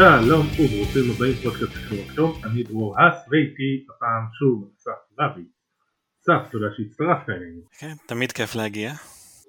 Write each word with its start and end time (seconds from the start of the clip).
שלום 0.00 0.46
וברוכים 0.46 1.02
הבאים 1.16 1.34
פודקאסט 1.42 1.72
חשוב 1.72 1.98
טוב, 2.16 2.40
אני 2.44 2.62
דרור 2.62 3.00
האס 3.00 3.28
ואיתי 3.30 3.84
הפעם 3.90 4.22
שוב 4.38 4.70
אסף 4.76 5.20
רבי. 5.20 5.44
אסף, 6.22 6.50
תודה 6.52 6.66
שהצטרפת 6.76 7.28
אלינו. 7.28 7.60
כן, 7.78 7.92
תמיד 8.06 8.32
כיף 8.32 8.54
להגיע. 8.54 8.92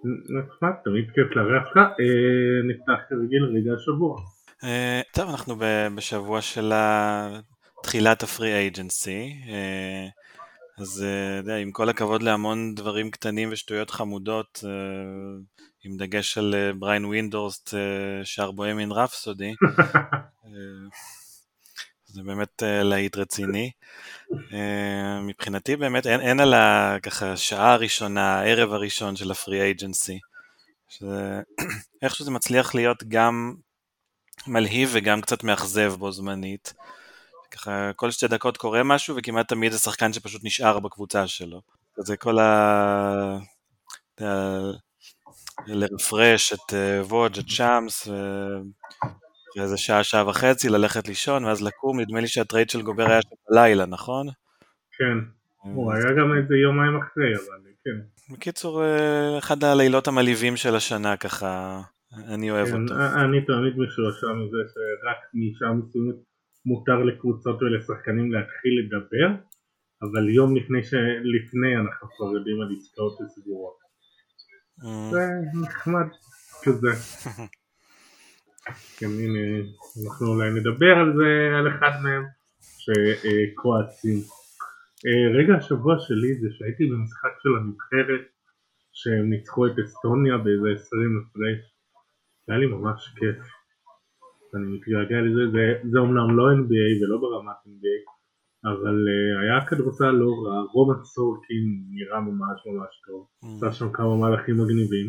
נחמד, 0.03 0.71
תמיד 0.83 1.05
כיף 1.05 1.35
לארח 1.35 1.63
אותך. 1.67 1.77
אה, 1.77 2.69
נפתח 2.69 3.03
כרגיל 3.09 3.43
רגע 3.43 3.71
השבוע. 3.77 4.15
אה, 4.63 5.01
טוב, 5.13 5.29
אנחנו 5.29 5.55
בשבוע 5.95 6.41
של 6.41 6.71
תחילת 7.83 8.23
הפרי 8.23 8.53
אייג'נסי. 8.53 9.33
אה, 9.47 10.07
אז 10.79 11.05
יודע, 11.37 11.55
עם 11.55 11.71
כל 11.71 11.89
הכבוד 11.89 12.23
להמון 12.23 12.75
דברים 12.75 13.11
קטנים 13.11 13.49
ושטויות 13.51 13.89
חמודות, 13.89 14.63
עם 15.83 15.97
דגש 15.97 16.37
על 16.37 16.55
בריאן 16.79 17.05
ווינדהורסט 17.05 17.73
שר 18.23 18.51
Bohemian 18.51 18.91
Rhapsody, 18.91 19.53
זה 22.13 22.23
באמת 22.23 22.63
להיט 22.65 23.17
רציני. 23.17 23.71
מבחינתי 25.21 25.75
באמת 25.75 26.07
אין, 26.07 26.21
אין 26.21 26.39
על 26.39 26.53
הככה 26.53 27.37
שעה 27.37 27.73
הראשונה, 27.73 28.39
הערב 28.39 28.73
הראשון 28.73 29.15
של 29.15 29.31
ה 29.31 29.37
free 29.37 29.61
agency. 29.61 30.19
איכשהו 32.01 32.25
זה 32.25 32.31
מצליח 32.31 32.75
להיות 32.75 33.03
גם 33.07 33.55
מלהיב 34.47 34.89
וגם 34.93 35.21
קצת 35.21 35.43
מאכזב 35.43 35.93
בו 35.93 36.11
זמנית. 36.11 36.73
ככה 37.51 37.93
כל 37.95 38.11
שתי 38.11 38.27
דקות 38.27 38.57
קורה 38.57 38.83
משהו 38.83 39.15
וכמעט 39.17 39.47
תמיד 39.47 39.71
זה 39.71 39.79
שחקן 39.79 40.13
שפשוט 40.13 40.41
נשאר 40.43 40.79
בקבוצה 40.79 41.27
שלו. 41.27 41.61
זה 41.97 42.17
כל 42.17 42.39
ה... 42.39 43.37
לרפרש 45.67 46.53
את 46.53 46.73
ווג', 47.01 47.39
את 47.39 47.45
צ'אמס, 47.57 48.07
ואיזה 49.57 49.77
שעה, 49.77 50.03
שעה 50.03 50.27
וחצי, 50.27 50.69
ללכת 50.69 51.07
לישון, 51.07 51.45
ואז 51.45 51.63
לקום, 51.63 51.99
נדמה 51.99 52.19
לי 52.19 52.27
שהטרייד 52.27 52.69
של 52.69 52.81
גובר 52.81 53.05
היה 53.09 53.21
שם 53.21 53.35
בלילה, 53.49 53.85
נכון? 53.85 54.27
כן, 54.97 55.17
הוא 55.63 55.93
היה 55.93 56.11
גם 56.19 56.37
איזה 56.37 56.55
יומיים 56.55 56.97
אחרי, 56.97 57.33
אבל 57.35 57.71
כן. 57.83 58.33
בקיצור, 58.33 58.83
אחד 59.37 59.63
הלילות 59.63 60.07
המלהיבים 60.07 60.55
של 60.55 60.75
השנה 60.75 61.17
ככה, 61.17 61.81
אני 62.27 62.51
אוהב 62.51 62.67
כן, 62.67 62.81
אותו. 62.81 62.93
אני 62.95 63.45
תמיד 63.45 63.73
משועשע 63.77 64.27
מזה 64.27 64.61
שרק 64.73 65.17
משעה 65.33 65.73
מסוימת 65.73 66.15
מותר 66.65 67.03
לקבוצות 67.03 67.61
ולשחקנים 67.61 68.31
להתחיל 68.31 68.73
לדבר, 68.79 69.29
אבל 70.01 70.29
יום 70.29 70.55
לפני, 71.35 71.77
אנחנו 71.77 72.07
כבר 72.17 72.25
יודעים 72.35 72.61
על 72.61 72.67
עסקאות 72.77 73.17
סגורות. 73.27 73.80
זה 74.81 75.27
נחמד 75.61 76.07
כזה. 76.63 76.91
כן, 78.97 79.05
הנה, 79.05 79.67
אנחנו 80.05 80.27
אולי 80.27 80.49
נדבר 80.49 80.93
על 81.01 81.13
זה, 81.17 81.57
על 81.57 81.67
אחד 81.67 81.91
מהם, 82.03 82.23
שקרואטים. 82.61 84.19
רגע 85.37 85.53
השבוע 85.57 85.95
שלי 85.99 86.35
זה 86.41 86.47
שהייתי 86.51 86.85
במשחק 86.85 87.29
של 87.43 87.49
הנבחרת, 87.59 88.25
שהם 88.93 89.29
ניצחו 89.29 89.67
את 89.67 89.71
אסטוניה 89.85 90.37
באיזה 90.37 90.81
20 90.81 91.21
הפרש. 91.21 91.61
היה 92.47 92.57
לי 92.57 92.65
ממש 92.65 93.13
כיף. 93.15 93.37
אני 94.55 94.65
מתגעגע 94.73 95.21
לזה, 95.21 95.51
זה, 95.51 95.89
זה 95.91 95.99
אומנם 95.99 96.37
לא 96.37 96.43
NBA 96.59 97.03
ולא 97.03 97.17
ברמת 97.21 97.59
NBA, 97.65 97.97
אבל 98.69 98.97
uh, 99.07 99.41
היה 99.41 99.65
כדורסל 99.67 100.11
לא 100.11 100.31
רע, 100.43 100.61
רומן 100.73 101.03
סורקין 101.03 101.65
נראה 101.95 102.19
ממש 102.19 102.57
ממש 102.65 102.93
טוב, 103.07 103.27
עשה 103.55 103.67
mm. 103.67 103.71
שם 103.71 103.91
כמה 103.93 104.17
מהלכים 104.17 104.55
מגניבים, 104.55 105.07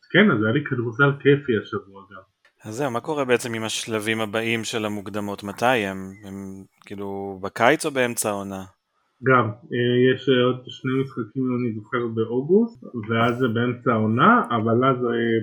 אז 0.00 0.06
כן, 0.12 0.30
אז 0.32 0.44
היה 0.44 0.52
לי 0.52 0.64
כדורסל 0.64 1.12
כיפי 1.22 1.52
השבוע 1.62 2.02
גם. 2.10 2.22
אז 2.64 2.74
זהו, 2.74 2.90
מה 2.90 3.00
קורה 3.00 3.24
בעצם 3.24 3.54
עם 3.54 3.64
השלבים 3.64 4.20
הבאים 4.20 4.64
של 4.64 4.84
המוקדמות? 4.84 5.44
מתי 5.44 5.76
הם? 5.86 5.98
הם 6.26 6.64
כאילו 6.86 7.38
בקיץ 7.42 7.86
או 7.86 7.90
באמצע 7.90 8.28
העונה? 8.28 8.64
גם, 9.28 9.46
אה, 9.72 9.96
יש 10.10 10.28
אה, 10.28 10.44
עוד 10.44 10.60
שני 10.66 10.92
משחקים, 11.02 11.44
אני 11.56 11.74
זוכר, 11.76 12.02
באוגוסט, 12.14 12.84
ואז 13.08 13.38
זה 13.38 13.48
באמצע 13.48 13.92
העונה, 13.92 14.32
אבל 14.56 14.78
אז 14.90 14.98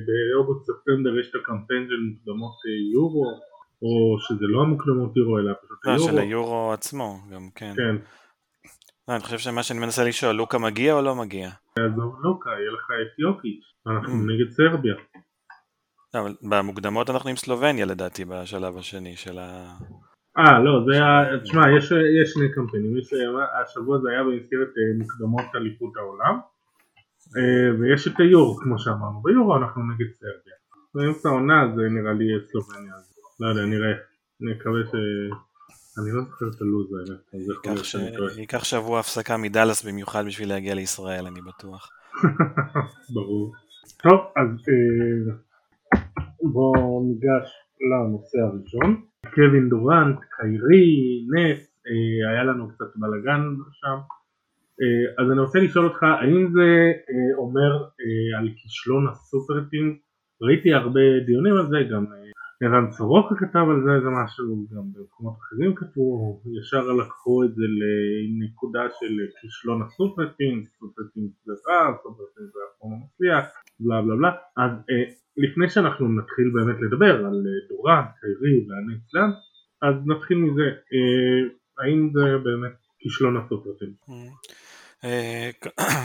באוגוסט-ספטמבר 0.07 1.19
יש 1.19 1.28
את 1.29 1.35
הקמפיין 1.41 1.84
של 1.89 2.00
מוקדמות 2.09 2.57
יורו, 2.94 3.25
או 3.81 4.19
שזה 4.19 4.45
לא 4.47 4.62
המוקדמות 4.62 5.17
יורו 5.17 5.38
אלא 5.38 5.53
פשוט 5.63 5.78
היורו. 5.85 6.07
של 6.07 6.17
היורו 6.17 6.73
עצמו 6.73 7.17
גם, 7.34 7.50
כן. 7.56 7.73
כן. 7.75 7.95
לא, 9.07 9.13
אני 9.13 9.23
חושב 9.23 9.38
שמה 9.38 9.63
שאני 9.63 9.79
מנסה 9.79 10.03
לשאול, 10.03 10.35
לוקה 10.35 10.57
מגיע 10.57 10.94
או 10.94 11.01
לא 11.01 11.16
מגיע? 11.16 11.50
עזוב 11.79 12.16
לוקה, 12.23 12.50
יהיה 12.50 12.72
לך 12.72 12.88
את 13.01 13.19
יוקיץ', 13.19 13.63
אנחנו 13.88 14.13
mm. 14.13 14.31
נגד 14.31 14.50
סרביה. 14.51 14.95
לא, 16.13 16.19
אבל 16.19 16.34
במוקדמות 16.41 17.09
אנחנו 17.09 17.29
עם 17.29 17.35
סלובניה 17.35 17.85
לדעתי 17.85 18.25
בשלב 18.25 18.78
השני 18.78 19.16
של 19.16 19.40
ה... 19.40 19.73
אה 20.38 20.59
לא 20.59 20.72
זה 20.85 20.91
היה, 20.94 21.40
תשמע 21.44 21.61
יש, 21.78 21.91
יש 22.22 22.31
שני 22.34 22.53
קמפיינים, 22.53 22.97
יש, 22.97 23.13
השבוע 23.61 24.00
זה 24.01 24.09
היה 24.09 24.23
במסגרת 24.23 24.67
אה, 24.78 24.97
מוקדמות 25.00 25.56
אליפות 25.56 25.97
העולם 25.97 26.40
אה, 27.38 27.79
ויש 27.79 28.07
את 28.07 28.19
היורו 28.19 28.56
כמו 28.56 28.79
שאמרנו, 28.79 29.22
ביורו 29.22 29.57
אנחנו 29.57 29.81
נגד 29.91 30.11
סרביה. 30.13 30.56
באמצע 30.96 31.29
העונה 31.29 31.63
זה 31.75 31.81
נראה 31.90 32.13
לי 32.13 32.25
סלובניה. 32.51 32.94
לא 33.39 33.47
יודע, 33.47 33.66
נראה. 33.66 33.91
אני 34.41 34.51
מקווה 34.53 34.81
ש... 34.91 34.94
אני 36.00 36.11
לא 36.11 36.23
זוכר 36.23 36.45
את 36.55 36.61
הלו"ז 36.61 36.94
האלה. 36.94 38.33
ייקח 38.38 38.63
שבוע 38.63 39.00
הפסקה 39.00 39.38
מדאלאס 39.38 39.83
במיוחד 39.85 40.25
בשביל 40.25 40.50
להגיע 40.50 40.75
לישראל, 40.75 41.25
אני 41.27 41.41
בטוח. 41.41 41.89
ברור. 43.16 43.53
טוב, 44.03 44.19
אז 44.35 44.47
אה, 44.69 45.33
בואו 46.41 47.03
ניגש 47.07 47.49
לנושא 47.89 48.38
הראשון. 48.38 49.01
קווין 49.35 49.69
דורנט, 49.69 50.19
קיירי, 50.38 50.88
נס, 51.33 51.72
אה, 51.88 52.31
היה 52.31 52.44
לנו 52.44 52.69
קצת 52.69 52.91
בלאגן 52.95 53.41
שם. 53.72 53.97
אה, 54.81 55.23
אז 55.23 55.31
אני 55.31 55.39
רוצה 55.39 55.59
לשאול 55.59 55.85
אותך, 55.85 56.03
האם 56.03 56.51
זה 56.53 56.91
אומר 57.38 57.72
על 58.38 58.49
כישלון 58.55 59.07
הסופרטים? 59.07 59.97
ראיתי 60.41 60.73
הרבה 60.73 61.01
דיונים 61.25 61.53
על 61.53 61.67
זה, 61.69 61.78
גם 61.91 62.05
ערן 62.64 62.92
סורוקה 62.92 63.36
כתב 63.36 63.66
על 63.70 63.84
זה 63.86 63.92
איזה 63.96 64.09
משהו, 64.24 64.66
גם 64.72 64.84
במקומות 64.94 65.34
אחרים 65.40 65.75
כתבו, 65.75 66.42
ישר 66.59 66.92
לקחו 66.92 67.44
את 67.44 67.56
זה 67.56 67.64
לנקודה 67.80 68.84
של 69.00 69.14
כישלון 69.42 69.81
הסופרטים, 69.81 70.64
סופרטים 70.80 71.30
זה 71.46 71.53
רע, 71.68 71.97
סופרטים 72.03 72.46
זה 72.53 72.59
אף 72.66 72.80
פעם 72.80 72.92
מצליח, 73.03 73.46
בלה 73.80 74.02
בלה 74.02 74.16
בלה, 74.16 74.31
אז 74.58 74.72
אה, 74.72 75.14
לפני 75.38 75.70
שאנחנו 75.70 76.08
נתחיל 76.08 76.52
באמת 76.53 76.75
לדבר 76.81 77.25
על 77.25 77.44
אה, 77.47 77.68
דורן, 77.70 78.03
קיירי 78.20 78.66
והנצלן, 78.68 79.31
אז 79.81 79.96
נתחיל 80.06 80.38
מזה, 80.38 80.68
אה, 80.94 81.41
האם 81.80 82.09
זה 82.14 82.38
באמת 82.44 82.76
כישלון 83.00 83.38
הסופרטים? 83.38 83.94
אה, 85.03 85.50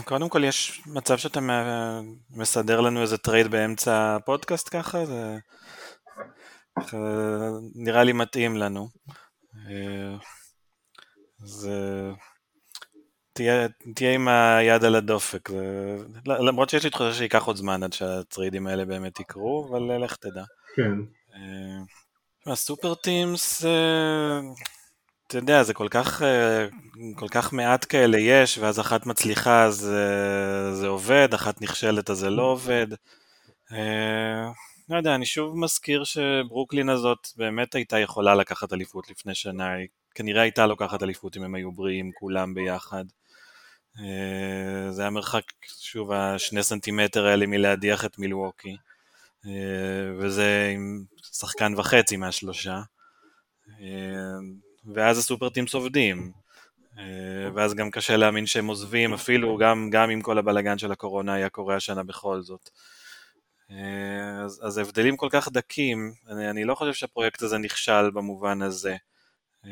קודם 0.04 0.28
כל 0.28 0.44
יש 0.44 0.82
מצב 0.86 1.16
שאתה 1.16 1.40
מסדר 2.36 2.80
לנו 2.80 3.02
איזה 3.02 3.18
טרייד 3.18 3.50
באמצע 3.50 4.16
הפודקאסט 4.16 4.76
ככה? 4.76 5.04
זה... 5.04 5.38
נראה 7.74 8.04
לי 8.04 8.12
מתאים 8.12 8.56
לנו. 8.56 8.88
אז 11.42 11.70
תהיה, 13.32 13.66
תהיה 13.94 14.14
עם 14.14 14.28
היד 14.28 14.84
על 14.84 14.94
הדופק. 14.94 15.50
למרות 16.26 16.70
שיש 16.70 16.84
לי 16.84 16.90
תחושה 16.90 17.14
שייקח 17.14 17.44
עוד 17.44 17.56
זמן 17.56 17.82
עד 17.82 17.92
שהטריידים 17.92 18.66
האלה 18.66 18.84
באמת 18.84 19.20
יקרו, 19.20 19.68
אבל 19.70 20.04
לך 20.04 20.16
תדע. 20.16 20.44
כן. 20.76 20.92
ה 22.46 22.54
super 22.54 22.94
teams, 22.94 23.64
אתה 25.26 25.38
יודע, 25.38 25.62
זה 25.62 25.74
כל 25.74 25.88
כך, 25.90 26.22
כל 27.16 27.28
כך 27.28 27.52
מעט 27.52 27.86
כאלה 27.88 28.18
יש, 28.18 28.58
ואז 28.58 28.80
אחת 28.80 29.06
מצליחה 29.06 29.64
אז 29.64 29.76
זה 30.72 30.86
עובד, 30.86 31.28
אחת 31.34 31.62
נכשלת 31.62 32.10
אז 32.10 32.18
זה 32.18 32.30
לא 32.30 32.42
עובד. 32.42 32.86
לא 34.88 34.96
יודע, 34.96 35.14
אני 35.14 35.26
שוב 35.26 35.58
מזכיר 35.58 36.04
שברוקלין 36.04 36.88
הזאת 36.88 37.28
באמת 37.36 37.74
הייתה 37.74 37.98
יכולה 37.98 38.34
לקחת 38.34 38.72
אליפות 38.72 39.10
לפני 39.10 39.34
שנה, 39.34 39.72
היא 39.72 39.88
כנראה 40.14 40.42
הייתה 40.42 40.66
לוקחת 40.66 41.02
אליפות 41.02 41.36
אם 41.36 41.42
הם 41.42 41.54
היו 41.54 41.72
בריאים 41.72 42.10
כולם 42.14 42.54
ביחד. 42.54 43.04
אה, 44.00 44.90
זה 44.90 45.02
היה 45.02 45.10
מרחק, 45.10 45.42
שוב, 45.78 46.12
השני 46.12 46.62
סנטימטר 46.62 47.26
האלה 47.26 47.46
מלהדיח 47.46 48.04
את 48.04 48.18
מילווקי, 48.18 48.76
אה, 49.46 49.50
וזה 50.18 50.70
עם 50.74 51.04
שחקן 51.32 51.72
וחצי 51.76 52.16
מהשלושה. 52.16 52.80
אה, 53.80 53.86
ואז 54.94 55.18
הסופר 55.18 55.48
טימס 55.48 55.74
עובדים, 55.74 56.32
ואז 57.54 57.74
גם 57.74 57.90
קשה 57.90 58.16
להאמין 58.16 58.46
שהם 58.46 58.66
עוזבים, 58.66 59.14
אפילו 59.14 59.56
גם, 59.56 59.90
גם 59.90 60.10
עם 60.10 60.22
כל 60.22 60.38
הבלגן 60.38 60.78
של 60.78 60.92
הקורונה 60.92 61.34
היה 61.34 61.48
קורה 61.48 61.76
השנה 61.76 62.02
בכל 62.02 62.42
זאת. 62.42 62.70
אה, 63.74 64.44
אז, 64.44 64.60
אז 64.62 64.78
הבדלים 64.78 65.16
כל 65.16 65.28
כך 65.30 65.48
דקים, 65.52 66.12
אני, 66.28 66.50
אני 66.50 66.64
לא 66.64 66.74
חושב 66.74 66.92
שהפרויקט 66.92 67.42
הזה 67.42 67.58
נכשל 67.58 68.10
במובן 68.10 68.62
הזה. 68.62 68.96
Uh, 69.64 69.68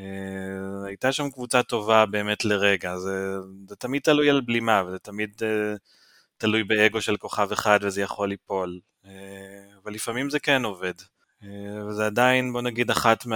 הייתה 0.87 1.13
שם 1.13 1.31
קבוצה 1.31 1.63
טובה 1.63 2.07
באמת 2.07 2.45
לרגע, 2.45 2.99
זה, 2.99 3.37
זה 3.69 3.77
תמיד 3.77 4.03
תלוי 4.03 4.31
על 4.31 4.41
בלימה, 4.41 4.83
וזה 4.87 4.99
תמיד 4.99 5.43
uh, 5.43 5.79
תלוי 6.39 6.65
באגו 6.65 7.01
של 7.01 7.17
כוכב 7.17 7.53
אחד 7.53 7.79
וזה 7.83 8.03
יכול 8.03 8.29
ליפול, 8.29 8.81
אבל 9.83 9.93
לפעמים 9.93 10.31
זה 10.31 10.41
כן 10.41 10.65
עובד. 10.65 10.95
אה, 11.45 11.87
וזה 11.87 12.07
עדיין, 12.07 12.53
בוא 12.53 12.63
נגיד, 12.63 12.91
אחת 12.91 13.27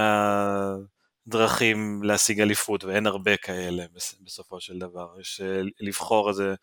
מהדרכים 1.27 2.03
להשיג 2.03 2.41
אליפות, 2.41 2.83
ואין 2.83 3.07
הרבה 3.07 3.37
כאלה 3.37 3.85
בסופו 4.21 4.59
של 4.59 4.79
דבר. 4.79 5.15
יש 5.19 5.41
אה, 5.41 5.61
לבחור 5.79 6.29
איזה 6.29 6.55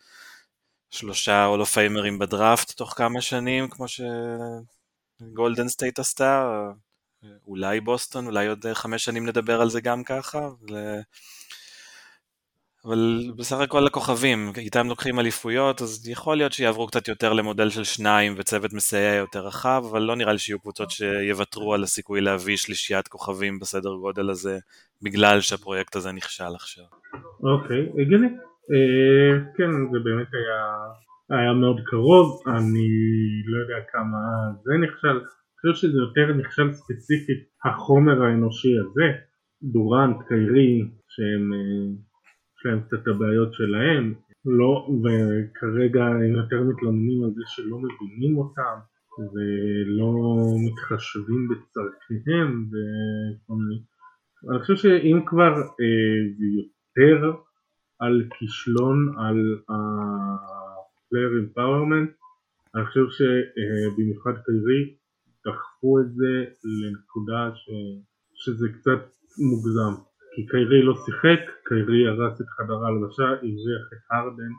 שלושה 0.95 1.45
הול 1.45 1.55
אוף 1.55 1.65
פיימרים 1.65 2.19
בדראפט 2.19 2.71
תוך 2.71 2.93
כמה 2.97 3.21
שנים, 3.21 3.67
כמו 3.69 3.85
שגולדן 5.21 5.67
סטייט 5.67 5.99
עשתה, 5.99 6.49
אולי 7.47 7.79
בוסטון, 7.79 8.25
אולי 8.25 8.47
עוד 8.47 8.65
חמש 8.73 9.05
שנים 9.05 9.25
נדבר 9.25 9.61
על 9.61 9.69
זה 9.69 9.81
גם 9.81 10.03
ככה. 10.03 10.49
אבל 12.85 13.31
בסך 13.35 13.59
הכל 13.59 13.87
הכוכבים, 13.87 14.51
איתם 14.57 14.87
לוקחים 14.87 15.19
אליפויות, 15.19 15.81
אז 15.81 16.07
יכול 16.07 16.37
להיות 16.37 16.53
שיעברו 16.53 16.87
קצת 16.87 17.07
יותר 17.07 17.33
למודל 17.33 17.69
של 17.69 17.83
שניים 17.83 18.35
וצוות 18.37 18.73
מסייע 18.73 19.13
יותר 19.13 19.47
רחב, 19.47 19.83
אבל 19.89 20.01
לא 20.01 20.15
נראה 20.15 20.33
לי 20.33 20.39
שיהיו 20.39 20.59
קבוצות 20.59 20.91
שיוותרו 20.91 21.73
על 21.73 21.83
הסיכוי 21.83 22.21
להביא 22.21 22.57
שלישיית 22.57 23.07
כוכבים 23.07 23.59
בסדר 23.59 23.95
גודל 23.95 24.29
הזה, 24.29 24.59
בגלל 25.01 25.41
שהפרויקט 25.41 25.95
הזה 25.95 26.11
נכשל 26.11 26.55
עכשיו. 26.55 26.85
אוקיי, 27.43 28.01
הגיוני. 28.01 28.27
אה, 28.73 29.31
כן, 29.57 29.71
זה 29.91 29.99
באמת 29.99 30.27
היה, 30.33 30.61
היה 31.39 31.53
מאוד 31.53 31.79
קרוב, 31.85 32.41
אני 32.47 32.89
לא 33.45 33.57
יודע 33.61 33.85
כמה 33.91 34.19
זה 34.63 34.73
נכשל, 34.83 35.07
אני 35.07 35.73
חושב 35.73 35.87
שזה 35.87 35.97
יותר 35.99 36.33
נכשל 36.33 36.71
ספציפית 36.71 37.39
החומר 37.65 38.23
האנושי 38.23 38.79
הזה, 38.79 39.07
דורנט, 39.63 40.17
קיירי, 40.27 40.89
שהם... 41.09 41.53
אה, 41.53 42.05
להם 42.65 42.81
קצת 42.81 43.07
הבעיות 43.07 43.53
שלהם, 43.53 44.13
לא, 44.45 44.87
וכרגע 45.03 46.05
הם 46.05 46.35
יותר 46.35 46.63
מתלוננים 46.63 47.23
על 47.23 47.31
זה 47.35 47.41
שלא 47.45 47.77
מבינים 47.77 48.37
אותם 48.37 48.77
ולא 49.33 50.11
מתחשבים 50.65 51.47
בצרכיהם 51.49 52.65
וכל 52.69 53.53
מיני. 53.53 53.81
אני 54.51 54.59
חושב 54.59 54.75
שאם 54.75 55.19
כבר 55.25 55.53
אה, 55.81 56.17
יותר 56.57 57.31
על 57.99 58.23
כישלון 58.39 59.13
על 59.17 59.59
ה-player 59.69 61.33
empowerment, 61.41 62.11
אני 62.75 62.85
חושב 62.85 63.05
שבמיוחד 63.17 64.31
אה, 64.31 64.43
קיירי 64.45 64.95
דחפו 65.45 65.99
את 65.99 66.13
זה 66.13 66.45
לנקודה 66.63 67.55
ש... 67.55 67.69
שזה 68.33 68.67
קצת 68.69 69.01
מוגזם. 69.49 69.93
כי 70.35 70.45
קיירי 70.47 70.81
לא 70.83 70.95
שיחק, 71.05 71.39
קיירי 71.67 72.07
הרס 72.07 72.41
את 72.41 72.49
חדר 72.49 72.85
ההלבשה, 72.85 73.23
הבריח 73.23 73.85
את 73.93 74.03
הרדן, 74.11 74.53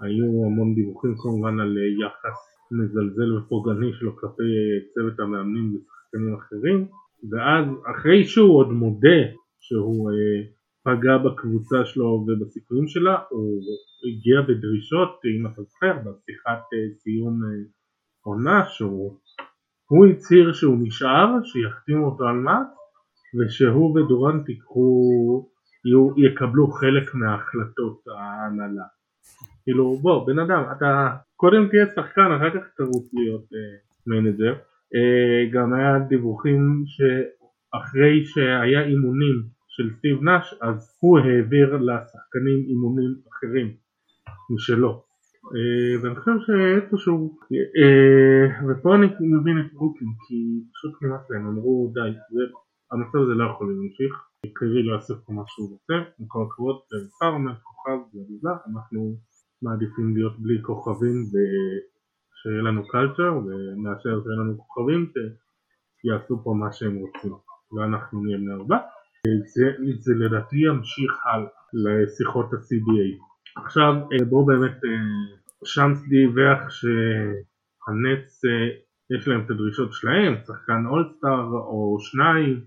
היו 0.00 0.44
המון 0.46 0.74
דיווחים 0.74 1.14
כמובן 1.22 1.60
על 1.60 1.78
אה, 1.78 2.06
יחס 2.06 2.38
מזלזל 2.72 3.36
ופוגעני 3.36 3.92
שלו 3.92 4.16
כלפי 4.16 4.42
אה, 4.42 4.78
צוות 4.94 5.20
המאמנים 5.20 5.74
ושחקנים 5.74 6.34
אחרים, 6.34 6.86
ואז 7.30 7.64
אחרי 7.92 8.24
שהוא 8.24 8.56
עוד 8.58 8.68
מודה 8.68 9.20
שהוא 9.60 10.10
אה, 10.10 10.40
פגע 10.84 11.18
בקבוצה 11.18 11.84
שלו 11.84 12.26
ובסיכויים 12.26 12.88
שלה, 12.88 13.18
הוא 13.30 13.62
הגיע 14.08 14.40
בדרישות, 14.40 15.20
אם 15.38 15.46
אתה 15.46 15.62
זוכר, 15.62 15.92
בשיחת 15.98 16.62
אה, 16.72 16.94
סיום 16.98 17.40
אה, 17.44 17.48
עונה, 18.22 18.64
שהוא 18.64 20.06
הצהיר 20.10 20.52
שהוא 20.52 20.78
נשאר, 20.80 21.28
שיחתימו 21.44 22.06
אותו 22.06 22.24
על 22.24 22.36
מה 22.36 22.62
ושהוא 23.38 23.98
ודורנט 23.98 24.48
יקחו, 24.48 25.48
יקבלו 26.16 26.66
חלק 26.66 27.14
מההחלטות 27.14 28.02
ההנהלה. 28.08 28.86
כאילו 29.64 29.96
בוא 29.96 30.26
בן 30.26 30.38
אדם 30.38 30.62
אתה 30.76 31.16
קודם 31.36 31.68
תהיה 31.68 31.86
שחקן 31.86 32.32
אחר 32.36 32.50
כך 32.50 32.66
תרוץ 32.76 33.14
להיות 33.14 33.44
אה, 33.54 33.76
manager. 34.06 34.54
אה, 34.94 35.50
גם 35.52 35.74
היה 35.74 35.98
דיווחים 35.98 36.84
שאחרי 36.86 38.24
שהיה 38.24 38.82
אימונים 38.82 39.42
של 39.76 39.90
סטיב 39.98 40.22
נאש 40.22 40.54
אז 40.60 40.96
הוא 41.00 41.18
העביר 41.18 41.76
לשחקנים 41.76 42.58
אימונים 42.68 43.12
אחרים 43.30 43.68
משלו. 44.54 45.02
אה, 45.54 46.02
ואני 46.02 46.16
חושב 46.16 46.36
שאיפשהו, 46.46 47.38
אה, 47.78 48.44
ופה 48.68 48.94
אני 48.94 49.06
מבין 49.20 49.56
את 49.60 49.72
ברוקלין 49.72 50.12
כי 50.28 50.38
פשוט 50.72 51.02
נמאס 51.02 51.30
להם, 51.30 51.46
אמרו 51.46 51.92
די, 51.94 52.10
זה 52.30 52.42
המצב 52.92 53.18
הזה 53.18 53.34
לא 53.34 53.44
יכול 53.50 53.66
להמשיך, 53.72 54.12
קיירי 54.54 54.82
לא 54.82 54.94
יעשה 54.94 55.14
פה 55.14 55.32
מה 55.32 55.42
שהוא 55.46 55.70
רוצה, 55.72 55.94
עם 56.18 56.26
כל 56.28 56.42
הכבוד, 56.46 56.76
פרמנט, 57.20 57.58
כוכב, 57.62 57.98
ובלה, 58.14 58.56
אנחנו 58.70 59.16
מעדיפים 59.62 60.16
להיות 60.16 60.38
בלי 60.38 60.62
כוכבים 60.62 61.16
ושיהיה 61.30 62.62
לנו 62.62 62.88
קלצ'ר, 62.88 63.32
ומאשר 63.44 64.22
שיהיה 64.22 64.36
לנו 64.40 64.58
כוכבים 64.58 65.12
שיעשו 66.00 66.44
פה 66.44 66.54
מה 66.60 66.72
שהם 66.72 66.96
רוצים, 66.96 67.32
ואנחנו 67.72 68.22
נהיה 68.22 68.38
בני. 68.38 68.76
זה, 70.00 70.12
לדעתי 70.14 70.56
ימשיך 70.56 71.12
הלאה 71.26 71.48
לשיחות 71.72 72.52
ה-CBA. 72.52 73.10
עכשיו 73.64 73.94
בואו 74.28 74.46
באמת, 74.46 74.78
שמס 75.64 76.08
דיווח 76.08 76.70
שהנץ 76.70 78.40
יש 79.14 79.28
להם 79.28 79.40
את 79.44 79.50
הדרישות 79.50 79.92
שלהם, 79.92 80.34
שחקן 80.46 80.86
אולסטאר 80.86 81.44
או 81.70 81.96
שניים, 82.00 82.60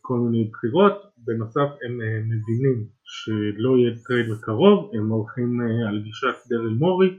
כל 0.00 0.18
מיני 0.18 0.50
בחירות, 0.52 1.10
בנוסף 1.24 1.70
הם 1.84 2.00
אה, 2.00 2.18
מבינים 2.30 2.86
שלא 3.04 3.78
יהיה 3.78 3.98
טרייד 4.04 4.26
בקרוב, 4.30 4.90
הם 4.94 5.08
הולכים 5.08 5.60
אה, 5.60 5.88
על 5.88 6.02
גישת 6.02 6.36
דרל 6.48 6.74
מורי 6.78 7.10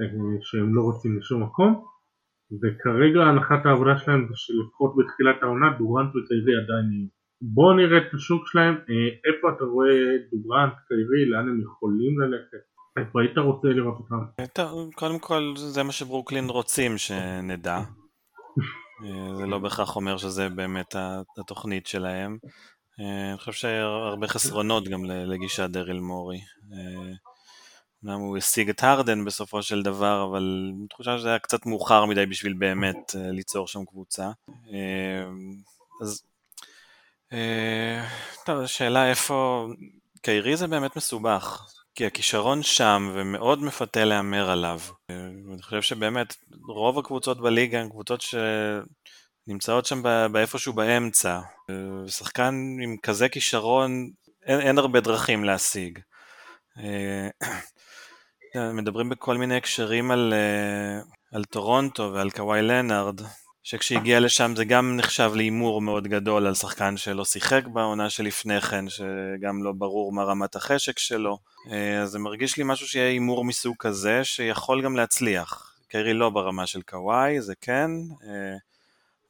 אה, 0.00 0.06
שהם 0.40 0.74
לא 0.74 0.82
רצים 0.82 1.18
לשום 1.18 1.42
מקום 1.42 1.84
וכרגע 2.62 3.20
הנחת 3.22 3.66
העבודה 3.66 3.98
שלהם 3.98 4.26
זה 4.28 4.34
שלפחות 4.36 4.94
בתחילת 4.96 5.42
העונה 5.42 5.78
דורנט 5.78 6.08
וקיירי 6.08 6.54
עדיין 6.62 6.92
יהיו. 6.92 7.15
בואו 7.42 7.76
נראה 7.76 7.98
את 7.98 8.14
השוק 8.14 8.42
שלהם, 8.46 8.74
איפה 9.28 9.48
אתה 9.56 9.64
רואה 9.64 9.88
דורנט, 10.32 10.72
קיירי, 10.88 11.30
לאן 11.30 11.48
הם 11.48 11.60
יכולים 11.60 12.20
ללכת, 12.20 12.64
איפה 12.96 13.20
היית 13.20 13.38
רוצה 13.38 13.68
לראות 13.68 13.98
אותם? 13.98 14.92
קודם 14.94 15.18
כל 15.18 15.52
זה 15.56 15.82
מה 15.82 15.92
שברוקלין 15.92 16.48
רוצים 16.48 16.98
שנדע 16.98 17.80
אה, 19.04 19.34
זה 19.36 19.46
לא 19.46 19.58
בהכרח 19.58 19.96
אומר 19.96 20.16
שזה 20.16 20.48
באמת 20.48 20.96
התוכנית 21.38 21.86
שלהם. 21.86 22.38
אה, 23.00 23.30
אני 23.30 23.38
חושב 23.38 23.52
שהרבה 23.52 24.28
חסרונות 24.28 24.88
גם 24.88 25.04
לגישת 25.04 25.70
דריל 25.70 26.00
מורי. 26.00 26.40
אה, 26.72 27.12
אמנם 28.04 28.20
הוא 28.20 28.36
השיג 28.36 28.68
את 28.68 28.82
הרדן 28.82 29.24
בסופו 29.24 29.62
של 29.62 29.82
דבר, 29.82 30.24
אבל 30.30 30.72
תחושה 30.90 31.18
שזה 31.18 31.28
היה 31.28 31.38
קצת 31.38 31.66
מאוחר 31.66 32.04
מדי 32.04 32.26
בשביל 32.26 32.52
באמת 32.52 33.14
ליצור 33.14 33.66
שם 33.66 33.84
קבוצה. 33.84 34.30
אז 36.02 36.22
טוב, 38.44 38.60
השאלה 38.60 39.10
איפה... 39.10 39.66
קיירי 40.22 40.56
זה 40.56 40.66
באמת 40.66 40.96
מסובך. 40.96 41.66
כי 41.94 42.06
הכישרון 42.06 42.62
שם 42.62 43.10
ומאוד 43.14 43.62
מפתה 43.62 44.04
להמר 44.04 44.50
עליו. 44.50 44.80
אני 45.08 45.62
חושב 45.62 45.82
שבאמת 45.82 46.36
רוב 46.68 46.98
הקבוצות 46.98 47.40
בליגה 47.40 47.80
הן 47.80 47.88
קבוצות 47.88 48.24
שנמצאות 49.46 49.86
שם 49.86 50.02
באיפשהו 50.32 50.72
באמצע. 50.72 51.40
שחקן 52.08 52.54
עם 52.82 52.96
כזה 53.02 53.28
כישרון 53.28 54.10
אין, 54.46 54.60
אין 54.60 54.78
הרבה 54.78 55.00
דרכים 55.00 55.44
להשיג. 55.44 55.98
מדברים 58.74 59.08
בכל 59.08 59.36
מיני 59.36 59.56
הקשרים 59.56 60.10
על, 60.10 60.34
על 61.32 61.44
טורונטו 61.44 62.10
ועל 62.14 62.30
קוואי 62.30 62.62
לנארד, 62.62 63.20
שכשהגיע 63.68 64.20
לשם 64.20 64.52
זה 64.56 64.64
גם 64.64 64.96
נחשב 64.96 65.30
להימור 65.34 65.80
מאוד 65.80 66.08
גדול 66.08 66.46
על 66.46 66.54
שחקן 66.54 66.96
שלא 66.96 67.24
שיחק 67.24 67.66
בעונה 67.66 68.10
שלפני 68.10 68.60
כן, 68.60 68.84
שגם 68.88 69.62
לא 69.64 69.72
ברור 69.72 70.12
מה 70.12 70.24
רמת 70.24 70.56
החשק 70.56 70.98
שלו. 70.98 71.38
אה, 71.70 72.02
אז 72.02 72.10
זה 72.10 72.18
מרגיש 72.18 72.56
לי 72.56 72.64
משהו 72.66 72.88
שיהיה 72.88 73.08
הימור 73.08 73.44
מסוג 73.44 73.76
כזה, 73.78 74.24
שיכול 74.24 74.82
גם 74.82 74.96
להצליח. 74.96 75.74
קיירי 75.88 76.14
לא 76.14 76.30
ברמה 76.30 76.66
של 76.66 76.82
קוואי, 76.82 77.40
זה 77.40 77.54
כן, 77.60 77.90
אה, 78.22 78.56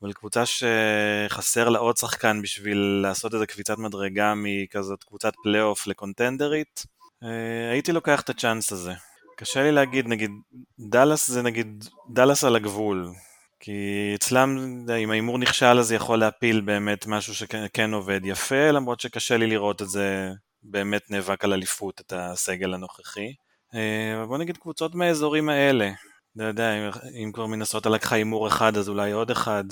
אבל 0.02 0.12
קבוצה 0.12 0.43
שחסר 0.47 1.69
לה 1.69 1.78
עוד 1.78 1.97
שחקן 1.97 2.43
בשביל 2.43 3.00
לעשות 3.02 3.35
איזה 3.35 3.47
קפיצת 3.47 3.79
מדרגה 3.78 4.35
מכזאת 4.37 5.05
קבוצת 5.05 5.33
פלייאוף 5.43 5.87
לקונטנדרית, 5.87 6.87
אה, 7.23 7.71
הייתי 7.73 7.93
לוקח 7.93 8.21
את 8.21 8.31
הצ'אנס 8.31 8.73
הזה. 8.73 8.93
קשה 9.37 9.62
לי 9.62 9.73
להגיד, 9.73 10.09
נגיד, 10.09 10.31
דאלאס 10.78 11.31
זה 11.31 11.43
נגיד, 11.43 11.85
דאלאס 12.11 12.45
על 12.45 12.57
הגבול, 12.57 13.12
כי 13.61 14.13
אצלם, 14.15 14.57
אם 14.99 15.11
ההימור 15.11 15.39
נכשל 15.39 15.79
אז 15.79 15.93
יכול 15.93 16.19
להפיל 16.19 16.61
באמת 16.61 17.07
משהו 17.07 17.35
שכן 17.35 17.95
עובד 17.95 18.21
יפה, 18.25 18.71
למרות 18.71 19.01
שקשה 19.01 19.37
לי 19.37 19.47
לראות 19.47 19.83
את 19.83 19.89
זה 19.89 20.31
באמת 20.63 21.11
נאבק 21.11 21.45
על 21.45 21.53
אליפות, 21.53 22.01
את 22.01 22.13
הסגל 22.17 22.75
הנוכחי. 22.75 23.35
אה, 23.75 24.27
בוא 24.27 24.39
נגיד 24.39 24.57
קבוצות 24.57 24.95
מהאזורים 24.95 25.49
האלה. 25.49 25.91
לא 26.37 26.45
יודע, 26.45 26.73
אם, 27.25 27.33
כבר 27.33 27.47
מנסות 27.47 27.87
לקחה 27.87 28.17
הימור 28.17 28.49
אחד 28.49 28.77
אז 28.77 28.89
אולי 28.89 29.13
עוד 29.13 29.31
אחד. 29.31 29.65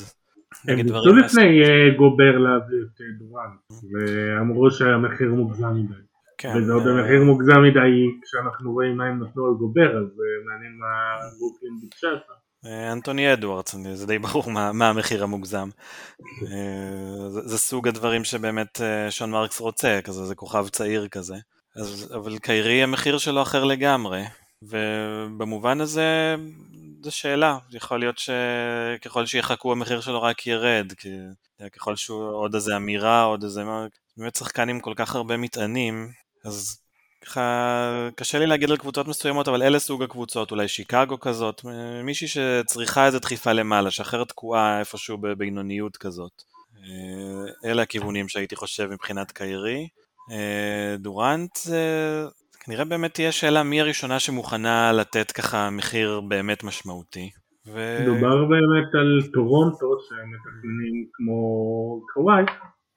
הם 0.68 0.76
ניסו 0.76 1.14
לפני 1.16 1.62
uh, 1.62 1.98
גובר 1.98 2.38
להביא 2.38 2.76
את 2.84 3.00
uh, 3.00 3.18
דורן, 3.18 3.50
ואמרו 3.90 4.70
שהמחיר 4.70 5.34
מוגזם 5.34 5.74
מדי. 5.74 5.94
כן, 6.38 6.52
וזה 6.56 6.72
עוד 6.72 6.86
המחיר 6.86 7.22
מוגזם 7.24 7.62
מדי 7.62 7.92
כשאנחנו 8.22 8.72
רואים 8.72 8.96
מה 8.96 9.04
הם 9.04 9.22
נתנו 9.22 9.46
על 9.46 9.54
גובר, 9.58 9.90
אז 9.98 10.08
מעניין 10.46 10.72
מה 10.78 10.92
ברוקלין 11.38 11.72
ביקשה 11.80 12.08
שם. 12.26 12.43
אנטוני 12.92 13.32
אדוארדס, 13.32 13.74
זה 13.94 14.06
די 14.06 14.18
ברור 14.18 14.50
מה, 14.50 14.72
מה 14.72 14.88
המחיר 14.88 15.22
המוגזם. 15.22 15.68
אה, 16.42 17.28
זה, 17.28 17.40
זה 17.44 17.58
סוג 17.58 17.88
הדברים 17.88 18.24
שבאמת 18.24 18.80
אה, 18.80 19.10
שון 19.10 19.30
מרקס 19.30 19.60
רוצה, 19.60 20.00
כזה, 20.04 20.26
זה 20.26 20.34
כוכב 20.34 20.68
צעיר 20.68 21.08
כזה. 21.08 21.36
אז, 21.76 22.12
אבל 22.14 22.38
קיירי 22.38 22.82
המחיר 22.82 23.18
שלו 23.18 23.42
אחר 23.42 23.64
לגמרי, 23.64 24.24
ובמובן 24.62 25.80
הזה 25.80 26.36
זו 27.02 27.10
שאלה, 27.10 27.58
יכול 27.70 28.00
להיות 28.00 28.18
שככל 28.18 29.26
שיחכו 29.26 29.72
המחיר 29.72 30.00
שלו 30.00 30.22
רק 30.22 30.46
ירד, 30.46 30.92
כי 30.96 31.08
ככל 31.72 31.96
שהוא 31.96 32.24
עוד 32.24 32.54
איזה 32.54 32.76
אמירה, 32.76 33.22
עוד 33.22 33.42
איזה... 33.42 33.62
באמת 34.16 34.36
שחקן 34.36 34.68
עם 34.68 34.80
כל 34.80 34.92
כך 34.96 35.14
הרבה 35.14 35.36
מטענים, 35.36 36.12
אז 36.44 36.83
ככה 37.24 38.08
קשה 38.16 38.38
לי 38.38 38.46
להגיד 38.46 38.70
על 38.70 38.76
קבוצות 38.76 39.08
מסוימות, 39.08 39.48
אבל 39.48 39.62
אלה 39.62 39.78
סוג 39.78 40.02
הקבוצות, 40.02 40.50
אולי 40.50 40.68
שיקגו 40.68 41.20
כזאת, 41.20 41.62
מישהי 42.04 42.28
שצריכה 42.28 43.06
איזה 43.06 43.18
דחיפה 43.18 43.52
למעלה, 43.52 43.90
שאחרת 43.90 44.28
תקועה 44.28 44.78
איפשהו 44.78 45.18
בבינוניות 45.18 45.96
כזאת. 45.96 46.32
אה, 46.76 47.70
אלה 47.70 47.82
הכיוונים 47.82 48.28
שהייתי 48.28 48.56
חושב 48.56 48.88
מבחינת 48.90 49.30
קיירי. 49.30 49.88
אה, 50.30 50.96
דורנט, 50.98 51.56
זה 51.56 51.78
כנראה 52.60 52.84
באמת 52.84 53.14
תהיה 53.14 53.32
שאלה 53.32 53.62
מי 53.62 53.80
הראשונה 53.80 54.18
שמוכנה 54.18 54.92
לתת 54.92 55.32
ככה 55.32 55.70
מחיר 55.70 56.20
באמת 56.20 56.64
משמעותי. 56.64 57.30
ו... 57.66 57.98
דובר 58.06 58.44
באמת 58.44 58.94
על 58.94 59.22
טורונטו 59.32 59.96
שמתכננים 60.00 61.06
כמו 61.12 61.36
קוואי, 62.14 62.44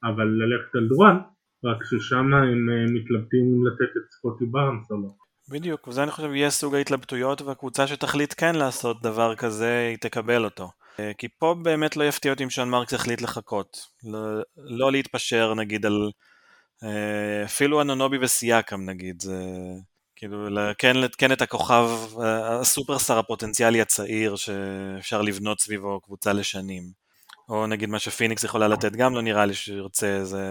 אבל 0.03 0.27
ללכת 0.27 0.75
על 0.75 0.87
דורנט. 0.87 1.36
רק 1.65 1.77
ששם 1.83 2.33
הם 2.33 2.69
אה, 2.69 2.85
מתלבטים 2.93 3.41
אם 3.41 3.67
לתת 3.67 3.97
את 3.97 4.11
סקוטי 4.11 4.45
בארנס 4.45 4.91
או 4.91 4.95
לא. 5.01 5.09
בדיוק, 5.49 5.87
וזה 5.87 6.03
אני 6.03 6.11
חושב 6.11 6.33
יהיה 6.33 6.49
סוג 6.49 6.75
ההתלבטויות 6.75 7.41
והקבוצה 7.41 7.87
שתחליט 7.87 8.33
כן 8.37 8.55
לעשות 8.55 9.01
דבר 9.01 9.35
כזה 9.35 9.87
היא 9.89 9.97
תקבל 9.97 10.45
אותו. 10.45 10.69
אה, 10.99 11.11
כי 11.17 11.27
פה 11.39 11.55
באמת 11.61 11.97
לא 11.97 12.03
יפתיע 12.03 12.31
אותי 12.31 12.43
אם 12.43 12.49
שון 12.49 12.69
מרקס 12.69 12.93
יחליט 12.93 13.21
לחכות. 13.21 13.77
לא, 14.03 14.41
לא 14.57 14.91
להתפשר 14.91 15.53
נגיד 15.53 15.85
על 15.85 16.11
אה, 16.83 17.43
אפילו 17.45 17.81
אנונובי 17.81 18.17
וסיאקם 18.21 18.89
נגיד, 18.89 19.21
זה 19.21 19.43
כאילו 20.15 20.47
כן, 20.77 20.93
כן 21.17 21.31
את 21.31 21.41
הכוכב, 21.41 21.89
הסופרסטאר 22.23 23.17
הפוטנציאלי 23.17 23.81
הצעיר 23.81 24.35
שאפשר 24.35 25.21
לבנות 25.21 25.59
סביבו 25.59 26.01
קבוצה 26.01 26.33
לשנים. 26.33 26.83
או 27.49 27.67
נגיד 27.67 27.89
מה 27.89 27.99
שפיניקס 27.99 28.43
יכולה 28.43 28.67
לתת 28.67 28.91
גם 28.91 29.15
לא 29.15 29.21
נראה 29.21 29.45
לי 29.45 29.53
שירצה 29.53 30.15
איזה 30.15 30.41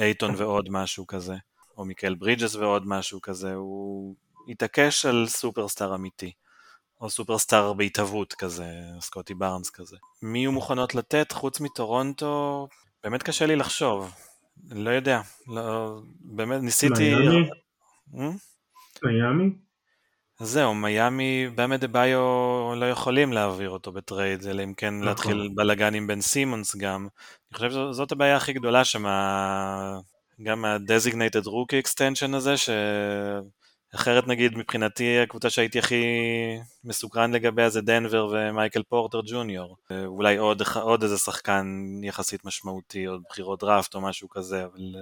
אייטון 0.00 0.34
ועוד 0.36 0.68
משהו 0.70 1.06
כזה, 1.06 1.34
או 1.76 1.84
מיקל 1.84 2.14
ברידג'ס 2.14 2.54
ועוד 2.54 2.86
משהו 2.86 3.20
כזה, 3.20 3.54
הוא 3.54 4.14
התעקש 4.48 5.06
על 5.06 5.26
סופרסטאר 5.26 5.94
אמיתי, 5.94 6.32
או 7.00 7.10
סופרסטאר 7.10 7.72
בהתהוות 7.72 8.32
כזה, 8.32 8.66
סקוטי 9.00 9.34
בארנס 9.34 9.70
כזה. 9.70 9.96
מי 10.22 10.44
הוא 10.44 10.54
מוכנות 10.54 10.94
לתת 10.94 11.32
חוץ 11.32 11.60
מטורונטו? 11.60 12.68
באמת 13.04 13.22
קשה 13.22 13.46
לי 13.46 13.56
לחשוב. 13.56 14.14
לא 14.70 14.90
יודע, 14.90 15.20
לא, 15.46 15.96
באמת 16.20 16.62
ניסיתי... 16.62 17.14
מיאמי? 17.14 17.50
אה? 18.18 18.30
מיאמי? 19.04 19.50
אז 20.40 20.50
זהו, 20.50 20.74
מיאמי, 20.74 21.48
באם 21.54 21.84
אדבאיו 21.84 22.20
לא 22.76 22.90
יכולים 22.90 23.32
להעביר 23.32 23.70
אותו 23.70 23.92
בטרייד, 23.92 24.46
אלא 24.46 24.64
אם 24.64 24.74
כן 24.74 24.94
נכון. 24.94 25.08
להתחיל 25.08 25.48
בלאגן 25.54 25.94
עם 25.94 26.06
בן 26.06 26.20
סימונס 26.20 26.76
גם. 26.76 27.08
אני 27.52 27.56
חושב 27.56 27.70
שזאת 27.70 28.12
הבעיה 28.12 28.36
הכי 28.36 28.52
גדולה 28.52 28.84
שם, 28.84 29.04
גם 30.42 30.64
ה-designated 30.64 31.46
rookie 31.46 31.86
extension 31.86 32.36
הזה, 32.36 32.54
שאחרת 32.56 34.26
נגיד 34.26 34.58
מבחינתי 34.58 35.18
הקבוצה 35.18 35.50
שהייתי 35.50 35.78
הכי 35.78 36.04
מסוקרן 36.84 37.32
לגביה 37.32 37.70
זה 37.70 37.80
דנבר 37.80 38.28
ומייקל 38.32 38.82
פורטר 38.82 39.20
ג'וניור. 39.26 39.76
אולי 40.06 40.36
עוד, 40.36 40.62
עוד 40.82 41.02
איזה 41.02 41.18
שחקן 41.18 41.66
יחסית 42.02 42.44
משמעותי, 42.44 43.04
עוד 43.04 43.22
בחירות 43.30 43.60
דראפט 43.60 43.94
או 43.94 44.00
משהו 44.00 44.28
כזה, 44.28 44.64
אבל 44.64 44.94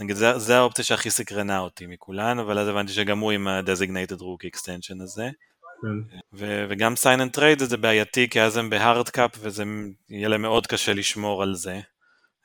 נגיד, 0.00 0.16
זה, 0.16 0.38
זה 0.38 0.58
האופציה 0.58 0.84
שהכי 0.84 1.10
סקרנה 1.10 1.58
אותי 1.58 1.86
מכולן, 1.86 2.38
אבל 2.38 2.58
אז 2.58 2.68
הבנתי 2.68 2.92
שגם 2.92 3.18
הוא 3.18 3.32
עם 3.32 3.48
ה-designated 3.48 4.20
rookie 4.20 4.56
extension 4.56 5.02
הזה. 5.02 5.30
כן. 5.82 6.16
ו- 6.32 6.64
וגם 6.68 6.94
sign 6.94 7.18
and 7.18 7.38
trade 7.38 7.64
זה 7.64 7.76
בעייתי, 7.76 8.28
כי 8.28 8.40
אז 8.40 8.56
הם 8.56 8.70
ב 8.70 8.78
hard 8.78 9.08
cap 9.08 9.30
וזה 9.40 9.64
יהיה 10.08 10.28
להם 10.28 10.42
מאוד 10.42 10.66
קשה 10.66 10.92
לשמור 10.92 11.42
על 11.42 11.54
זה. 11.54 11.80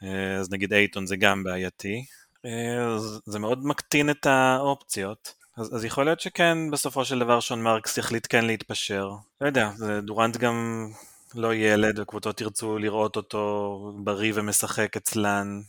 אה, 0.04 0.36
אז 0.36 0.52
נגיד 0.52 0.74
אייטון 0.74 1.06
זה 1.06 1.16
גם 1.16 1.44
בעייתי. 1.44 2.06
אה, 2.46 2.98
זה 3.26 3.40
מאוד 3.40 3.66
מקטין 3.66 4.10
את 4.10 4.26
האופציות. 4.26 5.34
אז, 5.58 5.76
אז 5.76 5.86
יכול 5.86 6.06
להיות 6.06 6.20
שכן, 6.20 6.58
בסופו 6.72 7.06
של 7.06 7.20
דבר 7.20 7.40
שון 7.40 7.64
מרקס 7.64 7.98
יחליט 7.98 8.28
כן 8.30 8.46
להתפשר. 8.46 9.10
לא 9.42 9.48
יודע, 9.48 9.72
דורנט 10.02 10.38
גם 10.38 10.88
לא 11.36 11.56
ילד, 11.56 12.00
וקבוצות 12.00 12.42
ירצו 12.42 12.78
לראות 12.78 13.16
אותו 13.16 13.80
בריא 14.04 14.32
ומשחק 14.36 14.98
אצלן. 14.98 15.62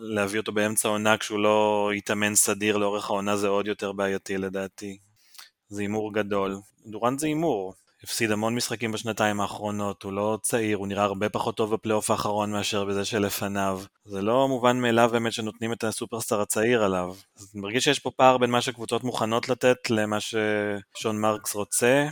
להביא 0.00 0.40
אותו 0.40 0.52
באמצע 0.52 0.88
העונה 0.88 1.16
כשהוא 1.16 1.38
לא 1.38 1.90
יתאמן 1.94 2.34
סדיר 2.34 2.76
לאורך 2.76 3.10
העונה 3.10 3.36
זה 3.36 3.48
עוד 3.48 3.66
יותר 3.66 3.92
בעייתי 3.92 4.38
לדעתי. 4.38 4.98
זה 5.68 5.82
הימור 5.82 6.14
גדול. 6.14 6.56
דורנט 6.86 7.18
זה 7.18 7.26
הימור. 7.26 7.74
הפסיד 8.02 8.30
המון 8.30 8.54
משחקים 8.54 8.92
בשנתיים 8.92 9.40
האחרונות, 9.40 10.02
הוא 10.02 10.12
לא 10.12 10.38
צעיר, 10.42 10.76
הוא 10.76 10.86
נראה 10.86 11.04
הרבה 11.04 11.28
פחות 11.28 11.56
טוב 11.56 11.74
בפלייאוף 11.74 12.10
האחרון 12.10 12.52
מאשר 12.52 12.84
בזה 12.84 13.04
שלפניו. 13.04 13.80
זה 14.04 14.22
לא 14.22 14.48
מובן 14.48 14.80
מאליו 14.80 15.08
באמת 15.12 15.32
שנותנים 15.32 15.72
את 15.72 15.84
הסופרסטאר 15.84 16.40
הצעיר 16.40 16.84
עליו. 16.84 17.08
אז 17.38 17.52
אני 17.54 17.62
מרגיש 17.62 17.84
שיש 17.84 17.98
פה 17.98 18.10
פער 18.10 18.38
בין 18.38 18.50
מה 18.50 18.60
שקבוצות 18.60 19.04
מוכנות 19.04 19.48
לתת 19.48 19.90
למה 19.90 20.16
ששון 20.20 21.20
מרקס 21.20 21.54
רוצה, 21.54 22.06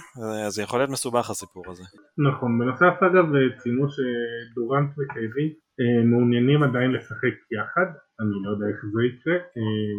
אז 0.47 0.53
זה 0.55 0.63
יכול 0.63 0.81
להיות 0.81 0.91
מסובך 0.91 1.31
הסיפור 1.31 1.65
הזה. 1.71 1.83
נכון, 2.29 2.59
בנוסף 2.59 3.03
אגב 3.03 3.25
ציינו 3.63 3.87
שדורנט 3.89 4.91
וקיירי 4.91 5.49
אה, 5.49 5.64
מעוניינים 6.05 6.63
עדיין 6.63 6.91
לשחק 6.93 7.35
יחד, 7.53 7.89
אני 8.21 8.31
לא 8.45 8.51
יודע 8.51 8.67
איך 8.67 8.81
זה 8.93 9.01
יקרה. 9.11 9.35
אה, 9.35 9.95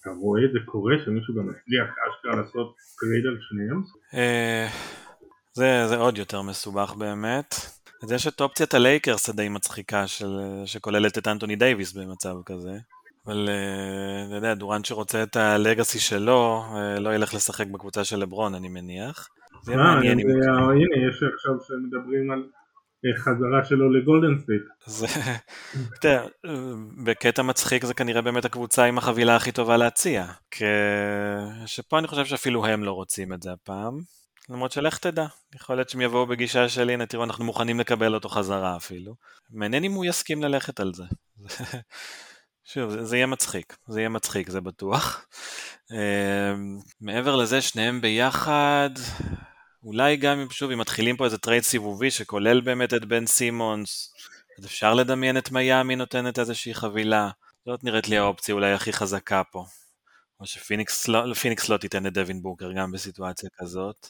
אתה 0.00 0.10
רואה 0.10 0.44
את 0.44 0.52
זה 0.52 0.58
קורה 0.64 0.94
שמישהו 1.04 1.34
גם 1.34 1.46
הצליח 1.50 1.86
אשכרה 1.88 2.36
לעשות 2.36 2.74
טרייד 3.00 3.26
על 3.26 3.38
שניהם? 3.40 3.82
אה, 4.14 4.66
זה, 5.52 5.86
זה 5.88 5.96
עוד 5.96 6.18
יותר 6.18 6.42
מסובך 6.42 6.94
באמת. 6.98 7.54
אז 8.02 8.12
יש 8.12 8.26
את 8.26 8.40
אופציית 8.40 8.74
הלייקרס 8.74 9.28
הדי 9.28 9.48
מצחיקה 9.48 10.06
של, 10.06 10.26
שכוללת 10.64 11.18
את 11.18 11.28
אנטוני 11.28 11.56
דייוויס 11.56 11.92
במצב 11.92 12.34
כזה. 12.46 12.78
אבל 13.26 13.48
אתה 14.26 14.34
יודע, 14.34 14.54
דורנט 14.54 14.84
שרוצה 14.84 15.22
את 15.22 15.36
ה 15.36 15.45
legacy 15.45 15.98
שלו, 15.98 16.64
לא 17.00 17.14
ילך 17.14 17.34
לשחק 17.34 17.66
בקבוצה 17.66 18.04
של 18.04 18.16
לברון 18.16 18.54
אני 18.54 18.68
מניח. 18.68 19.28
זה 19.62 19.76
מעניין. 19.76 20.18
הנה, 20.18 21.08
יש 21.08 21.22
עכשיו 21.22 21.54
שמדברים 21.60 22.30
על 22.30 22.42
חזרה 23.18 23.64
שלו 23.64 23.92
לגולדן 23.92 24.38
סטייט. 24.38 24.62
זה, 24.86 25.06
יודע, 26.04 26.24
בקטע 27.04 27.42
מצחיק 27.42 27.84
זה 27.84 27.94
כנראה 27.94 28.22
באמת 28.22 28.44
הקבוצה 28.44 28.84
עם 28.84 28.98
החבילה 28.98 29.36
הכי 29.36 29.52
טובה 29.52 29.76
להציע. 29.76 30.26
שפה 31.66 31.98
אני 31.98 32.06
חושב 32.06 32.24
שאפילו 32.24 32.66
הם 32.66 32.84
לא 32.84 32.92
רוצים 32.92 33.32
את 33.32 33.42
זה 33.42 33.52
הפעם. 33.52 34.00
למרות 34.48 34.72
שלך 34.72 34.98
תדע, 34.98 35.26
יכול 35.54 35.76
להיות 35.76 35.88
שהם 35.88 36.00
יבואו 36.00 36.26
בגישה 36.26 36.68
של 36.68 36.90
הנה 36.90 37.06
תראו 37.06 37.24
אנחנו 37.24 37.44
מוכנים 37.44 37.80
לקבל 37.80 38.14
אותו 38.14 38.28
חזרה 38.28 38.76
אפילו. 38.76 39.14
מעניין 39.50 39.84
אם 39.84 39.92
הוא 39.92 40.04
יסכים 40.04 40.42
ללכת 40.42 40.80
על 40.80 40.92
זה. 40.94 41.04
שוב, 42.64 42.90
זה, 42.90 43.04
זה 43.04 43.16
יהיה 43.16 43.26
מצחיק, 43.26 43.76
זה 43.86 44.00
יהיה 44.00 44.08
מצחיק, 44.08 44.50
זה 44.50 44.60
בטוח. 44.60 45.26
מעבר 47.00 47.36
לזה, 47.36 47.60
שניהם 47.60 48.00
ביחד, 48.00 48.90
אולי 49.84 50.16
גם 50.16 50.38
אם 50.38 50.50
שוב, 50.50 50.70
אם 50.70 50.78
מתחילים 50.78 51.16
פה 51.16 51.24
איזה 51.24 51.38
טרייד 51.38 51.62
סיבובי 51.62 52.10
שכולל 52.10 52.60
באמת 52.60 52.94
את 52.94 53.04
בן 53.04 53.26
סימונס, 53.26 54.14
אז 54.58 54.66
אפשר 54.66 54.94
לדמיין 54.94 55.38
את 55.38 55.50
מיאמי 55.50 55.96
נותנת 55.96 56.38
איזושהי 56.38 56.74
חבילה. 56.74 57.30
זאת 57.66 57.84
נראית 57.84 58.08
לי 58.08 58.18
האופציה 58.18 58.54
אולי 58.54 58.72
הכי 58.72 58.92
חזקה 58.92 59.42
פה. 59.52 59.64
או 60.40 60.46
שפיניקס 60.46 61.08
לא, 61.08 61.24
לא 61.68 61.76
תיתן 61.76 62.06
את 62.06 62.12
דווין 62.12 62.42
בוקר 62.42 62.72
גם 62.72 62.92
בסיטואציה 62.92 63.48
כזאת. 63.58 64.06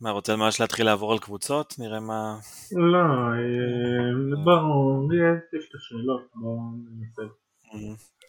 מה, 0.00 0.10
רוצה 0.10 0.36
ממש 0.36 0.60
להתחיל 0.60 0.86
לעבור 0.86 1.12
על 1.12 1.18
קבוצות? 1.18 1.74
נראה 1.78 2.00
מה... 2.00 2.38
לא, 2.72 2.98
אה, 2.98 4.44
בואו, 4.44 5.08
יש 5.58 5.68
את 5.68 5.74
השאלות, 5.74 6.28
בואו 6.34 6.60
ננסה. 6.90 7.22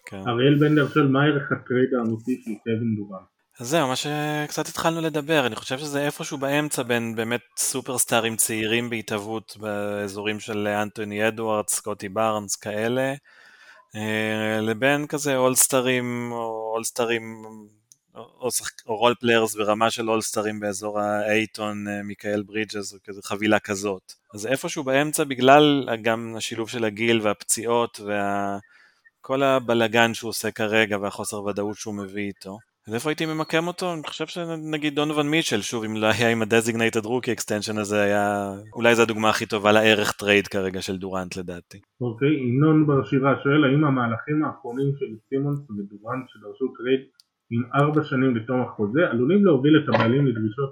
כן. 0.06 0.22
אריאל 0.28 0.60
בנדר 0.60 0.88
שואל 0.88 1.08
מה 1.08 1.26
ערך 1.26 1.52
הטרייד 1.52 1.94
האמיתי 1.94 2.42
של 2.46 2.52
קווין 2.64 2.96
דורנט? 2.96 3.24
אז 3.60 3.68
זהו, 3.68 3.88
מה 3.88 3.96
שקצת 3.96 4.68
התחלנו 4.68 5.02
לדבר, 5.02 5.48
אני 5.48 5.56
חושב 5.56 5.80
שזה 5.80 6.06
איפשהו 6.06 6.38
באמצע 6.38 6.84
בין 6.84 7.16
באמת 7.16 7.42
סופרסטארים 7.58 8.36
צעירים 8.36 8.90
בהתהוות 8.90 9.58
באזורים 9.60 10.40
של 10.40 10.68
אנטוני 10.68 11.28
אדוארד, 11.28 11.70
סקוטי 11.70 12.10
בארנס, 12.10 12.56
כאלה, 12.56 13.14
אה, 13.96 14.62
לבין 14.62 15.08
כזה 15.08 15.38
אולסטרים 15.38 16.32
או 16.32 16.72
אולסטרים 16.74 17.46
או, 18.16 18.50
או 18.88 18.98
role 18.98 19.16
players 19.20 19.56
ברמה 19.56 19.92
של 19.92 20.10
אולסטרים 20.10 20.60
באזור 20.60 21.00
האייטון, 21.00 21.88
אה, 21.88 22.04
מיקאל 22.04 22.44
ברידג'ס, 22.44 22.94
או 22.94 22.98
כזה 23.04 23.22
חבילה 23.24 23.60
כזאת. 23.60 24.14
אז 24.34 24.48
איפשהו 24.48 24.84
באמצע, 24.84 25.24
בגלל 25.24 25.88
גם 26.02 26.34
השילוב 26.38 26.70
של 26.70 26.86
הגיל 26.86 27.22
והפציעות 27.22 28.00
וכל 29.20 29.44
הבלגן 29.44 30.14
שהוא 30.14 30.30
עושה 30.30 30.52
כרגע 30.52 30.98
והחוסר 30.98 31.44
ודאות 31.44 31.78
שהוא 31.78 31.96
מביא 31.96 32.28
איתו, 32.28 32.58
אז 32.88 32.94
איפה 32.94 33.10
הייתי 33.10 33.26
ממקם 33.26 33.68
אותו? 33.68 33.94
אני 33.94 34.04
חושב 34.04 34.28
שנגיד 34.28 34.96
דונובן 34.96 35.24
מיטשל, 35.24 35.62
שוב, 35.62 35.84
אם 35.84 35.96
לא 35.96 36.08
היה 36.08 36.30
עם 36.30 36.42
ה-designated 36.42 37.06
rookie 37.06 37.34
extension 37.38 37.80
הזה, 37.80 38.02
היה... 38.02 38.52
אולי 38.74 38.96
זו 38.96 39.02
הדוגמה 39.02 39.30
הכי 39.30 39.46
טובה 39.46 39.72
לערך 39.72 40.12
טרייד 40.12 40.48
כרגע 40.48 40.82
של 40.82 40.98
דורנט 40.98 41.38
לדעתי. 41.38 41.80
אוקיי, 42.02 42.34
ינון 42.48 42.88
ברשירה 42.88 43.36
שואל 43.44 43.64
האם 43.64 43.86
המהלכים 43.86 44.46
האחרונים 44.46 44.92
של 45.00 45.06
סימונס 45.30 45.60
ודורנט 45.60 46.26
שדרשו 46.30 46.68
טרייד 46.78 47.02
עם 47.52 47.62
ארבע 47.76 48.04
שנים 48.04 48.36
לתום 48.36 48.62
החוזה 48.62 49.02
עלולים 49.12 49.46
להוביל 49.46 49.78
את 49.78 49.90
הבעלים 49.90 50.28
לדרישות 50.28 50.72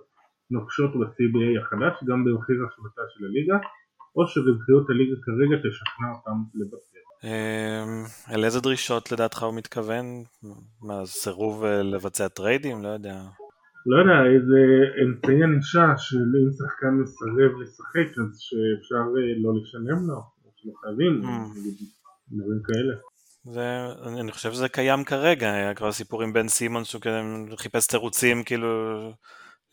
נוקשות 0.52 0.92
ב-CBA 1.00 1.62
החדש 1.62 1.94
גם 2.08 2.26
במחיר 2.26 2.56
השבתה 2.68 3.02
של 3.14 3.26
הליגה 3.26 3.58
או 4.16 4.28
שרווחיות 4.28 4.90
הליגה 4.90 5.16
כרגע 5.26 5.56
תשכנע 5.64 6.10
אותם 6.16 6.38
לבטל. 6.60 7.01
אמ, 7.24 8.04
על 8.26 8.46
איזה 8.46 8.60
דרישות 8.62 9.12
לדעתך 9.12 9.44
הוא 9.44 9.54
מתכוון? 9.54 10.24
מה, 10.82 11.06
סירוב 11.06 11.64
אה, 11.64 11.84
לבצע 11.84 12.28
טריידים? 12.28 12.84
לא 12.84 12.88
יודע. 12.88 13.22
לא 13.86 13.98
יודע, 14.00 14.36
איזה 14.36 14.60
אמצעי 15.06 15.44
ענישה 15.44 15.94
של 15.98 16.18
אם 16.18 16.52
שחקן 16.52 16.94
מסרב 17.02 17.62
לשחק 17.62 18.18
אז 18.18 18.38
שאפשר 18.40 18.96
אה, 18.96 19.34
לא 19.44 19.52
לשלם 19.62 20.08
לו, 20.08 20.16
או 20.16 20.52
שלא 20.56 20.72
חייבים, 20.82 21.22
ממ. 21.24 21.60
נגיד, 21.60 21.74
דברים 22.32 22.60
כאלה. 22.66 22.94
זה, 23.44 23.86
אני 24.22 24.32
חושב 24.32 24.52
שזה 24.52 24.70
קיים 24.70 25.04
כרגע, 25.04 25.54
היה 25.54 25.74
כבר 25.74 25.92
סיפור 25.92 26.24
עם 26.24 26.34
בן 26.34 26.48
סימון 26.48 26.84
שהוא 26.84 27.02
חיפש 27.58 27.88
תירוצים 27.88 28.44
כאילו 28.44 28.68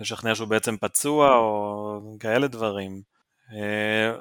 לשכנע 0.01 0.35
שהוא 0.35 0.49
בעצם 0.49 0.77
פצוע 0.77 1.37
או 1.37 2.17
כאלה 2.21 2.49
דברים. 2.49 3.03
אה, 3.53 4.19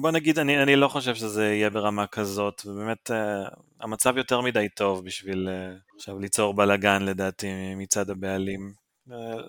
בוא 0.00 0.10
נגיד, 0.10 0.38
אני, 0.38 0.62
אני 0.62 0.76
לא 0.76 0.88
חושב 0.88 1.14
שזה 1.14 1.44
יהיה 1.44 1.70
ברמה 1.70 2.06
כזאת, 2.06 2.62
ובאמת 2.66 3.10
אה, 3.10 3.48
המצב 3.80 4.16
יותר 4.16 4.40
מדי 4.40 4.68
טוב 4.76 5.04
בשביל 5.06 5.48
אה, 5.48 5.74
עכשיו 5.94 6.18
ליצור 6.18 6.54
בלאגן 6.54 7.02
לדעתי 7.02 7.74
מצד 7.76 8.10
הבעלים. 8.10 8.60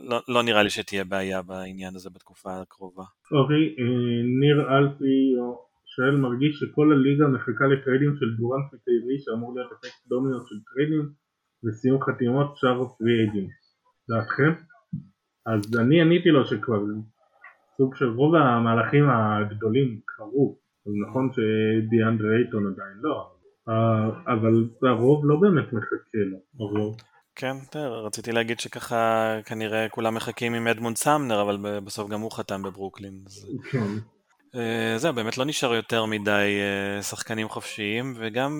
לא, 0.01 0.21
לא 0.27 0.43
נראה 0.43 0.63
לי 0.63 0.69
שתהיה 0.69 1.03
בעיה 1.03 1.41
בעניין 1.41 1.95
הזה 1.95 2.09
בתקופה 2.09 2.61
הקרובה. 2.61 3.03
אוקיי, 3.31 3.75
ניר 4.41 4.77
אלפי 4.77 5.35
שואל 5.85 6.15
מרגיש 6.15 6.59
שכל 6.59 6.91
הליגה 6.93 7.27
מחכה 7.27 7.65
לטריידים 7.65 8.13
של 8.19 8.25
דורנט 8.37 8.65
וקיירי 8.73 9.17
שאמור 9.19 9.55
להיות 9.55 9.71
אפקט 9.71 10.07
דומינו 10.07 10.39
של 10.47 10.55
טריידים 10.67 11.09
וסיום 11.63 12.01
חתימות 12.01 12.57
שאר 12.57 12.87
free 12.97 13.13
agency. 13.19 13.49
דעתכם? 14.09 14.51
אז 15.45 15.77
אני 15.79 16.01
עניתי 16.01 16.29
לו 16.29 16.45
שכבר 16.45 16.81
סוג 17.77 17.95
של 17.95 18.09
רוב 18.09 18.35
המהלכים 18.35 19.09
הגדולים 19.09 19.99
קרו. 20.05 20.57
אז 20.87 20.93
נכון 21.07 21.29
שדיאנדרה 21.31 22.37
אייטון 22.37 22.63
עדיין 22.67 22.97
לא, 23.01 23.31
אה, 23.69 24.33
אבל 24.33 24.69
הרוב 24.89 25.25
לא 25.25 25.35
באמת 25.41 25.73
מחכה 25.73 26.17
לו. 26.31 26.37
הרוב. 26.59 26.97
כן, 27.35 27.55
רציתי 28.05 28.31
להגיד 28.31 28.59
שככה 28.59 29.33
כנראה 29.45 29.89
כולם 29.89 30.15
מחכים 30.15 30.53
עם 30.53 30.67
אדמונד 30.67 30.97
סמנר, 30.97 31.41
אבל 31.41 31.79
בסוף 31.79 32.09
גם 32.09 32.21
הוא 32.21 32.31
חתם 32.31 32.63
בברוקלין. 32.63 33.13
כן. 33.71 33.87
אה, 34.55 34.97
זהו, 34.97 35.13
באמת 35.13 35.37
לא 35.37 35.45
נשאר 35.45 35.75
יותר 35.75 36.05
מדי 36.05 36.59
אה, 36.59 37.01
שחקנים 37.01 37.49
חופשיים, 37.49 38.13
וגם 38.17 38.51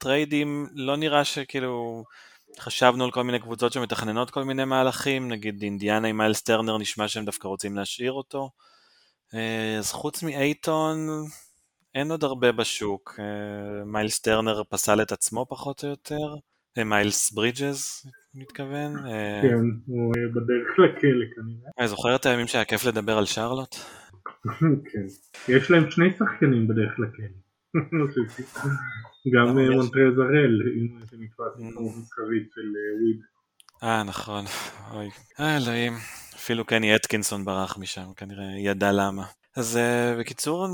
טריידים, 0.00 0.66
לא 0.74 0.96
נראה 0.96 1.24
שכאילו 1.24 2.04
חשבנו 2.60 3.04
על 3.04 3.10
כל 3.10 3.24
מיני 3.24 3.38
קבוצות 3.38 3.72
שמתכננות 3.72 4.30
כל 4.30 4.44
מיני 4.44 4.64
מהלכים, 4.64 5.28
נגיד 5.28 5.62
אינדיאנה 5.62 6.08
עם 6.08 6.16
מיילס 6.16 6.42
טרנר 6.42 6.78
נשמע 6.78 7.08
שהם 7.08 7.24
דווקא 7.24 7.48
רוצים 7.48 7.76
להשאיר 7.76 8.12
אותו. 8.12 8.50
אה, 9.34 9.76
אז 9.78 9.92
חוץ 9.92 10.22
מאייטון, 10.22 11.08
אין 11.94 12.10
עוד 12.10 12.24
הרבה 12.24 12.52
בשוק. 12.52 13.14
אה, 13.18 13.84
מיילס 13.84 14.20
טרנר 14.20 14.62
פסל 14.68 15.02
את 15.02 15.12
עצמו 15.12 15.46
פחות 15.48 15.84
או 15.84 15.88
יותר. 15.88 16.34
אה, 16.78 16.84
מיילס 16.84 17.32
ברידג'ז, 17.32 18.02
מתכוון. 18.34 18.92
כן, 19.42 19.64
הוא 19.86 20.12
בדרך 20.34 20.78
לכלא 20.78 21.16
כנראה. 21.34 21.70
אה, 21.80 21.86
זוכר 21.86 22.16
את 22.16 22.26
הימים 22.26 22.46
שהיה 22.46 22.64
כיף 22.64 22.84
לדבר 22.84 23.18
על 23.18 23.24
שרלוט? 23.26 23.76
כן. 24.92 25.06
יש 25.48 25.70
להם 25.70 25.90
שני 25.90 26.10
שחקנים 26.18 26.68
בדרך 26.68 26.92
לכלא. 26.98 27.43
גם 29.34 29.58
אה, 29.58 29.62
יש. 29.62 29.68
מונטרז 29.68 30.18
הראל, 30.18 30.62
אם 30.76 30.98
שנתפס 31.10 31.52
כמות 31.56 31.90
מסחרית 31.90 32.50
של 32.54 32.60
אה, 32.60 32.96
weed. 33.00 33.20
אה, 33.82 34.02
נכון. 34.02 34.44
אוי. 34.90 35.10
אה, 35.40 35.56
אלוהים. 35.56 35.92
אפילו 36.44 36.64
קני 36.64 36.96
אטקינסון 36.96 37.44
ברח 37.44 37.78
משם, 37.78 38.12
כנראה 38.16 38.44
ידע 38.58 38.92
למה. 38.92 39.24
אז 39.56 39.76
אה, 39.76 40.20
בקיצור, 40.20 40.66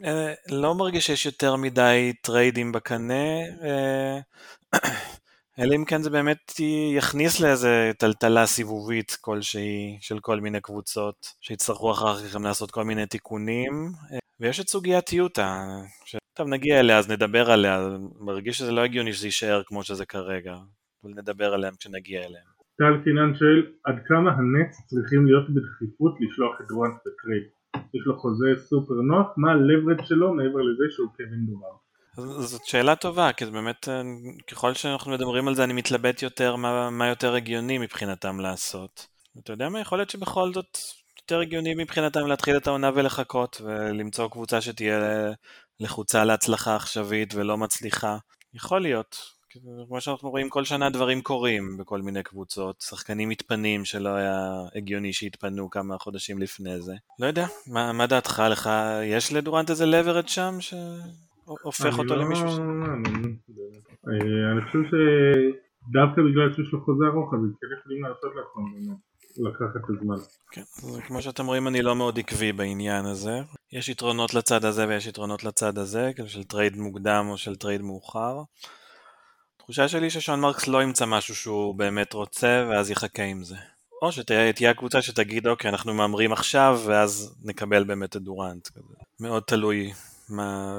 אה, 0.00 0.06
לא 0.50 0.74
מרגיש 0.74 1.06
שיש 1.06 1.26
יותר 1.26 1.56
מדי 1.56 2.12
טריידים 2.22 2.72
בקנה, 2.72 3.24
אה, 3.60 4.78
אלא 5.58 5.74
אם 5.76 5.84
כן 5.84 6.02
זה 6.02 6.10
באמת 6.10 6.52
יכניס 6.96 7.40
לאיזה 7.40 7.92
טלטלה 7.98 8.46
סיבובית 8.46 9.16
כלשהי 9.20 9.98
של 10.00 10.18
כל 10.18 10.40
מיני 10.40 10.60
קבוצות, 10.60 11.26
שיצטרכו 11.40 11.92
אחר 11.92 12.16
כך 12.18 12.34
גם 12.34 12.44
לעשות 12.44 12.70
כל 12.70 12.84
מיני 12.84 13.06
תיקונים. 13.06 13.92
אה, 14.10 14.14
ויש 14.40 14.60
את 14.60 14.68
סוגיית 14.68 15.12
יוטה, 15.12 15.66
שטוב 16.36 16.48
נגיע 16.48 16.80
אליה 16.80 16.98
אז 16.98 17.10
נדבר 17.10 17.50
עליה, 17.50 17.88
מרגיש 18.20 18.58
שזה 18.58 18.72
לא 18.72 18.80
הגיוני 18.80 19.12
שזה 19.12 19.26
יישאר 19.26 19.62
כמו 19.66 19.82
שזה 19.82 20.06
כרגע, 20.06 20.54
אבל 21.04 21.12
נדבר 21.16 21.54
עליהם 21.54 21.74
כשנגיע 21.78 22.20
אליהם. 22.20 22.44
טל 22.78 23.04
קינן 23.04 23.34
שואל 23.34 23.66
עד 23.84 23.94
כמה 24.06 24.30
הנטס 24.30 24.76
צריכים 24.86 25.26
להיות 25.26 25.46
בדחיפות 25.50 26.14
לשלוח 26.20 26.60
את 26.60 26.66
דורנט 26.68 26.94
בטרייד. 26.94 27.42
יש 27.94 28.06
לו 28.06 28.18
חוזה 28.18 28.46
סופר 28.56 28.94
נוח, 28.94 29.26
מה 29.36 29.50
ה 29.52 29.58
leverage 29.58 30.06
שלו 30.06 30.34
מעבר 30.34 30.60
לזה 30.62 30.84
שהוא 30.90 31.08
קווין 31.16 31.46
דורנט. 31.46 32.46
זאת 32.48 32.64
שאלה 32.64 32.96
טובה, 32.96 33.32
כי 33.32 33.44
זה 33.46 33.50
באמת, 33.50 33.88
אה, 33.88 34.02
ככל 34.50 34.74
שאנחנו 34.74 35.12
מדברים 35.12 35.48
על 35.48 35.54
זה, 35.54 35.64
אני 35.64 35.72
מתלבט 35.72 36.22
יותר 36.22 36.56
מה, 36.56 36.90
מה 36.90 37.08
יותר 37.08 37.34
הגיוני 37.34 37.78
מבחינתם 37.78 38.40
לעשות. 38.40 39.06
אתה 39.44 39.52
יודע 39.52 39.68
מה, 39.68 39.80
יכול 39.80 39.98
להיות 39.98 40.10
שבכל 40.10 40.52
זאת 40.52 40.78
יותר 41.22 41.40
הגיוני 41.40 41.74
מבחינתם 41.74 42.26
להתחיל 42.26 42.56
את 42.56 42.66
העונה 42.66 42.90
ולחכות, 42.94 43.60
ולמצוא 43.64 44.28
קבוצה 44.28 44.60
שתהיה 44.60 44.98
לחוצה 45.80 46.24
להצלחה 46.24 46.76
עכשווית 46.76 47.34
ולא 47.34 47.56
מצליחה. 47.56 48.16
יכול 48.54 48.80
להיות. 48.80 49.36
כמו 49.88 50.00
שאנחנו 50.00 50.30
רואים, 50.30 50.48
כל 50.48 50.64
שנה 50.64 50.90
דברים 50.90 51.22
קורים 51.22 51.76
בכל 51.78 52.02
מיני 52.02 52.22
קבוצות. 52.22 52.80
שחקנים 52.80 53.28
מתפנים 53.28 53.84
שלא 53.84 54.08
היה 54.08 54.38
הגיוני 54.74 55.12
שיתפנו 55.12 55.70
כמה 55.70 55.98
חודשים 55.98 56.38
לפני 56.38 56.80
זה. 56.80 56.94
לא 57.20 57.26
יודע, 57.26 57.46
מה, 57.66 57.92
מה 57.92 58.06
דעתך 58.06 58.42
לך? 58.50 58.70
יש 59.04 59.32
לדורנט 59.32 59.70
איזה 59.70 59.84
leverage 59.84 60.28
שם 60.28 60.54
שהופך 60.60 61.98
אותו 61.98 62.16
לא 62.16 62.24
למישהו 62.24 62.48
ש... 62.48 62.58
אה, 64.08 64.52
אני 64.52 64.60
חושב 64.66 64.78
שדווקא 64.90 66.22
בגלל 66.22 66.52
שיש 66.54 66.72
לו 66.72 66.84
חוזה 66.84 67.04
ארוך 67.06 67.34
אז 67.34 67.40
הם 67.40 67.52
כן 67.60 67.66
יכולים 67.80 68.02
לעשות 68.02 68.32
לעצמם 68.36 68.72
באמת. 68.72 69.05
לקחת 69.38 69.76
את 69.76 69.90
הזמן. 70.00 70.16
כן, 70.50 70.60
אז 70.60 70.98
כמו 71.06 71.22
שאתם 71.22 71.46
רואים, 71.46 71.68
אני 71.68 71.82
לא 71.82 71.96
מאוד 71.96 72.18
עקבי 72.18 72.52
בעניין 72.52 73.06
הזה. 73.06 73.40
יש 73.72 73.88
יתרונות 73.88 74.34
לצד 74.34 74.64
הזה 74.64 74.88
ויש 74.88 75.06
יתרונות 75.06 75.44
לצד 75.44 75.78
הזה, 75.78 76.10
כאילו 76.14 76.28
של 76.28 76.44
טרייד 76.44 76.76
מוקדם 76.76 77.26
או 77.30 77.36
של 77.36 77.56
טרייד 77.56 77.82
מאוחר. 77.82 78.42
התחושה 79.56 79.88
שלי 79.88 80.10
ששון 80.10 80.40
מרקס 80.40 80.66
לא 80.66 80.82
ימצא 80.82 81.06
משהו 81.06 81.34
שהוא 81.34 81.74
באמת 81.74 82.12
רוצה 82.12 82.66
ואז 82.70 82.90
יחכה 82.90 83.22
עם 83.22 83.44
זה. 83.44 83.56
או 84.02 84.12
שתהיה 84.12 84.52
תהיה 84.52 84.70
הקבוצה 84.70 85.02
שתגיד 85.02 85.46
אוקיי 85.46 85.70
אנחנו 85.70 85.94
מהמרים 85.94 86.32
עכשיו 86.32 86.82
ואז 86.86 87.36
נקבל 87.44 87.84
באמת 87.84 88.16
את 88.16 88.22
דורנט. 88.22 88.68
מאוד 89.20 89.42
תלוי 89.42 89.92
מה, 90.28 90.78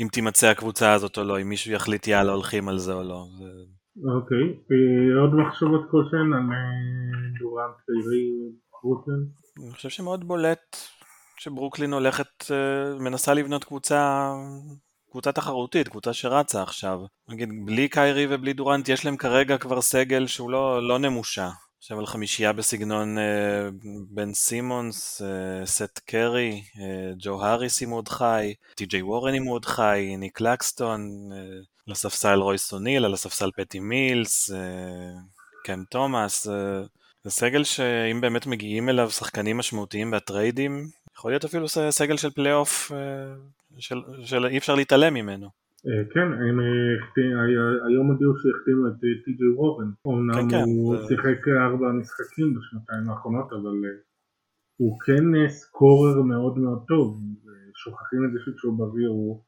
אם 0.00 0.08
תימצא 0.12 0.46
הקבוצה 0.46 0.92
הזאת 0.92 1.18
או 1.18 1.24
לא, 1.24 1.40
אם 1.40 1.48
מישהו 1.48 1.72
יחליט 1.72 2.06
יאללה 2.06 2.32
הולכים 2.32 2.68
על 2.68 2.78
זה 2.78 2.92
או 2.92 3.02
לא. 3.02 3.26
זה... 3.38 3.44
אוקיי, 4.04 4.46
אה, 4.70 5.20
עוד 5.20 5.34
מחשבות 5.34 5.80
כלשהן 5.90 6.32
על 6.32 6.48
אה, 6.52 7.38
דורנט 7.40 7.76
קיירי 7.86 8.28
ברוקלין? 8.82 9.26
אני 9.64 9.72
חושב 9.72 9.88
שמאוד 9.88 10.24
בולט 10.24 10.76
שברוקלין 11.38 11.92
הולכת, 11.92 12.50
אה, 12.50 12.98
מנסה 12.98 13.34
לבנות 13.34 13.64
קבוצה, 13.64 14.32
קבוצה 15.10 15.32
תחרותית, 15.32 15.88
קבוצה 15.88 16.12
שרצה 16.12 16.62
עכשיו. 16.62 17.00
נגיד, 17.28 17.48
בלי 17.66 17.88
קיירי 17.88 18.26
ובלי 18.30 18.52
דורנט 18.52 18.88
יש 18.88 19.04
להם 19.04 19.16
כרגע 19.16 19.58
כבר 19.58 19.80
סגל 19.80 20.26
שהוא 20.26 20.50
לא, 20.50 20.88
לא 20.88 20.98
נמושה. 20.98 21.48
עכשיו 21.78 21.98
על 21.98 22.06
חמישייה 22.06 22.52
בסגנון 22.52 23.18
אה, 23.18 23.68
בן 24.10 24.34
סימונס, 24.34 25.22
אה, 25.22 25.66
סט 25.66 25.98
קרי, 25.98 26.62
אה, 26.80 27.12
ג'ו 27.18 27.42
האריס 27.42 27.82
אם 27.82 27.90
הוא 27.90 27.98
עוד 27.98 28.08
חי, 28.08 28.54
טי.ג'יי 28.74 29.02
וורן 29.02 29.34
אם 29.34 29.44
הוא 29.44 29.54
עוד 29.54 29.64
חי, 29.64 30.16
ניק 30.18 30.40
קלקסטון, 30.40 31.00
אה, 31.32 31.60
על 31.88 31.92
הספסל 31.92 32.38
רויס 32.38 32.72
אוניל, 32.72 33.04
על 33.04 33.12
הספסל 33.12 33.50
פטי 33.56 33.80
מילס, 33.80 34.50
אה, 34.50 35.20
קם 35.64 35.82
תומאס, 35.90 36.48
אה, 36.48 36.82
זה 37.24 37.30
סגל 37.30 37.64
שאם 37.64 38.20
באמת 38.20 38.46
מגיעים 38.46 38.88
אליו 38.88 39.10
שחקנים 39.10 39.58
משמעותיים 39.58 40.10
בטריידים, 40.10 40.72
יכול 41.16 41.30
להיות 41.30 41.44
אפילו 41.44 41.68
סגל 41.90 42.16
של 42.16 42.30
פלייאוף 42.30 42.92
אה, 42.92 43.34
של, 43.78 43.96
של 44.24 44.46
אי 44.46 44.58
אפשר 44.58 44.74
להתעלם 44.74 45.14
ממנו. 45.14 45.48
כן, 46.14 46.32
הם 46.32 46.60
היום 47.88 48.06
הודיעו 48.10 48.32
שהחתימו 48.38 48.86
את 48.88 49.00
טי.ג'יי 49.24 49.48
וורן. 49.56 49.90
כן, 50.04 50.10
אמנם 50.10 50.50
כן, 50.50 50.56
הוא 50.56 50.96
שיחק 51.08 51.48
ארבע 51.48 51.92
משחקים 51.92 52.54
בשנתיים 52.54 53.10
האחרונות, 53.10 53.52
אבל 53.52 53.76
הוא 54.76 54.98
כן 55.00 55.48
סקורר 55.48 56.22
מאוד 56.22 56.58
מאוד 56.58 56.82
טוב. 56.88 57.20
שוכחים 57.74 58.24
את 58.24 58.32
זה 58.32 58.38
שכשהוא 58.44 58.78
באוויר 58.78 59.08
הוא 59.08 59.42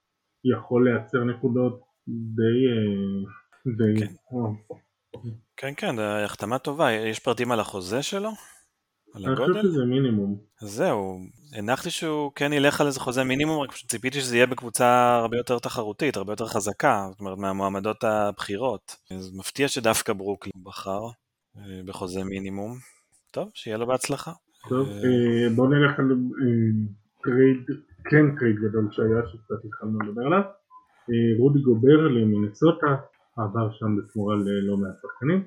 יכול 0.44 0.88
לייצר 0.88 1.24
נקודות 1.24 1.89
די... 2.34 2.58
אה, 2.70 3.72
די... 3.76 4.00
כן. 4.00 4.12
אה, 4.32 5.20
כן, 5.56 5.72
כן, 5.76 5.98
החתמה 5.98 6.58
טובה. 6.58 6.92
יש 6.92 7.18
פרטים 7.18 7.52
על 7.52 7.60
החוזה 7.60 8.02
שלו? 8.02 8.30
על 9.14 9.26
אני 9.26 9.36
חושב 9.36 9.50
הגודל? 9.50 9.62
שזה 9.62 9.84
מינימום. 9.84 10.38
זהו, 10.60 11.18
הנחתי 11.58 11.90
שהוא 11.90 12.32
כן 12.34 12.52
ילך 12.52 12.80
על 12.80 12.86
איזה 12.86 13.00
חוזה 13.00 13.24
מינימום, 13.24 13.60
רק 13.60 13.72
פשוט 13.72 13.90
ציפיתי 13.90 14.20
שזה 14.20 14.36
יהיה 14.36 14.46
בקבוצה 14.46 15.18
הרבה 15.22 15.36
יותר 15.36 15.58
תחרותית, 15.58 16.16
הרבה 16.16 16.32
יותר 16.32 16.46
חזקה, 16.46 17.06
זאת 17.10 17.20
אומרת 17.20 17.38
מהמועמדות 17.38 18.04
הבכירות. 18.04 18.96
אז 19.10 19.32
מפתיע 19.34 19.68
שדווקא 19.68 20.12
ברוקלין 20.12 20.64
בחר 20.64 21.00
אה, 21.56 21.80
בחוזה 21.86 22.24
מינימום. 22.24 22.76
טוב, 23.30 23.50
שיהיה 23.54 23.76
לו 23.76 23.86
בהצלחה. 23.86 24.32
טוב, 24.68 24.88
בואו 25.56 25.68
נלך 25.68 25.98
על 25.98 26.16
טרייד, 27.22 27.64
כן 28.10 28.36
טרייד 28.38 28.56
גדול 28.56 28.88
שהיה, 28.92 29.22
שקצת 29.32 29.64
התחלנו 29.64 29.98
לדבר 30.00 30.22
עליו. 30.26 30.42
אה, 31.10 31.38
רודי 31.38 31.60
גובר 31.60 32.08
למינסוטה, 32.08 32.86
עבר 33.36 33.70
שם 33.78 33.96
בתמורה 33.96 34.34
ללא 34.36 34.76
מעט 34.76 34.94
שחקנים. 35.02 35.44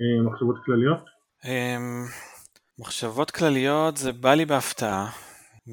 אה, 0.00 0.30
מחשבות 0.30 0.56
כלליות? 0.64 1.04
אמ, 1.44 2.04
מחשבות 2.78 3.30
כלליות 3.30 3.96
זה 3.96 4.12
בא 4.12 4.34
לי 4.34 4.44
בהפתעה. 4.44 5.10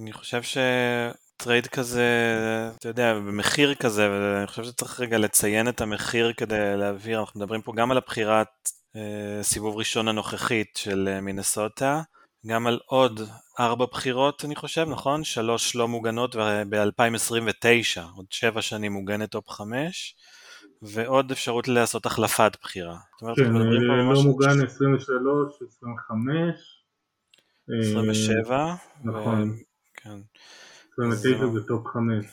אני 0.01 0.13
חושב 0.13 0.41
שטרייד 0.41 1.67
כזה, 1.67 2.07
אתה 2.77 2.88
יודע, 2.88 3.13
במחיר 3.13 3.75
כזה, 3.75 4.09
ואני 4.12 4.47
חושב 4.47 4.63
שצריך 4.63 4.99
רגע 4.99 5.17
לציין 5.17 5.67
את 5.69 5.81
המחיר 5.81 6.33
כדי 6.33 6.77
להבהיר, 6.77 7.19
אנחנו 7.19 7.39
מדברים 7.39 7.62
פה 7.62 7.73
גם 7.75 7.91
על 7.91 7.97
הבחירת 7.97 8.47
אה, 8.95 9.43
סיבוב 9.43 9.77
ראשון 9.77 10.07
הנוכחית 10.07 10.75
של 10.77 11.07
אה, 11.12 11.21
מינסוטה, 11.21 12.01
גם 12.47 12.67
על 12.67 12.79
עוד 12.86 13.19
ארבע 13.60 13.86
בחירות 13.91 14.45
אני 14.45 14.56
חושב, 14.56 14.86
נכון? 14.89 15.23
שלוש 15.23 15.75
לא 15.75 15.88
מוגנות 15.88 16.36
ב-2029, 16.69 18.01
עוד 18.15 18.25
שבע 18.29 18.62
שנים 18.62 18.91
מוגנת 18.91 19.32
top 19.31 19.49
חמש. 19.49 20.15
ועוד 20.82 21.32
אפשרות 21.32 21.67
לעשות 21.67 22.06
החלפת 22.06 22.58
בחירה. 22.62 22.97
כן, 23.36 23.56
אה, 23.56 23.62
לא 24.13 24.23
מוגן 24.23 24.65
23, 24.65 25.62
25. 25.67 26.84
אה, 27.69 27.79
27. 27.79 28.75
נכון. 29.03 29.49
ו... 29.49 29.53
כן. 29.93 30.17
29 30.93 31.45
זה- 31.45 31.60
זה 31.60 31.67
top 31.67 31.88
5, 31.88 32.25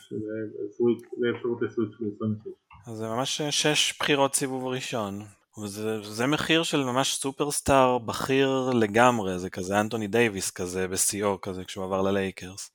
זה 1.19 1.25
אפשרות 1.37 1.61
ל 1.61 1.65
switch 1.65 1.91
ב-26. 1.99 2.49
אז 2.91 2.97
זה 2.97 3.07
ממש 3.07 3.41
שש 3.41 3.97
בחירות 3.99 4.35
סיבוב 4.35 4.65
ראשון. 4.67 5.21
וזה 5.63 6.01
זה 6.03 6.27
מחיר 6.27 6.63
של 6.63 6.83
ממש 6.83 7.13
סופרסטאר 7.15 7.97
בכיר 7.97 8.69
לגמרי, 8.73 9.39
זה 9.39 9.49
כזה 9.49 9.79
אנטוני 9.79 10.07
דייוויס 10.07 10.51
כזה 10.51 10.87
בשיאו 10.87 11.41
כזה 11.41 11.63
כשהוא 11.63 11.83
עבר 11.85 12.01
ללייקרס. 12.01 12.71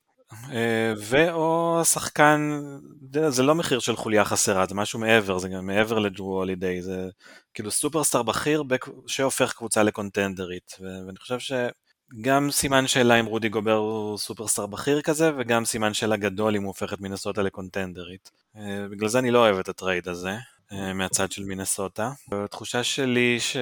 אה, 0.53 0.93
ואו 1.01 1.81
שחקן, 1.85 2.61
זה- 3.13 3.31
זה 3.31 3.43
לא 3.43 3.55
מחיר 3.55 3.79
של 3.79 3.97
חוליה 3.97 4.25
חסרה, 4.25 4.67
זה 4.67 4.75
משהו 4.75 4.99
מעבר, 4.99 5.39
זה 5.39 5.49
גם 5.49 5.67
מעבר 5.67 5.99
לג'רו 5.99 6.37
הולידיי, 6.39 6.83
זה 6.83 7.09
כאילו 7.55 7.71
סופרסטאר 7.71 8.23
בכיר 8.23 8.63
שהופך 9.07 9.53
קבוצה 9.53 9.83
לקונטנדרית, 9.83 10.73
ואני 10.81 11.19
חושב 11.19 11.39
שגם 11.39 12.51
סימן 12.51 12.87
שאלה 12.87 13.21
אם 13.21 13.27
רודי 13.27 13.49
גובר 13.49 13.73
הוא 13.77 14.19
סופרסטאר 14.19 14.67
בכיר 14.67 15.03
כזה, 15.03 15.31
וגם 15.39 15.65
סימן 15.65 15.95
שאלה 15.95 16.17
גדול 16.17 16.57
אם 16.57 16.63
הוא 16.63 16.69
הופך 16.69 16.93
את 16.93 17.01
מינסוטה 17.01 17.43
לקונטנדרית. 17.43 18.31
אה, 18.57 18.87
בגלל 18.91 19.09
זה 19.09 19.19
אני 19.19 19.31
לא 19.31 19.39
אוהב 19.39 19.59
את 19.59 19.69
הטרייד 19.69 20.09
הזה. 20.09 20.37
אה, 20.73 20.93
מהצד 20.93 21.33
של 21.33 21.45
מינסוטה. 21.45 22.11
התחושה 22.33 22.85
שלי 22.85 23.41
ש... 23.41 23.57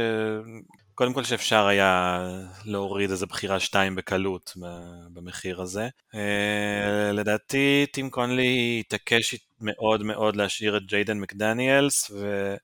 קודם 0.94 1.12
כל 1.12 1.24
שאפשר 1.24 1.66
היה 1.66 2.18
להוריד 2.64 3.10
איזה 3.10 3.26
בחירה 3.26 3.60
שתיים 3.60 3.94
בקלות 3.94 4.52
ב- 4.62 5.06
במחיר 5.12 5.60
הזה. 5.60 5.88
אה, 6.14 7.12
לדעתי 7.12 7.86
טים 7.92 8.10
קונלי 8.10 8.76
התעקש 8.80 9.34
מאוד 9.60 10.02
מאוד 10.02 10.36
להשאיר 10.36 10.76
את 10.76 10.82
ג'יידן 10.86 11.18
מקדניאלס 11.18 12.10
ו... 12.10 12.54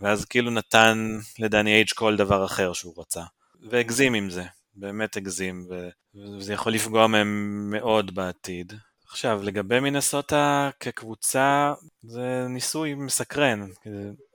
ואז 0.00 0.24
כאילו 0.24 0.50
נתן 0.50 1.18
לדני 1.38 1.74
אייג' 1.74 1.88
כל 1.94 2.16
דבר 2.16 2.44
אחר 2.44 2.72
שהוא 2.72 2.94
רצה. 3.00 3.22
והגזים 3.70 4.14
עם 4.14 4.30
זה, 4.30 4.44
באמת 4.74 5.16
הגזים, 5.16 5.66
ו... 5.70 5.88
וזה 6.14 6.52
יכול 6.52 6.72
לפגוע 6.72 7.06
בהם 7.06 7.70
מאוד 7.70 8.14
בעתיד. 8.14 8.72
עכשיו, 9.14 9.40
לגבי 9.42 9.80
מינסוטה 9.80 10.70
כקבוצה, 10.80 11.72
זה 12.02 12.46
ניסוי 12.48 12.94
מסקרן. 12.94 13.66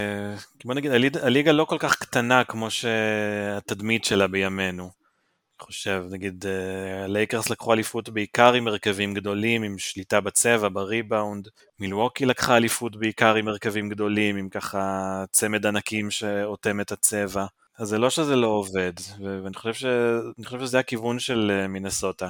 אה, 0.01 0.35
בוא 0.65 0.73
נגיד, 0.73 0.91
הליד- 0.91 1.17
הליגה 1.17 1.51
לא 1.51 1.65
כל 1.65 1.77
כך 1.79 1.95
קטנה 1.95 2.43
כמו 2.43 2.71
שהתדמית 2.71 4.05
שלה 4.05 4.27
בימינו. 4.27 4.83
אני 4.83 5.65
חושב, 5.65 6.03
נגיד, 6.11 6.45
אה, 6.47 7.03
הלייקרס 7.03 7.49
לקחו 7.49 7.73
אליפות 7.73 8.09
בעיקר 8.09 8.53
עם 8.53 8.67
הרכבים 8.67 9.13
גדולים, 9.13 9.63
עם 9.63 9.77
שליטה 9.77 10.21
בצבע, 10.21 10.69
בריבאונד. 10.69 11.47
מילווקי 11.79 12.25
לקחה 12.25 12.57
אליפות 12.57 12.95
בעיקר 12.95 13.35
עם 13.35 13.47
הרכבים 13.47 13.89
גדולים, 13.89 14.37
עם 14.37 14.49
ככה 14.49 15.23
צמד 15.31 15.65
ענקים 15.65 16.11
שאוטם 16.11 16.81
את 16.81 16.91
הצבע. 16.91 17.45
אז 17.77 17.87
זה 17.87 17.97
לא 17.97 18.09
שזה 18.09 18.35
לא 18.35 18.47
עובד, 18.47 18.93
ואני 19.43 19.55
חושב, 19.55 19.73
ש... 19.73 19.85
חושב 20.45 20.59
שזה 20.59 20.79
הכיוון 20.79 21.19
של 21.19 21.51
אה, 21.51 21.67
מינסוטה. 21.67 22.29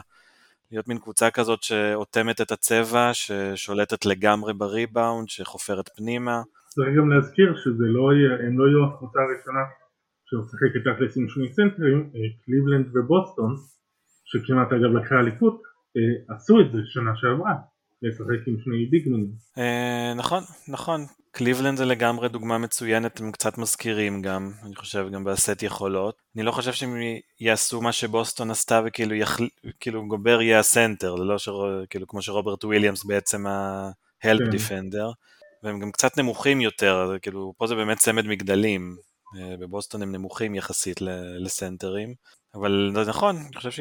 להיות 0.71 0.87
מין 0.87 0.99
קבוצה 0.99 1.31
כזאת 1.31 1.63
שאוטמת 1.63 2.41
את 2.41 2.51
הצבע, 2.51 3.11
ששולטת 3.13 4.05
לגמרי 4.05 4.53
בריבאונד, 4.53 5.29
שחופרת 5.29 5.89
פנימה. 5.97 6.41
צריך 6.69 6.89
גם 6.97 7.09
להזכיר 7.09 7.55
שזה 7.55 7.85
לא 7.97 8.13
יהיה, 8.13 8.47
הם 8.47 8.59
לא 8.59 8.65
יהיו 8.67 8.85
הקבוצה 8.85 9.19
הראשונה 9.19 9.63
שמשחקת 10.25 10.81
תכלס 10.85 11.17
עם 11.17 11.27
שני 11.29 11.53
סנטרים, 11.53 12.09
קליבלנד 12.45 12.87
ובוסטון, 12.95 13.55
שכמעט 14.25 14.67
אגב 14.71 14.91
לקחה 14.97 15.15
אליפות, 15.19 15.61
אה, 15.97 16.35
עשו 16.35 16.61
את 16.61 16.71
זה 16.71 16.79
שנה 16.85 17.11
שעברה, 17.15 17.53
לשחק 18.01 18.47
עם 18.47 18.55
שני 18.63 18.85
ביגמנים. 18.89 19.31
אה, 19.57 20.13
נכון, 20.13 20.43
נכון. 20.67 21.05
קליבלנד 21.31 21.77
זה 21.77 21.85
לגמרי 21.85 22.29
דוגמה 22.29 22.57
מצוינת, 22.57 23.19
הם 23.19 23.31
קצת 23.31 23.57
מזכירים 23.57 24.21
גם, 24.21 24.51
אני 24.65 24.75
חושב, 24.75 25.07
גם 25.11 25.23
בסט 25.23 25.63
יכולות. 25.63 26.15
אני 26.35 26.43
לא 26.43 26.51
חושב 26.51 26.73
שהם 26.73 26.95
יעשו 27.39 27.81
מה 27.81 27.91
שבוסטון 27.91 28.51
עשתה 28.51 28.81
וכאילו 28.85 29.15
יחל... 29.15 29.47
כאילו 29.79 30.07
גובר 30.07 30.41
יהיה 30.41 30.59
הסנטר, 30.59 31.15
ללא 31.15 31.37
ש... 31.37 31.49
כאילו 31.89 32.07
כמו 32.07 32.21
שרוברט 32.21 32.63
וויליאמס 32.65 33.05
בעצם 33.05 33.47
ה-help 33.47 34.51
כן. 34.51 34.57
defender, 34.57 35.13
והם 35.63 35.79
גם 35.79 35.91
קצת 35.91 36.17
נמוכים 36.17 36.61
יותר, 36.61 37.17
כאילו 37.21 37.53
פה 37.57 37.67
זה 37.67 37.75
באמת 37.75 37.97
צמד 37.97 38.27
מגדלים. 38.27 38.95
אה, 39.37 39.57
בבוסטון 39.57 40.01
הם 40.01 40.11
נמוכים 40.11 40.55
יחסית 40.55 41.01
לסנטרים, 41.39 42.13
אבל 42.55 42.91
זה 42.95 43.09
נכון, 43.09 43.35
אני 43.35 43.55
חושב 43.55 43.71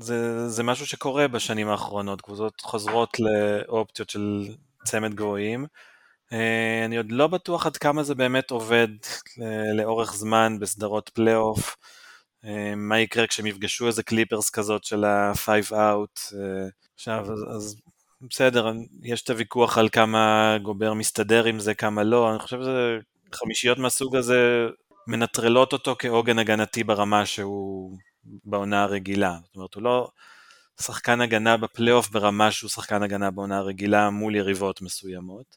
שזה 0.00 0.48
זה 0.48 0.62
משהו 0.62 0.86
שקורה 0.86 1.28
בשנים 1.28 1.68
האחרונות, 1.68 2.20
קבוצות 2.20 2.60
חוזרות 2.60 3.16
לאופציות 3.20 4.10
של 4.10 4.48
צמד 4.84 5.14
גבוהים. 5.14 5.66
אה, 6.32 6.84
אני 6.84 6.96
עוד 6.96 7.12
לא 7.12 7.26
בטוח 7.26 7.66
עד 7.66 7.76
כמה 7.76 8.02
זה 8.02 8.14
באמת 8.14 8.50
עובד 8.50 8.88
לאורך 9.74 10.14
זמן 10.14 10.58
בסדרות 10.60 11.08
פלייאוף. 11.14 11.76
אה, 12.44 12.74
מה 12.76 13.00
יקרה 13.00 13.26
כשהם 13.26 13.46
יפגשו 13.46 13.86
איזה 13.86 14.02
קליפרס 14.02 14.50
כזאת 14.50 14.84
של 14.84 15.04
ה-5 15.04 15.72
out. 15.72 16.36
אה, 16.36 16.68
עכשיו, 16.94 17.32
אז, 17.32 17.56
אז 17.56 17.76
בסדר, 18.20 18.72
יש 19.02 19.22
את 19.22 19.30
הוויכוח 19.30 19.78
על 19.78 19.88
כמה 19.88 20.56
גובר 20.62 20.94
מסתדר 20.94 21.44
עם 21.44 21.58
זה, 21.58 21.74
כמה 21.74 22.02
לא, 22.02 22.30
אני 22.30 22.38
חושב 22.38 22.60
שזה 22.60 22.98
חמישיות 23.34 23.78
מהסוג 23.78 24.16
הזה 24.16 24.66
מנטרלות 25.06 25.72
אותו 25.72 25.96
כעוגן 25.98 26.38
הגנתי 26.38 26.84
ברמה 26.84 27.26
שהוא 27.26 27.96
בעונה 28.44 28.82
הרגילה. 28.82 29.38
זאת 29.44 29.56
אומרת, 29.56 29.74
הוא 29.74 29.82
לא 29.82 30.08
שחקן 30.80 31.20
הגנה 31.20 31.56
בפלייאוף 31.56 32.10
ברמה 32.10 32.50
שהוא 32.50 32.70
שחקן 32.70 33.02
הגנה 33.02 33.30
בעונה 33.30 33.58
הרגילה 33.58 34.10
מול 34.10 34.34
יריבות 34.34 34.82
מסוימות. 34.82 35.56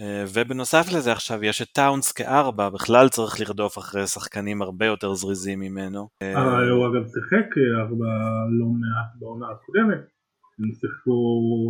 אה, 0.00 0.24
ובנוסף 0.34 0.86
לזה 0.96 1.12
עכשיו 1.12 1.44
יש 1.44 1.62
את 1.62 1.68
טאונס 1.72 2.12
כארבע, 2.12 2.68
בכלל 2.68 3.08
צריך 3.08 3.40
לרדוף 3.40 3.78
אחרי 3.78 4.06
שחקנים 4.06 4.62
הרבה 4.62 4.86
יותר 4.86 5.14
זריזים 5.14 5.60
ממנו. 5.60 6.08
אה, 6.22 6.70
הוא 6.70 6.86
אגב 6.86 7.06
שיחק 7.06 7.48
אה, 7.58 7.82
ארבע 7.82 8.12
לא 8.58 8.66
מעט 8.66 9.10
בעונה 9.18 9.46
הקודמת, 9.50 10.04
הם 10.58 10.72
שיחקו 10.80 11.18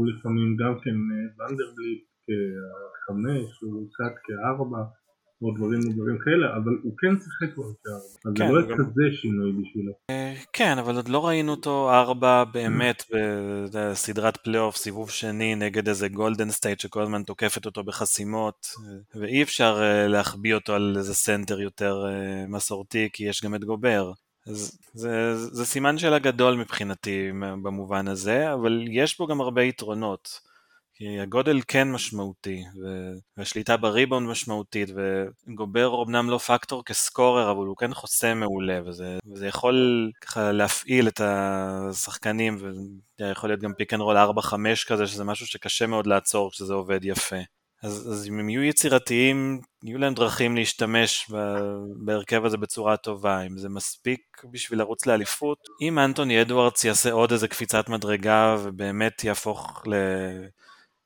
לפעמים 0.09 0.57
גם 0.57 0.75
כן 0.83 0.97
אה, 1.13 1.47
ונדרבליט 1.47 2.03
כחמש, 2.27 3.63
הוא 3.63 3.89
קצת 3.91 4.15
כארבע, 4.25 4.81
או 5.43 5.51
דברים 5.57 5.79
ודברים 5.81 6.19
כאלה, 6.25 6.57
אבל 6.57 6.73
הוא 6.83 6.93
כן 6.99 7.15
שיחק 7.25 7.55
כבר 7.55 7.65
כארבע, 7.85 7.99
אז 8.27 8.33
כן, 8.37 8.47
זה 8.49 8.53
לא 8.53 8.63
גם- 8.69 8.77
כזה 8.79 9.03
שינוי 9.21 9.53
בשבילו. 9.53 9.93
כן, 10.53 10.79
אבל 10.79 10.97
עוד 10.97 11.09
לא 11.09 11.27
ראינו 11.27 11.51
אותו 11.53 11.91
ארבע 11.91 12.45
באמת 12.45 13.03
בסדרת 13.73 14.37
פלייאוף, 14.37 14.77
סיבוב 14.77 15.11
שני 15.11 15.55
נגד 15.55 15.89
איזה 15.89 16.09
גולדן 16.09 16.51
סטייט 16.51 16.81
שכל 16.81 17.03
הזמן 17.03 17.23
תוקפת 17.23 17.67
אותו 17.67 17.85
בחסימות, 17.85 18.67
ואי 19.15 19.43
אפשר 19.43 19.79
אה, 19.83 20.09
להחביא 20.09 20.55
אותו 20.55 20.75
על 20.75 20.95
איזה 20.99 21.15
סנטר 21.15 21.61
יותר 21.61 22.05
אה, 22.09 22.45
מסורתי, 22.49 23.09
כי 23.13 23.25
יש 23.25 23.45
גם 23.45 23.55
את 23.55 23.65
גובר. 23.65 24.13
אז 24.47 24.79
זה, 24.95 25.35
זה 25.37 25.65
סימן 25.67 25.99
שאלה 25.99 26.19
גדול 26.19 26.55
מבחינתי 26.57 27.29
במובן 27.63 28.09
הזה, 28.09 28.53
אבל 28.55 28.85
יש 28.91 29.19
בו 29.19 29.27
גם 29.27 29.41
הרבה 29.41 29.63
יתרונות. 29.63 30.48
כי 30.99 31.21
הגודל 31.21 31.61
כן 31.69 31.93
משמעותי, 31.93 32.63
והשליטה 33.37 33.77
בריבאונד 33.77 34.29
משמעותית, 34.29 34.89
וגובר 34.97 36.03
אמנם 36.03 36.31
לא 36.31 36.39
פקטור 36.39 36.85
כ 36.85 37.00
scorer, 37.00 37.51
אבל 37.51 37.67
הוא 37.67 37.77
כן 37.77 37.95
חוסם 37.95 38.39
מעולה, 38.41 38.81
וזה, 38.87 39.19
וזה 39.33 39.47
יכול 39.47 40.11
ככה 40.21 40.53
להפעיל 40.53 41.09
את 41.09 41.21
השחקנים, 41.25 42.59
ויכול 43.21 43.51
להיות 43.51 43.61
גם 43.61 43.73
pick 43.75 43.95
and 43.95 44.03
roll 44.03 44.17
4-5 44.17 44.53
כזה, 44.87 45.07
שזה 45.07 45.25
משהו 45.25 45.47
שקשה 45.47 45.87
מאוד 45.87 46.07
לעצור 46.07 46.51
כשזה 46.51 46.75
עובד 46.75 47.05
יפה. 47.05 47.37
אז, 47.83 48.09
אז 48.13 48.29
אם 48.29 48.39
הם 48.39 48.49
יהיו 48.49 48.63
יצירתיים, 48.63 49.61
יהיו 49.85 49.99
להם 49.99 50.15
דרכים 50.15 50.57
להשתמש 50.57 51.31
בהרכב 52.05 52.45
הזה 52.45 52.57
בצורה 52.57 52.97
טובה, 52.97 53.43
אם 53.43 53.59
זה 53.59 53.69
מספיק 53.69 54.21
בשביל 54.53 54.79
לרוץ 54.79 55.07
לאליפות. 55.07 55.59
אם 55.83 55.99
אנטוני 55.99 56.43
אדוארדס 56.43 56.85
יעשה 56.85 57.13
עוד 57.13 57.33
איזה 57.33 57.49
קפיצת 57.49 57.89
מדרגה 57.89 58.57
ובאמת 58.63 59.25
יהפוך 59.25 59.83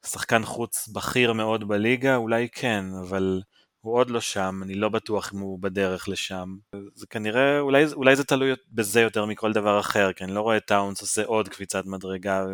לשחקן 0.05 0.45
חוץ 0.45 0.89
בכיר 0.89 1.33
מאוד 1.33 1.69
בליגה, 1.69 2.17
אולי 2.17 2.49
כן, 2.53 2.85
אבל 3.01 3.43
הוא 3.81 3.95
עוד 3.95 4.11
לא 4.11 4.21
שם, 4.21 4.61
אני 4.63 4.75
לא 4.75 4.89
בטוח 4.89 5.33
אם 5.35 5.39
הוא 5.39 5.59
בדרך 5.63 6.09
לשם. 6.09 6.57
זה 6.95 7.07
כנראה, 7.07 7.61
אולי, 7.61 7.85
אולי 7.93 8.17
זה 8.17 8.25
תלוי 8.25 8.53
בזה 8.73 9.01
יותר 9.01 9.27
מכל 9.27 9.53
דבר 9.53 9.81
אחר, 9.81 10.13
כי 10.13 10.25
אני 10.25 10.35
לא 10.35 10.41
רואה 10.41 10.61
טאונס 10.61 11.01
עושה 11.01 11.25
עוד 11.25 11.49
קפיצת 11.49 11.87
מדרגה, 11.87 12.45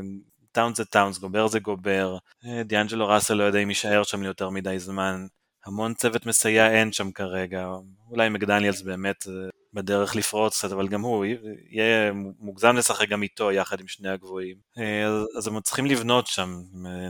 טאונס 0.52 0.76
זה 0.76 0.84
טאונס, 0.84 1.18
גובר 1.18 1.48
זה 1.48 1.58
גובר, 1.58 2.16
אה, 2.46 2.62
דיאנג'לו 2.62 3.08
ראסל 3.08 3.34
לא 3.34 3.44
יודע 3.44 3.58
אם 3.58 3.68
יישאר 3.68 4.02
שם 4.02 4.22
ליותר 4.22 4.50
מדי 4.50 4.78
זמן, 4.78 5.26
המון 5.66 5.94
צוות 5.94 6.26
מסייע 6.26 6.70
אין 6.70 6.92
שם 6.92 7.12
כרגע, 7.12 7.68
אולי 8.10 8.28
מקדניאלס 8.28 8.82
באמת 8.82 9.24
אה, 9.28 9.48
בדרך 9.78 10.16
לפרוץ 10.16 10.58
קצת, 10.58 10.72
אבל 10.72 10.88
גם 10.88 11.00
הוא, 11.00 11.24
יהיה 11.70 12.12
מוגזם 12.40 12.76
לשחק 12.76 13.08
גם 13.08 13.22
איתו 13.22 13.52
יחד 13.52 13.80
עם 13.80 13.86
שני 13.88 14.08
הגבוהים. 14.08 14.56
אה, 14.78 15.06
אז, 15.06 15.28
אז 15.38 15.48
הם 15.48 15.60
צריכים 15.60 15.86
לבנות 15.86 16.26
שם, 16.26 16.48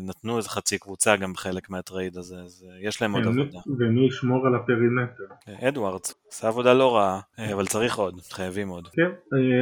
נתנו 0.09 0.37
איזה 0.37 0.49
חצי 0.49 0.79
קבוצה 0.79 1.17
גם 1.17 1.35
חלק 1.37 1.71
מהטרייד 1.71 2.17
הזה, 2.17 2.37
אז 2.37 2.67
יש 2.83 3.03
להם 3.03 3.13
עוד 3.13 3.27
עבודה. 3.27 3.59
ומי 3.79 4.07
ישמור 4.07 4.47
על 4.47 4.55
ה 4.55 4.61
perimeter? 4.61 5.25
אדוארדס, 5.69 6.15
עושה 6.27 6.49
עבודה 6.49 6.75
לא 6.75 6.97
רעה, 6.97 7.21
אבל 7.55 7.67
צריך 7.67 7.97
עוד, 7.97 8.21
חייבים 8.33 8.69
עוד. 8.69 8.89
כן, 8.89 9.11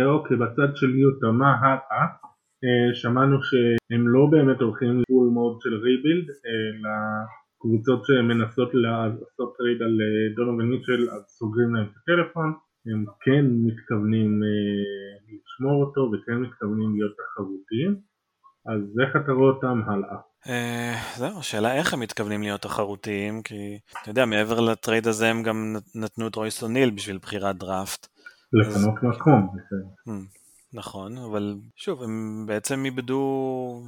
אוקיי, 0.07 0.37
בצד 0.37 0.77
של 0.77 0.99
יוטה, 0.99 1.27
מה 1.27 1.51
הלאה? 1.61 2.07
אה, 2.65 2.95
שמענו 2.95 3.37
שהם 3.43 4.09
לא 4.09 4.27
באמת 4.31 4.61
הולכים 4.61 5.01
ל 5.01 5.06
full 5.06 5.29
mode 5.29 5.57
של 5.63 5.75
rebuild, 5.75 6.27
אלא 6.47 6.95
קבוצות 7.61 8.01
שמנסות 8.07 8.71
לעשות 8.75 9.57
טרייד 9.59 9.83
על 9.83 9.95
אה, 10.05 10.35
דונובן 10.37 10.65
מיטשל 10.65 11.03
אז 11.15 11.23
סוגרים 11.39 11.75
להם 11.75 11.87
את 11.87 11.97
הטלפון, 11.97 12.53
הם 12.93 13.05
כן 13.21 13.45
מתכוונים 13.67 14.43
אה, 14.43 15.35
לשמור 15.35 15.85
אותו 15.85 16.01
וכן 16.13 16.33
מתכוונים 16.33 16.97
להיות 16.97 17.17
תחרותיים, 17.17 18.01
אז 18.67 18.81
איך 19.01 19.17
אתה 19.25 19.33
רואה 19.33 19.51
אותם 19.51 19.81
הלאה? 19.87 20.17
זהו, 21.17 21.39
השאלה 21.39 21.75
איך 21.75 21.95
הם 21.95 22.01
מתכוונים 22.01 22.43
להיות 22.43 22.63
תחרותיים, 22.63 23.43
כי 23.43 23.79
אתה 24.03 24.11
יודע, 24.11 24.25
מעבר 24.27 24.61
לטרייד 24.61 25.07
הזה 25.07 25.31
הם 25.31 25.43
גם 25.43 25.77
נתנו 25.95 26.29
את 26.29 26.35
רויס 26.35 26.63
אוניל 26.63 26.91
בשביל 26.91 27.19
בחירת 27.19 27.57
דראפט. 27.57 28.07
לפנות 28.53 29.03
מקום. 29.03 29.49
Hmm. 30.09 30.11
נכון, 30.73 31.19
אבל 31.19 31.55
שוב, 31.77 32.03
הם 32.03 32.45
בעצם 32.47 32.85
איבדו 32.85 33.83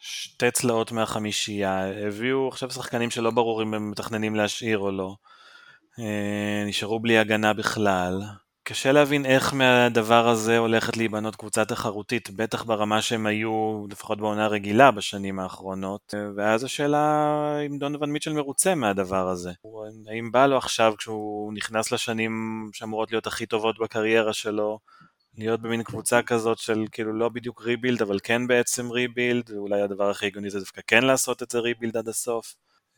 שתי 0.00 0.50
צלעות 0.50 0.92
מהחמישייה, 0.92 2.06
הביאו 2.06 2.48
עכשיו 2.48 2.70
שחקנים 2.70 3.10
שלא 3.10 3.30
ברור 3.30 3.62
אם 3.62 3.74
הם 3.74 3.90
מתכננים 3.90 4.34
להשאיר 4.34 4.78
או 4.78 4.90
לא. 4.90 5.14
אה, 5.98 6.64
נשארו 6.66 7.00
בלי 7.00 7.18
הגנה 7.18 7.52
בכלל. 7.52 8.22
קשה 8.64 8.92
להבין 8.92 9.26
איך 9.26 9.54
מהדבר 9.54 10.28
הזה 10.28 10.58
הולכת 10.58 10.96
להיבנות 10.96 11.36
קבוצה 11.36 11.64
תחרותית, 11.64 12.30
בטח 12.30 12.64
ברמה 12.64 13.02
שהם 13.02 13.26
היו, 13.26 13.84
לפחות 13.90 14.18
בעונה 14.18 14.46
רגילה 14.46 14.90
בשנים 14.90 15.38
האחרונות. 15.38 16.14
אה, 16.14 16.28
ואז 16.36 16.64
השאלה 16.64 17.58
אם 17.66 17.78
דונובל 17.78 18.06
מיטשל 18.06 18.32
מרוצה 18.32 18.74
מהדבר 18.74 19.28
הזה. 19.28 19.52
האם 20.08 20.32
בא 20.32 20.46
לו 20.46 20.56
עכשיו, 20.56 20.94
כשהוא 20.98 21.52
נכנס 21.52 21.92
לשנים 21.92 22.70
שאמורות 22.72 23.12
להיות 23.12 23.26
הכי 23.26 23.46
טובות 23.46 23.78
בקריירה 23.78 24.32
שלו, 24.32 24.78
להיות 25.38 25.60
במין 25.60 25.82
קבוצה 25.82 26.22
כזאת 26.22 26.58
של 26.58 26.84
כאילו 26.92 27.12
לא 27.12 27.28
בדיוק 27.28 27.62
rebuild 27.62 28.02
אבל 28.02 28.18
כן 28.22 28.46
בעצם 28.46 28.90
rebuild 28.90 29.50
ואולי 29.50 29.82
הדבר 29.82 30.10
הכי 30.10 30.26
הגיוני 30.26 30.50
זה 30.50 30.58
דווקא 30.58 30.80
כן 30.86 31.04
לעשות 31.04 31.42
את 31.42 31.50
זה 31.50 31.58
rebuild 31.58 31.96
עד 31.96 32.08
הסוף. 32.08 32.54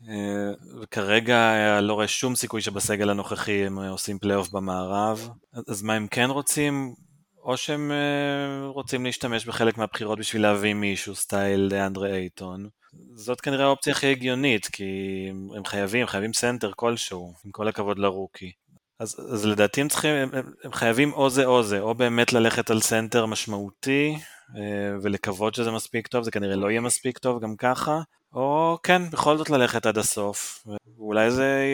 אה, 0.09 0.53
וכרגע 0.83 1.81
לא 1.81 1.93
רואה 1.95 2.09
שום 2.09 2.35
סיכוי 2.35 2.61
שבסגל 2.61 3.11
הנוכחי 3.11 3.67
הם 3.67 3.79
עושים 3.79 4.19
פלייאוף 4.19 4.49
במערב 4.49 5.29
אז 5.69 5.83
מה 5.83 5.95
הם 5.95 6.07
כן 6.11 6.31
רוצים? 6.31 6.95
או 7.45 7.57
שהם 7.57 7.93
אה, 7.93 8.67
רוצים 8.67 9.05
להשתמש 9.05 9.47
בחלק 9.47 9.79
מהבחירות 9.79 10.19
בשביל 10.19 10.43
להביא 10.43 10.75
מישהו 10.75 11.15
style 11.15 11.75
דיאנדרה 11.75 12.13
אייטון. 12.13 12.69
זאת 13.15 13.41
כנראה 13.41 13.65
האופציה 13.65 13.93
הכי 13.93 14.07
הגיונית 14.07 14.67
כי 14.67 14.85
הם 15.57 15.65
חייבים, 15.65 16.07
חייבים 16.07 16.33
סנטר 16.33 16.73
כלשהו 16.77 17.35
עם 17.45 17.51
כל 17.51 17.69
הכבוד 17.69 17.99
לרוקי. 17.99 18.53
אז, 19.01 19.17
אז 19.33 19.47
לדעתי 19.47 19.81
הם 19.81 19.89
צריכים, 19.89 20.15
הם, 20.15 20.29
הם 20.65 20.73
חייבים 20.73 21.13
או 21.13 21.31
זה 21.31 21.45
או 21.45 21.63
זה, 21.63 21.81
או 21.81 21.95
באמת 21.95 22.33
ללכת 22.33 22.71
על 22.71 22.81
סנטר 22.81 23.27
משמעותי 23.27 24.15
אה, 24.57 24.97
ולקוות 25.03 25.55
שזה 25.55 25.71
מספיק 25.71 26.07
טוב, 26.07 26.25
זה 26.25 26.31
כנראה 26.31 26.57
לא 26.57 26.71
יהיה 26.71 26.81
מספיק 26.81 27.19
טוב 27.19 27.43
גם 27.43 27.57
ככה, 27.57 28.01
או 28.33 28.79
כן, 28.83 29.03
בכל 29.13 29.37
זאת 29.37 29.51
ללכת 29.51 29.87
עד 29.87 29.99
הסוף, 29.99 30.65
ואולי 30.99 31.31
זה 31.31 31.65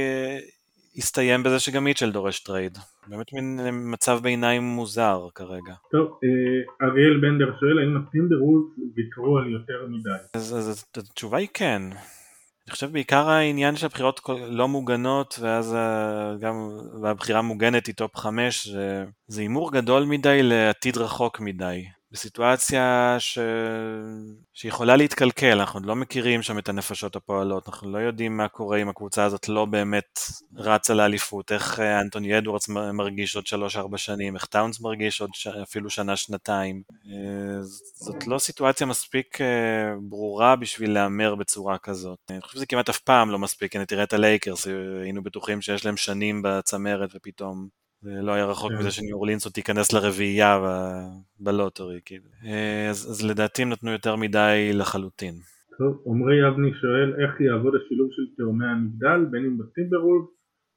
יסתיים 0.95 1.43
בזה 1.43 1.59
שגם 1.59 1.85
מיטשל 1.85 2.13
דורש 2.13 2.41
טרייד. 2.41 2.79
באמת 3.07 3.33
מין 3.33 3.61
מצב 3.93 4.21
ביניים 4.23 4.63
מוזר 4.63 5.27
כרגע. 5.35 5.75
טוב, 5.91 6.19
אה, 6.25 6.87
אריאל 6.89 7.21
בנדר 7.21 7.53
שואל 7.61 7.79
האם 7.79 7.97
הטימברוולבס 7.97 8.67
ויתרו 8.97 9.39
על 9.39 9.53
יותר 9.53 9.87
מדי. 9.89 10.23
אז, 10.35 10.55
אז 10.59 10.85
התשובה 10.97 11.39
היא 11.39 11.49
כן. 11.55 11.83
אני 12.71 12.75
חושב 12.75 12.93
בעיקר 12.93 13.31
העניין 13.31 13.77
של 13.77 13.87
הבחירות 13.87 14.21
לא 14.49 14.69
מוגנות 14.69 15.39
ואז 15.41 15.77
גם 16.41 16.79
והבחירה 17.03 17.43
מוגנת 17.43 17.87
היא 17.87 17.95
top 17.95 18.17
5 18.17 18.69
זה 19.27 19.41
הימור 19.41 19.73
גדול 19.73 20.05
מדי 20.05 20.43
לעתיד 20.43 20.97
רחוק 20.97 21.41
מדי. 21.41 21.85
בסיטואציה 22.13 23.17
ש... 23.19 23.39
שיכולה 24.55 24.97
להתקלקל, 24.97 25.61
אנחנו 25.61 25.81
לא 25.81 25.97
מכירים 25.97 26.43
שם 26.43 26.59
את 26.59 26.69
הנפשות 26.69 27.17
הפועלות, 27.17 27.69
אנחנו 27.69 27.91
לא 27.91 27.99
יודעים 27.99 28.37
מה 28.37 28.49
קורה 28.49 28.79
אם 28.79 28.89
הקבוצה 28.89 29.25
הזאת 29.25 29.49
לא 29.49 29.65
באמת 29.65 30.21
רצה 30.57 30.95
לאליפות, 30.95 31.53
איך 31.53 31.81
אה, 31.81 32.01
אנטוני 32.01 32.39
אדוארדס 32.39 32.69
מרגיש 32.69 33.37
עוד 33.37 33.45
3-4 33.95 33.97
שנים, 33.97 34.35
איך 34.35 34.45
טאונס 34.45 34.81
מרגיש 34.81 35.21
עוד 35.21 35.31
ש... 35.35 35.47
אפילו 35.47 35.91
שנה-שנתיים. 35.91 36.83
אה, 37.07 37.63
זאת 37.95 38.27
לא 38.27 38.39
סיטואציה 38.39 38.87
מספיק 38.87 39.41
אה, 39.41 39.47
ברורה 40.03 40.57
בשביל 40.57 40.93
להמר 40.93 41.35
בצורה 41.35 41.79
כזאת. 41.79 42.19
אני 42.31 42.41
חושב 42.41 42.57
שזה 42.57 42.67
כמעט 42.67 42.89
אף 42.89 42.99
פעם 42.99 43.31
לא 43.31 43.39
מספיק, 43.39 43.77
הנה 43.77 43.87
תראה 43.87 44.05
את 44.05 44.13
הלייקרס, 44.13 44.67
היינו 45.03 45.23
בטוחים 45.23 45.61
שיש 45.61 45.85
להם 45.85 45.97
שנים 45.97 46.43
בצמרת 46.45 47.11
ופתאום 47.15 47.69
זה 48.03 48.23
לא 48.23 48.33
היה 48.33 48.47
רחוק 48.47 48.73
מזה 48.73 48.83
כן. 48.83 48.91
שניו 48.91 49.17
אורלינס 49.17 49.45
עוד 49.45 49.55
תיכנס 49.55 49.93
לרביעייה 49.93 50.59
ב 51.41 51.48
lottery, 51.48 52.01
כאילו. 52.05 52.25
אה, 52.45 52.91
אז, 52.91 53.11
אז 53.11 53.27
לדעתי 53.27 53.63
הם 53.63 53.69
נתנו 53.69 53.91
יותר 53.91 54.17
מדי 54.17 54.71
לחלוטין. 54.75 55.35
טוב, 55.79 56.03
עמרי 56.07 56.49
אבני 56.49 56.71
שואל 56.81 57.15
איך 57.23 57.41
יעבוד 57.41 57.75
השילוב 57.75 58.09
של 58.11 58.23
תאומי 58.37 58.67
המגדל, 58.67 59.25
בין 59.31 59.45
אם 59.45 59.59
בטימברוולבס 59.59 60.29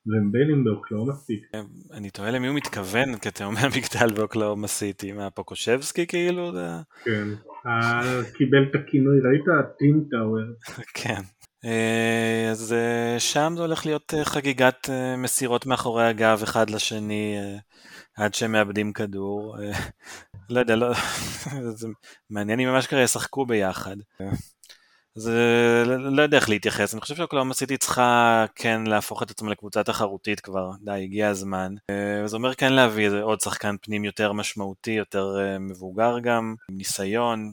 ובין 0.07 0.51
אם 0.53 0.63
באוקלהומה 0.63 1.13
סיטי. 1.13 1.45
אה, 1.55 1.62
אני 1.97 2.09
תוהה 2.09 2.31
למי 2.31 2.47
הוא 2.47 2.55
מתכוון 2.55 3.17
כתאומי 3.21 3.59
המגדל 3.59 4.15
באוקלהומה 4.15 4.67
סיטי, 4.67 5.12
מה 5.12 5.29
פוקושבסקי 5.29 6.07
כאילו? 6.07 6.51
כן, 7.03 7.27
קיבל 8.38 8.63
את 8.69 8.75
הכינוי, 8.75 9.17
ראית? 9.19 9.45
טים 9.77 10.05
טאוור. 10.12 10.39
כן. 11.01 11.21
אה, 11.65 12.52
אז 12.52 12.73
אה, 12.73 13.19
שם 13.19 13.54
זה 13.56 13.62
הולך 13.62 13.86
להיות 13.86 14.13
אה, 14.13 14.26
חגיגת 14.26 14.89
מסירות 15.17 15.65
מאחורי 15.65 16.08
הגב 16.08 16.39
אחד 16.43 16.69
לשני 16.69 17.38
עד 18.15 18.34
שהם 18.34 18.52
מאבדים 18.52 18.93
כדור. 18.93 19.58
לא 20.49 20.60
יודע, 20.60 20.76
לא, 20.76 20.93
זה 21.80 21.88
מעניין 22.30 22.60
אם 22.60 22.67
ממש 22.67 22.88
ככה 22.88 23.02
ישחקו 23.02 23.45
ביחד. 23.45 23.95
אז 25.17 25.32
לא 25.99 26.21
יודע 26.21 26.38
איך 26.38 26.49
להתייחס, 26.49 26.93
אני 26.93 27.02
חושב 27.02 27.15
שאוקלאומה 27.15 27.54
סיטי 27.54 27.78
צריכה 27.78 28.45
כן 28.56 28.84
להפוך 28.88 29.23
את 29.23 29.32
עצמה 29.32 29.52
לקבוצה 29.52 29.84
תחרותית 29.84 30.39
כבר, 30.39 30.71
די, 30.82 31.04
הגיע 31.04 31.30
הזמן. 31.30 31.76
זה 32.26 32.36
אומר 32.36 32.56
כן 32.56 32.73
להביא 32.73 33.10
עוד 33.10 33.41
שחקן 33.41 33.76
פנים 33.82 34.06
יותר 34.06 34.34
משמעותי, 34.34 34.91
יותר 34.91 35.38
מבוגר 35.60 36.19
גם, 36.19 36.56
עם 36.69 36.78
ניסיון. 36.78 37.52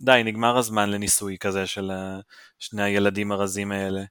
די, 0.00 0.22
נגמר 0.24 0.58
הזמן 0.58 0.90
לניסוי 0.90 1.38
כזה 1.38 1.66
של 1.66 1.90
שני 2.58 2.82
הילדים 2.82 3.32
הרזים 3.32 3.72
האלה. 3.72 4.02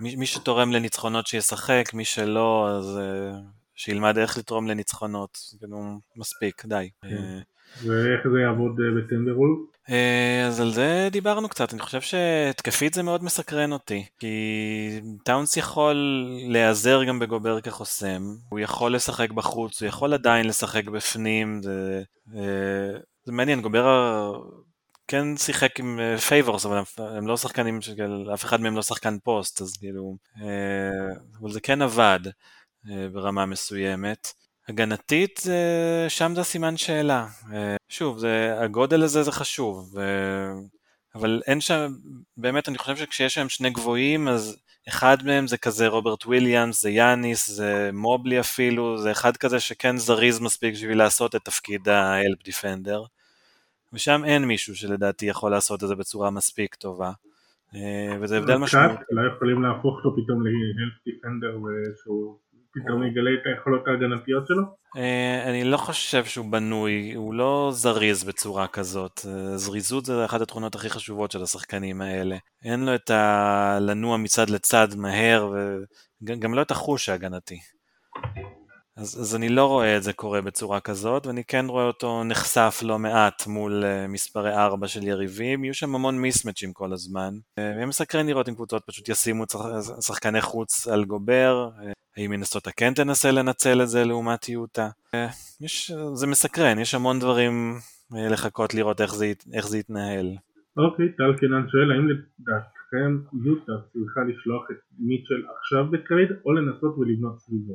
מי, 0.00 0.16
מי 0.16 0.26
שתורם 0.26 0.72
לניצחונות 0.72 1.26
שישחק, 1.26 1.90
מי 1.94 2.04
שלא, 2.04 2.68
אז 2.70 2.98
שילמד 3.74 4.18
איך 4.18 4.38
לתרום 4.38 4.66
לניצחונות, 4.68 5.38
כאילו, 5.58 5.98
מספיק, 6.16 6.64
די. 6.64 6.90
ואיך 7.82 8.20
זה 8.32 8.40
יעבוד 8.40 8.76
בטנדרולף? 8.76 9.74
אה, 9.90 10.46
אז 10.46 10.60
על 10.60 10.72
זה 10.72 11.08
דיברנו 11.12 11.48
קצת, 11.48 11.72
אני 11.72 11.80
חושב 11.80 12.00
שהתקפית 12.00 12.94
זה 12.94 13.02
מאוד 13.02 13.24
מסקרן 13.24 13.72
אותי, 13.72 14.04
כי 14.18 15.00
טאונס 15.24 15.56
יכול 15.56 15.96
להיעזר 16.48 17.04
גם 17.04 17.18
בגובר 17.18 17.60
כחוסם, 17.60 18.22
הוא 18.48 18.60
יכול 18.60 18.94
לשחק 18.94 19.30
בחוץ, 19.30 19.82
הוא 19.82 19.88
יכול 19.88 20.14
עדיין 20.14 20.46
לשחק 20.46 20.84
בפנים, 20.84 21.62
זה, 21.62 22.02
אה, 22.36 22.98
זה 23.24 23.32
מעניין, 23.32 23.60
גובר 23.60 24.32
כן 25.08 25.36
שיחק 25.36 25.80
עם 25.80 26.00
פייבורס, 26.28 26.66
אבל 26.66 26.82
הם 26.98 27.26
לא 27.26 27.36
שחקנים, 27.36 27.78
אף 28.34 28.44
אחד 28.44 28.60
מהם 28.60 28.76
לא 28.76 28.82
שחקן 28.82 29.18
פוסט, 29.18 29.60
אז 29.60 29.76
כאילו, 29.76 30.16
אה, 30.42 31.14
אבל 31.40 31.50
זה 31.50 31.60
כן 31.60 31.82
עבד 31.82 32.20
ברמה 33.12 33.46
מסוימת. 33.46 34.43
הגנתית, 34.68 35.40
שם 36.08 36.32
זה 36.34 36.42
סימן 36.42 36.76
שאלה. 36.76 37.26
שוב, 37.88 38.18
זה, 38.18 38.54
הגודל 38.58 39.02
הזה 39.02 39.22
זה 39.22 39.32
חשוב. 39.32 39.94
אבל 41.14 41.42
אין 41.46 41.60
שם, 41.60 41.92
באמת 42.36 42.68
אני 42.68 42.78
חושב 42.78 42.96
שכשיש 42.96 43.34
שם 43.34 43.48
שני 43.48 43.70
גבוהים, 43.70 44.28
אז 44.28 44.56
אחד 44.88 45.16
מהם 45.24 45.46
זה 45.46 45.58
כזה 45.58 45.88
רוברט 45.88 46.26
וויליאמס, 46.26 46.82
זה 46.82 46.90
יאניס, 46.90 47.50
זה 47.50 47.90
מובלי 47.92 48.40
אפילו, 48.40 48.98
זה 48.98 49.10
אחד 49.10 49.36
כזה 49.36 49.60
שכן 49.60 49.96
זריז 49.96 50.40
מספיק 50.40 50.74
בשביל 50.74 50.98
לעשות 50.98 51.34
את 51.34 51.44
תפקיד 51.44 51.88
האלפ 51.88 52.42
דיפנדר. 52.44 53.04
ושם 53.92 54.24
אין 54.24 54.44
מישהו 54.44 54.76
שלדעתי 54.76 55.26
יכול 55.26 55.50
לעשות 55.50 55.82
את 55.82 55.88
זה 55.88 55.94
בצורה 55.94 56.30
מספיק 56.30 56.74
טובה. 56.74 57.12
אה, 57.74 58.16
וזה 58.20 58.38
הבדל 58.38 58.56
משמעותי. 58.56 59.02
לא 59.10 59.34
יכולים 59.34 59.62
להפוך 59.62 59.96
אותו 59.96 60.16
פתאום 60.16 60.42
להלפ 60.46 60.94
דיפנדר 61.04 61.58
שהוא 62.02 62.38
פתאום 62.74 63.06
יגלה 63.06 63.30
את 63.34 63.46
היכולות 63.46 63.88
ההגנתיות 63.88 64.46
שלו? 64.46 64.62
אה, 64.96 65.50
אני 65.50 65.64
לא 65.64 65.76
חושב 65.76 66.24
שהוא 66.24 66.52
בנוי, 66.52 67.14
הוא 67.14 67.34
לא 67.34 67.70
זריז 67.72 68.24
בצורה 68.24 68.66
כזאת. 68.66 69.20
אה, 69.28 69.56
זריזות 69.56 70.04
זה 70.04 70.24
אחת 70.24 70.40
התכונות 70.40 70.74
הכי 70.74 70.90
חשובות 70.90 71.30
של 71.30 71.42
השחקנים 71.42 72.00
האלה. 72.00 72.36
אין 72.64 72.84
לו 72.84 72.94
את 72.94 73.10
ה... 73.10 73.78
לנוע 73.80 74.16
מצד 74.16 74.50
לצד 74.50 74.88
מהר, 74.96 75.52
וגם 76.22 76.54
לא 76.54 76.62
את 76.62 76.70
החוש 76.70 77.08
ההגנתי. 77.08 77.58
אז, 78.96 79.20
אז 79.20 79.36
אני 79.36 79.48
לא 79.48 79.66
רואה 79.66 79.96
את 79.96 80.02
זה 80.02 80.12
קורה 80.12 80.40
בצורה 80.40 80.80
כזאת, 80.80 81.26
ואני 81.26 81.44
כן 81.44 81.66
רואה 81.68 81.84
אותו 81.84 82.24
נחשף 82.24 82.80
לא 82.82 82.98
מעט 82.98 83.46
מול 83.46 83.84
uh, 83.84 84.08
מספרי 84.08 84.54
4 84.54 84.88
של 84.88 85.02
יריבים, 85.02 85.64
יהיו 85.64 85.74
שם 85.74 85.94
המון 85.94 86.18
מיסמצ'ים 86.18 86.72
כל 86.72 86.92
הזמן. 86.92 87.34
Uh, 87.34 87.60
ויהיה 87.60 87.86
מסקרן 87.86 88.26
לראות 88.26 88.48
אם 88.48 88.54
קבוצות 88.54 88.82
פשוט 88.86 89.08
ישימו 89.08 89.44
שחקני 90.00 90.40
חוץ 90.40 90.88
על 90.88 91.04
גובר, 91.04 91.70
האם 92.16 92.30
מנסות 92.30 92.68
כן 92.76 92.94
תנסה 92.94 93.30
לנצל 93.30 93.82
את 93.82 93.88
זה 93.88 94.04
לעומת 94.04 94.48
יוטה. 94.48 94.88
יש, 95.60 95.92
זה 96.14 96.26
מסקרן, 96.26 96.78
יש 96.78 96.94
המון 96.94 97.18
דברים 97.18 97.74
לחכות 98.10 98.74
לראות 98.74 99.00
איך 99.00 99.14
זה, 99.14 99.32
איך 99.54 99.66
זה 99.68 99.78
יתנהל. 99.78 100.26
אוקיי, 100.76 101.12
טל 101.16 101.38
קינן 101.38 101.68
שואל, 101.68 101.92
האם 101.92 102.08
לדעתכם 102.08 103.38
יוטה 103.44 103.72
צריכה 103.92 104.20
לשלוח 104.28 104.64
את 104.70 104.76
מיטשל 104.98 105.42
עכשיו 105.58 105.90
בטרייד, 105.90 106.28
או 106.44 106.52
לנסות 106.52 106.98
ולבנות 106.98 107.40
סביבו? 107.40 107.74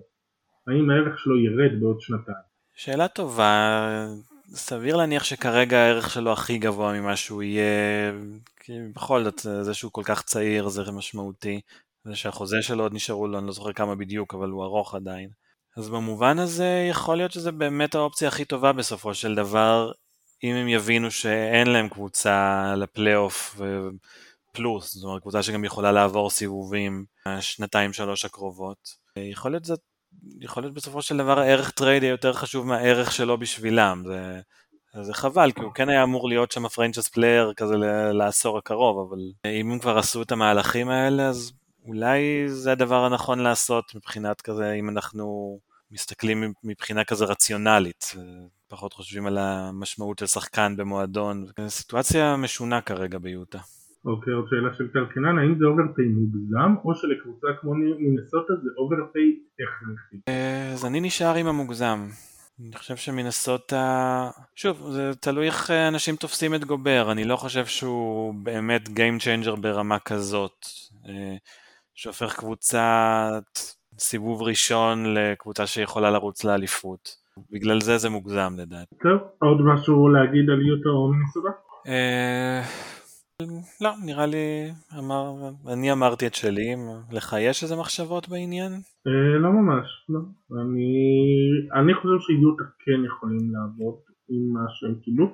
האם 0.69 0.89
הערך 0.89 1.19
שלו 1.19 1.39
ירד 1.39 1.79
בעוד 1.79 2.01
שנתיים? 2.01 2.49
שאלה 2.75 3.07
טובה, 3.07 4.07
סביר 4.53 4.95
להניח 4.95 5.23
שכרגע 5.23 5.77
הערך 5.77 6.09
שלו 6.09 6.31
הכי 6.33 6.57
גבוה 6.57 6.93
ממה 6.93 7.15
שהוא 7.15 7.43
יהיה, 7.43 8.11
כי 8.59 8.73
בכל 8.95 9.23
זאת 9.23 9.39
זה 9.61 9.73
שהוא 9.73 9.91
כל 9.91 10.03
כך 10.05 10.21
צעיר 10.21 10.69
זה 10.69 10.91
משמעותי, 10.91 11.61
זה 12.03 12.15
שהחוזה 12.15 12.61
שלו 12.61 12.83
עוד 12.83 12.93
נשארו 12.93 13.27
לו, 13.27 13.37
אני 13.37 13.47
לא 13.47 13.51
זוכר 13.51 13.73
כמה 13.73 13.95
בדיוק, 13.95 14.33
אבל 14.33 14.49
הוא 14.49 14.63
ארוך 14.63 14.95
עדיין. 14.95 15.29
אז 15.77 15.89
במובן 15.89 16.39
הזה 16.39 16.87
יכול 16.89 17.17
להיות 17.17 17.31
שזה 17.31 17.51
באמת 17.51 17.95
האופציה 17.95 18.27
הכי 18.27 18.45
טובה 18.45 18.73
בסופו 18.73 19.13
של 19.13 19.35
דבר, 19.35 19.91
אם 20.43 20.55
הם 20.55 20.67
יבינו 20.67 21.11
שאין 21.11 21.67
להם 21.67 21.89
קבוצה 21.89 22.73
לפלייאוף 22.77 23.61
פלוס, 24.53 24.93
זאת 24.93 25.03
אומרת 25.03 25.21
קבוצה 25.21 25.43
שגם 25.43 25.65
יכולה 25.65 25.91
לעבור 25.91 26.29
סיבובים 26.29 27.05
שנתיים 27.39 27.93
שלוש 27.93 28.25
הקרובות. 28.25 29.09
יכול 29.15 29.51
להיות 29.51 29.65
זאת 29.65 29.79
יכול 30.41 30.63
להיות 30.63 30.73
בסופו 30.73 31.01
של 31.01 31.17
דבר 31.17 31.39
הערך 31.39 31.71
trade 31.71 32.03
יהיה 32.03 32.11
יותר 32.11 32.33
חשוב 32.33 32.67
מהערך 32.67 33.11
שלו 33.11 33.37
בשבילם. 33.37 34.03
זה, 34.07 34.41
זה 35.01 35.13
חבל, 35.13 35.51
כי 35.51 35.61
הוא 35.61 35.73
כן 35.73 35.89
היה 35.89 36.03
אמור 36.03 36.29
להיות 36.29 36.51
שם 36.51 36.65
ה 36.65 36.69
franchise 36.69 37.07
player 37.07 37.53
כזה 37.55 37.75
לעשור 38.13 38.57
הקרוב, 38.57 39.09
אבל 39.09 39.19
אם 39.45 39.71
הם 39.71 39.79
כבר 39.79 39.97
עשו 39.97 40.21
את 40.21 40.31
המהלכים 40.31 40.89
האלה, 40.89 41.27
אז 41.27 41.51
אולי 41.85 42.19
זה 42.47 42.71
הדבר 42.71 43.05
הנכון 43.05 43.39
לעשות 43.39 43.95
מבחינת 43.95 44.41
כזה, 44.41 44.73
אם 44.73 44.89
אנחנו 44.89 45.59
מסתכלים 45.91 46.53
מבחינה 46.63 47.03
כזה 47.03 47.25
רציונלית, 47.25 48.15
פחות 48.67 48.93
חושבים 48.93 49.25
על 49.25 49.37
המשמעות 49.37 50.19
של 50.19 50.27
שחקן 50.27 50.75
במועדון. 50.77 51.45
סיטואציה 51.67 52.35
משונה 52.35 52.81
כרגע 52.81 53.17
ביוטה. 53.17 53.59
אוקיי, 54.05 54.33
עוד 54.33 54.45
שאלה 54.49 54.73
של 54.73 54.87
קלקינן, 54.87 55.37
האם 55.37 55.55
זה 55.59 55.65
overpay 55.65 56.05
מוגזם, 56.05 56.75
או 56.85 56.95
שלקבוצה 56.95 57.47
כמו 57.61 57.73
מינסוטה 57.73 58.53
זה 58.63 58.69
overpay 58.77 59.39
הכרחי? 59.53 60.17
אה, 60.27 60.71
אז 60.73 60.85
אני 60.85 61.01
נשאר 61.01 61.35
עם 61.35 61.47
המוגזם. 61.47 61.99
אני 62.61 62.75
חושב 62.77 62.95
שמינסוטה... 62.95 64.29
שוב, 64.55 64.89
זה 64.91 65.11
תלוי 65.21 65.45
איך 65.45 65.71
אנשים 65.71 66.15
תופסים 66.15 66.55
את 66.55 66.65
גובר, 66.65 67.11
אני 67.11 67.23
לא 67.23 67.35
חושב 67.35 67.65
שהוא 67.65 68.33
באמת 68.43 68.87
Game 68.87 69.23
Changer 69.23 69.55
ברמה 69.61 69.99
כזאת, 69.99 70.65
אה, 71.07 71.35
שהופך 71.95 72.39
קבוצת 72.39 73.43
סיבוב 73.99 74.41
ראשון 74.41 75.13
לקבוצה 75.13 75.67
שיכולה 75.67 76.11
לרוץ 76.11 76.43
לאליפות. 76.43 77.09
בגלל 77.51 77.81
זה 77.81 77.97
זה 77.97 78.09
מוגזם 78.09 78.53
לדעתי. 78.57 78.95
טוב, 79.03 79.21
עוד 79.39 79.61
משהו 79.61 80.09
להגיד 80.09 80.49
על 80.49 80.61
יוטה 80.61 80.89
או 80.89 81.13
מינסוטה? 81.13 81.49
אה, 83.41 83.45
לא, 83.81 83.91
נראה 84.05 84.25
לי, 84.25 84.71
אמר, 84.99 85.49
אני 85.73 85.91
אמרתי 85.91 86.27
את 86.27 86.35
שלי, 86.35 86.75
לך 87.11 87.35
יש 87.39 87.63
איזה 87.63 87.75
מחשבות 87.75 88.29
בעניין? 88.29 88.71
אה, 89.07 89.37
לא 89.39 89.51
ממש, 89.51 89.87
לא. 90.09 90.19
אני, 90.61 90.93
אני 91.79 91.93
חושב 91.93 92.19
שיוטה 92.19 92.63
כן 92.63 93.05
יכולים 93.05 93.51
לעבוד 93.53 93.95
עם 94.29 94.53
מה 94.53 94.65
שהם 94.69 94.95
קיבלו. 95.03 95.25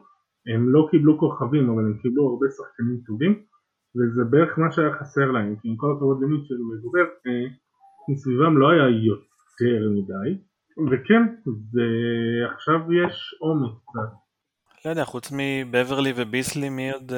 הם 0.53 0.69
לא 0.73 0.87
קיבלו 0.91 1.19
כוכבים, 1.19 1.69
אבל 1.69 1.83
הם 1.85 1.97
קיבלו 2.01 2.29
הרבה 2.29 2.47
שחקנים 2.57 2.97
טובים, 3.05 3.33
וזה 3.95 4.23
בערך 4.29 4.59
מה 4.59 4.71
שהיה 4.71 4.93
חסר 4.99 5.31
להם, 5.31 5.55
כי 5.61 5.69
עם 5.69 5.75
כל 5.77 5.93
הכבוד 5.95 6.17
למיטשל 6.21 6.61
וגובר, 6.61 7.07
אה, 7.27 7.47
מסביבם 8.09 8.57
לא 8.57 8.69
היה 8.69 8.89
יותר 8.89 9.81
מדי, 9.95 10.29
וכן, 10.91 11.21
זה, 11.71 11.87
עכשיו 12.53 12.93
יש 12.93 13.35
עומק 13.39 13.73
קצת. 13.85 14.11
לא 14.85 14.89
יודע, 14.89 15.05
חוץ 15.05 15.31
מבברלי 15.37 16.13
וביסלי, 16.15 16.69
מי 16.69 16.91
עוד... 16.91 17.11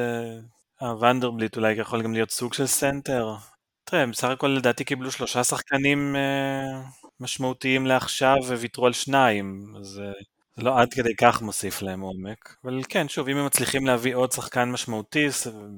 אה, 0.82 0.88
אה, 0.88 0.96
ונדרבילט 1.00 1.58
אולי 1.58 1.74
יכול 1.74 2.04
גם 2.04 2.14
להיות 2.14 2.32
סוג 2.32 2.54
של 2.54 2.68
סנטר. 2.68 3.36
תראה, 3.84 4.02
הם 4.04 4.12
בסך 4.12 4.28
הכל 4.28 4.48
לדעתי 4.48 4.84
קיבלו 4.84 5.12
שלושה 5.12 5.44
שחקנים 5.44 6.16
אה, 6.16 6.82
משמעותיים 7.20 7.86
לעכשיו 7.86 8.36
וויתרו 8.48 8.86
על 8.86 8.94
שניים, 8.94 9.74
אז 9.80 10.00
אה, 10.00 10.12
זה 10.56 10.64
לא 10.64 10.80
עד 10.82 10.94
כדי 10.94 11.16
כך 11.16 11.42
מוסיף 11.42 11.82
להם 11.82 12.02
עומק. 12.02 12.56
אבל 12.64 12.82
כן, 12.90 13.08
שוב, 13.10 13.30
אם 13.30 13.38
הם 13.38 13.46
מצליחים 13.46 13.88
להביא 13.88 14.16
עוד 14.16 14.32
שחקן 14.32 14.72
משמעותי, 14.72 15.28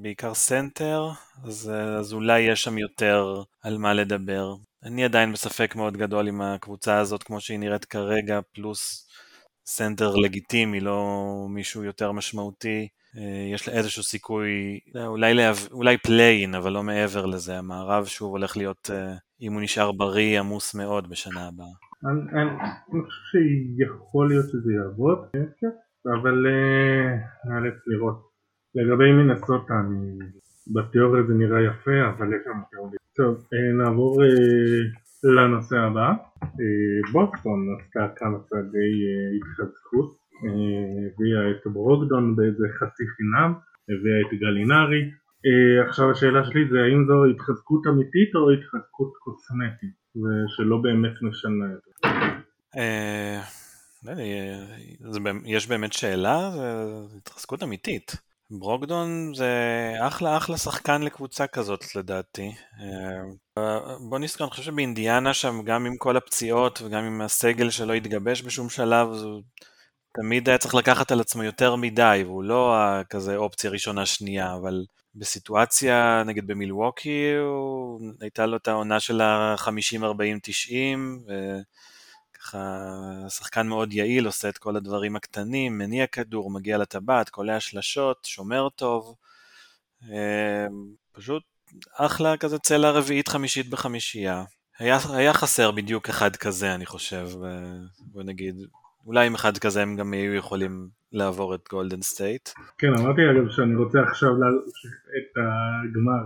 בעיקר 0.01 0.33
סנטר, 0.33 1.09
אז, 1.43 1.71
אה, 1.73 1.97
אז 1.97 2.13
אולי 2.13 2.39
יש 2.39 2.63
שם 2.63 2.77
יותר 2.77 3.43
על 3.63 3.77
מה 3.77 3.93
לדבר. 3.93 4.55
אני 4.83 5.05
עדיין 5.05 5.33
בספק 5.33 5.75
מאוד 5.75 5.97
גדול 5.97 6.27
עם 6.27 6.41
הקבוצה 6.41 6.97
הזאת 6.97 7.23
כמו 7.23 7.41
שהיא 7.41 7.59
נראית 7.59 7.85
כרגע, 7.85 8.39
פלוס 8.53 9.07
סנטר 9.65 10.15
לגיטימי, 10.15 10.79
לא 10.79 11.05
מישהו 11.49 11.83
יותר 11.83 12.11
משמעותי. 12.11 12.87
אה, 13.17 13.53
יש 13.53 13.67
לה 13.67 13.73
איזשהו 13.73 14.03
סיכוי, 14.03 14.79
אה, 14.95 15.07
אולי, 15.07 15.33
להב... 15.33 15.55
אולי 15.71 15.97
play-in, 15.97 16.55
אבל 16.55 16.71
לא 16.71 16.83
מעבר 16.83 17.25
לזה. 17.25 17.57
המערב 17.57 18.05
שוב 18.05 18.31
הולך 18.31 18.57
להיות, 18.57 18.89
אה, 18.93 19.13
אם 19.41 19.53
הוא 19.53 19.61
נשאר 19.61 19.91
בריא, 19.91 20.39
עמוס 20.39 20.75
מאוד 20.75 21.09
בשנה 21.09 21.47
הבאה. 21.47 21.67
אני, 22.05 22.41
אני, 22.41 22.49
אני 22.93 23.01
חושב 23.05 23.39
שיכול 23.77 24.27
להיות 24.27 24.45
שזה 24.49 24.73
יעבוד, 24.73 25.19
כן, 25.33 25.67
אבל 26.19 26.45
נאלץ 27.45 27.77
לראות. 27.87 28.29
לגבי 28.75 29.11
מנסות, 29.11 29.67
אני... 29.71 30.17
בתיאוריה 30.73 31.23
זה 31.27 31.33
נראה 31.33 31.61
יפה, 31.61 32.09
אבל 32.09 32.33
יש 32.33 32.41
שם 32.45 32.59
תיאוריה. 32.71 32.99
טוב, 33.15 33.47
נעבור 33.77 34.21
לנושא 35.23 35.77
הבא. 35.77 36.13
בוסטון 37.11 37.59
עשתה 37.75 38.07
כמה 38.15 38.37
צעדי 38.49 38.91
התחזקות 39.37 40.19
הביאה 40.43 41.51
את 41.51 41.67
ברוקדון 41.73 42.35
באיזה 42.35 42.67
חצי 42.79 43.03
חינם, 43.15 43.53
הביאה 43.89 44.19
את 44.21 44.39
גלינרי. 44.39 45.01
אה, 45.45 45.87
עכשיו 45.87 46.11
השאלה 46.11 46.43
שלי 46.45 46.61
זה 46.71 46.77
האם 46.83 47.05
זו 47.07 47.25
התחזקות 47.25 47.87
אמיתית 47.87 48.35
או 48.35 48.51
התחזקות 48.51 49.13
קוסמטית, 49.19 49.95
ושלא 50.15 50.77
באמת 50.77 51.21
משנה 51.21 51.65
את 51.65 51.79
זה. 51.85 52.09
אה, 52.77 53.41
לא 54.03 55.31
יש 55.45 55.67
באמת 55.67 55.93
שאלה? 55.93 56.51
זו 57.09 57.17
התחזקות 57.17 57.63
אמיתית. 57.63 58.15
ברוקדון 58.51 59.33
זה 59.33 59.53
אחלה 59.99 60.37
אחלה 60.37 60.57
שחקן 60.57 61.01
לקבוצה 61.01 61.47
כזאת 61.47 61.95
לדעתי. 61.95 62.51
אה, 62.81 63.65
בוא 64.09 64.19
נזכר, 64.19 64.43
אני 64.43 64.51
חושב 64.51 64.63
שבאינדיאנה 64.63 65.33
שם 65.33 65.61
גם 65.65 65.85
עם 65.85 65.97
כל 65.97 66.17
הפציעות 66.17 66.81
וגם 66.81 67.03
עם 67.03 67.21
הסגל 67.21 67.69
שלא 67.69 67.93
התגבש 67.93 68.43
בשום 68.43 68.69
שלב, 68.69 69.13
זו 69.13 69.41
תמיד 70.21 70.49
היה 70.49 70.57
צריך 70.57 70.75
לקחת 70.75 71.11
על 71.11 71.19
עצמו 71.19 71.43
יותר 71.43 71.75
מדי, 71.75 72.23
והוא 72.25 72.43
לא 72.43 72.75
כזה 73.09 73.35
אופציה 73.35 73.69
ראשונה 73.69 74.05
שנייה, 74.05 74.55
אבל 74.55 74.85
בסיטואציה, 75.15 76.23
נגיד 76.25 76.47
במילווקי, 76.47 77.33
הייתה 78.21 78.45
לו 78.45 78.57
את 78.57 78.67
העונה 78.67 78.99
של 78.99 79.21
ה-50-40-90, 79.21 80.99
וככה 82.35 82.85
שחקן 83.29 83.67
מאוד 83.67 83.93
יעיל, 83.93 84.25
עושה 84.25 84.49
את 84.49 84.57
כל 84.57 84.75
הדברים 84.75 85.15
הקטנים, 85.15 85.77
מניע 85.77 86.07
כדור, 86.07 86.51
מגיע 86.51 86.77
לטבעת, 86.77 87.29
קולע 87.29 87.59
שלשות, 87.59 88.25
שומר 88.25 88.69
טוב, 88.69 89.15
אה, 90.11 90.67
פשוט 91.11 91.43
אחלה 91.93 92.37
כזה 92.37 92.59
צלע 92.59 92.91
רביעית 92.91 93.27
חמישית 93.27 93.69
בחמישייה. 93.69 94.43
היה, 94.79 94.97
היה 95.13 95.33
חסר 95.33 95.71
בדיוק 95.71 96.09
אחד 96.09 96.35
כזה, 96.35 96.75
אני 96.75 96.85
חושב, 96.85 97.29
בוא 97.99 98.23
נגיד, 98.23 98.55
אולי 99.09 99.27
עם 99.27 99.35
אחד 99.35 99.57
כזה 99.57 99.81
הם 99.81 99.95
גם 99.95 100.13
יהיו 100.13 100.33
יכולים 100.33 100.87
לעבור 101.11 101.55
את 101.55 101.67
גולדן 101.69 102.01
סטייט. 102.01 102.49
כן, 102.77 102.87
אמרתי 102.99 103.21
אגב 103.31 103.49
שאני 103.49 103.75
רוצה 103.75 103.99
עכשיו 104.09 104.29
להמשיך 104.29 104.91
את 105.17 105.31
הגמר 105.37 106.23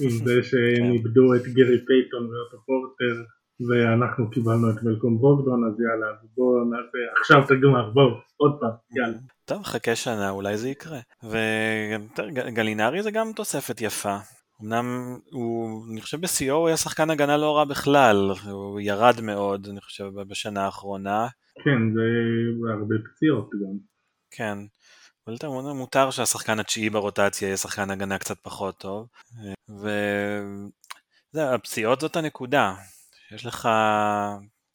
עם 0.00 0.10
זה 0.26 0.42
שהם 0.42 0.84
כן. 0.86 0.92
איבדו 0.92 1.34
את 1.34 1.42
גרי 1.42 1.78
פייתון 1.86 2.22
ואוטו 2.30 2.56
פורטר 2.66 3.22
ואנחנו 3.68 4.30
קיבלנו 4.30 4.70
את 4.70 4.82
מלקום 4.82 5.18
ברוקדון 5.18 5.60
אז 5.68 5.80
יאללה 5.80 6.06
בואו 6.36 6.64
נעשה 6.64 6.98
עכשיו 7.20 7.44
את 7.44 7.50
הגמר 7.50 7.90
בואו 7.90 8.06
עוד 8.36 8.56
פעם 8.60 8.70
יאללה. 8.96 9.18
טוב, 9.44 9.62
חכה 9.62 9.96
שנה, 9.96 10.30
אולי 10.30 10.56
זה 10.56 10.68
יקרה. 10.68 10.98
וגלינארי 11.22 13.02
זה 13.02 13.10
גם 13.10 13.32
תוספת 13.36 13.80
יפה. 13.80 14.16
אמנם 14.64 15.18
הוא, 15.30 15.84
אני 15.92 16.00
חושב 16.00 16.20
בשיאו 16.20 16.56
הוא 16.56 16.68
היה 16.68 16.76
שחקן 16.76 17.10
הגנה 17.10 17.36
לא 17.36 17.56
רע 17.56 17.64
בכלל, 17.64 18.32
הוא 18.50 18.80
ירד 18.80 19.20
מאוד, 19.20 19.68
אני 19.70 19.80
חושב, 19.80 20.04
בשנה 20.28 20.64
האחרונה. 20.64 21.28
כן 21.64 21.94
זה 21.94 22.00
הרבה 22.72 22.94
פציעות 23.04 23.50
גם. 23.50 23.78
כן. 24.30 24.58
אבל 25.26 25.36
אתה 25.36 25.46
אומר, 25.46 25.72
מותר 25.72 26.10
שהשחקן 26.10 26.60
התשיעי 26.60 26.90
ברוטציה 26.90 27.46
יהיה 27.46 27.56
שחקן 27.56 27.90
הגנה 27.90 28.18
קצת 28.18 28.38
פחות 28.42 28.78
טוב. 28.78 29.08
והפציעות 31.34 32.00
זאת 32.00 32.16
הנקודה. 32.16 32.74
יש 33.34 33.46
לך 33.46 33.68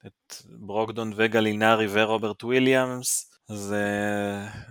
את 0.07 0.35
ברוקדון 0.59 1.13
וגלינרי 1.15 1.87
ורוברט 1.89 2.43
וויליאמס, 2.43 3.31
אז 3.49 3.75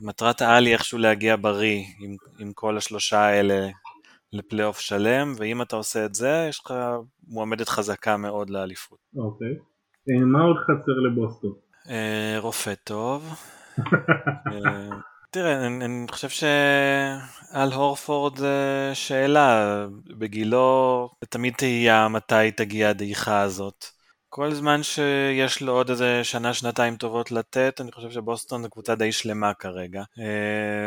מטרת 0.01 0.43
העל 0.43 0.67
היא 0.67 0.75
איכשהו 0.75 0.99
להגיע 0.99 1.37
בריא 1.41 1.85
עם, 2.01 2.17
עם 2.39 2.53
כל 2.53 2.77
השלושה 2.77 3.21
האלה 3.21 3.69
לפלייאוף 4.33 4.79
שלם, 4.79 5.33
ואם 5.37 5.63
אתה 5.63 5.77
עושה 5.77 6.05
את 6.05 6.15
זה, 6.15 6.47
יש 6.49 6.61
לך 6.61 6.75
מועמדת 7.29 7.69
חזקה 7.69 8.17
מאוד 8.17 8.51
לאליפות. 8.51 8.99
אוקיי. 9.17 9.55
אה, 10.11 10.25
מה 10.25 10.43
עוד 10.43 10.57
חסר 10.57 10.93
לבוסטון? 10.93 11.53
Uh, 11.85 11.91
רופא 12.39 12.75
טוב. 12.85 13.35
uh, 13.79 13.83
תראה, 15.33 15.67
אני, 15.67 15.85
אני 15.85 16.07
חושב 16.11 16.29
שאל 16.29 17.73
הורפורד 17.73 18.37
זה 18.39 18.91
שאלה, 18.95 19.87
בגילו 20.19 21.09
תמיד 21.29 21.55
תהייה 21.55 22.09
מתי 22.09 22.51
תגיע 22.57 22.89
הדעיכה 22.89 23.41
הזאת. 23.41 23.85
כל 24.29 24.53
זמן 24.53 24.83
שיש 24.83 25.63
לו 25.63 25.73
עוד 25.73 25.91
איזה 25.91 26.25
שנה, 26.25 26.55
שנתיים 26.55 26.97
טובות 26.97 27.33
לתת, 27.33 27.81
אני 27.81 27.93
חושב 27.93 28.11
שבוסטון 28.11 28.63
זו 28.63 28.71
קבוצה 28.71 28.95
די 28.95 29.13
שלמה 29.13 29.55
כרגע. 29.55 30.03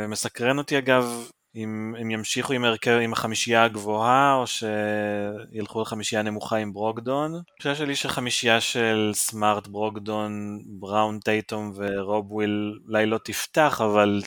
מסקרן 0.07 0.57
אותי 0.57 0.77
אגב 0.77 1.29
אם 1.55 1.95
הם 1.99 2.11
ימשיכו 2.11 2.53
עם 2.53 2.63
הרכב 2.63 2.99
עם 3.01 3.13
החמישייה 3.13 3.63
הגבוהה 3.63 4.35
או 4.35 4.43
שילכו 4.47 5.81
לחמישייה 5.81 6.21
נמוכה 6.21 6.57
עם 6.57 6.73
ברוקדון. 6.73 7.41
התחושה 7.55 7.75
שלי 7.75 7.95
שחמישייה 7.95 8.61
של 8.61 9.11
סמארט, 9.13 9.67
ברוקדון, 9.67 10.59
בראון, 10.65 11.19
טייטום 11.19 11.73
ורוב 11.75 12.31
וויל 12.31 12.79
אולי 12.87 13.05
לא 13.05 13.17
תפתח 13.23 13.81
אבל 13.85 14.21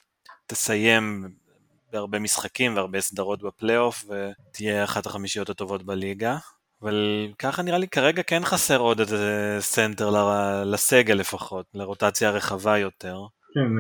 תסיים 0.47 1.29
בהרבה 1.93 2.19
משחקים 2.19 2.77
והרבה 2.77 3.01
סדרות 3.01 3.43
בפלייאוף 3.43 4.05
ותהיה 4.05 4.85
אחת 4.85 5.07
החמישיות 5.07 5.51
הטובות 5.51 5.83
בליגה. 5.83 6.37
אבל 6.83 7.29
ככה 7.39 7.63
נראה 7.63 7.79
לי 7.79 7.89
כרגע 7.89 8.23
כן 8.23 8.45
חסר 8.45 8.79
עוד 8.81 9.01
איזה 9.01 9.57
סנטר 9.61 10.11
לסגל 10.65 11.15
לפחות, 11.15 11.67
לרוטציה 11.75 12.31
רחבה 12.31 12.79
יותר. 12.79 13.27
כן, 13.55 13.71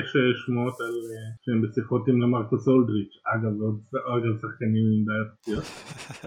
יש 0.00 0.16
שמועות 0.46 0.80
על 0.80 0.94
שהם 1.42 1.62
בשיחות 1.62 2.08
עם 2.08 2.22
למרקוס 2.22 2.68
אולדרידג', 2.68 3.14
אגב, 3.34 3.52
עוד 4.04 4.22
שחקנים 4.40 4.84
עם 4.94 5.04
בעיות 5.04 5.28
פציעות. 5.40 5.64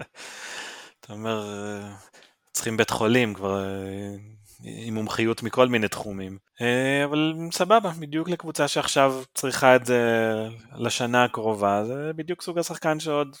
אתה 1.00 1.12
אומר, 1.12 1.42
צריכים 2.52 2.76
בית 2.76 2.90
חולים 2.90 3.34
כבר 3.34 3.64
עם 4.64 4.94
מומחיות 4.94 5.42
מכל 5.42 5.68
מיני 5.68 5.88
תחומים. 5.88 6.38
אבל 7.04 7.34
סבבה, 7.52 7.90
בדיוק 8.00 8.28
לקבוצה 8.28 8.68
שעכשיו 8.68 9.22
צריכה 9.34 9.76
את 9.76 9.86
זה 9.86 10.00
לשנה 10.76 11.24
הקרובה, 11.24 11.84
זה 11.84 12.10
בדיוק 12.16 12.42
סוג 12.42 12.58
השחקן 12.58 13.00
שעוד 13.00 13.36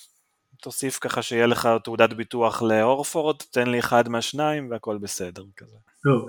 תוסיף 0.62 0.98
ככה 0.98 1.22
שיהיה 1.22 1.46
לך 1.46 1.68
תעודת 1.84 2.12
ביטוח 2.12 2.62
לאורפורד, 2.62 3.36
תן 3.50 3.66
לי 3.66 3.78
אחד 3.78 4.08
מהשניים 4.08 4.70
והכל 4.70 4.98
בסדר 4.98 5.44
כזה. 5.56 5.76
טוב, 6.04 6.20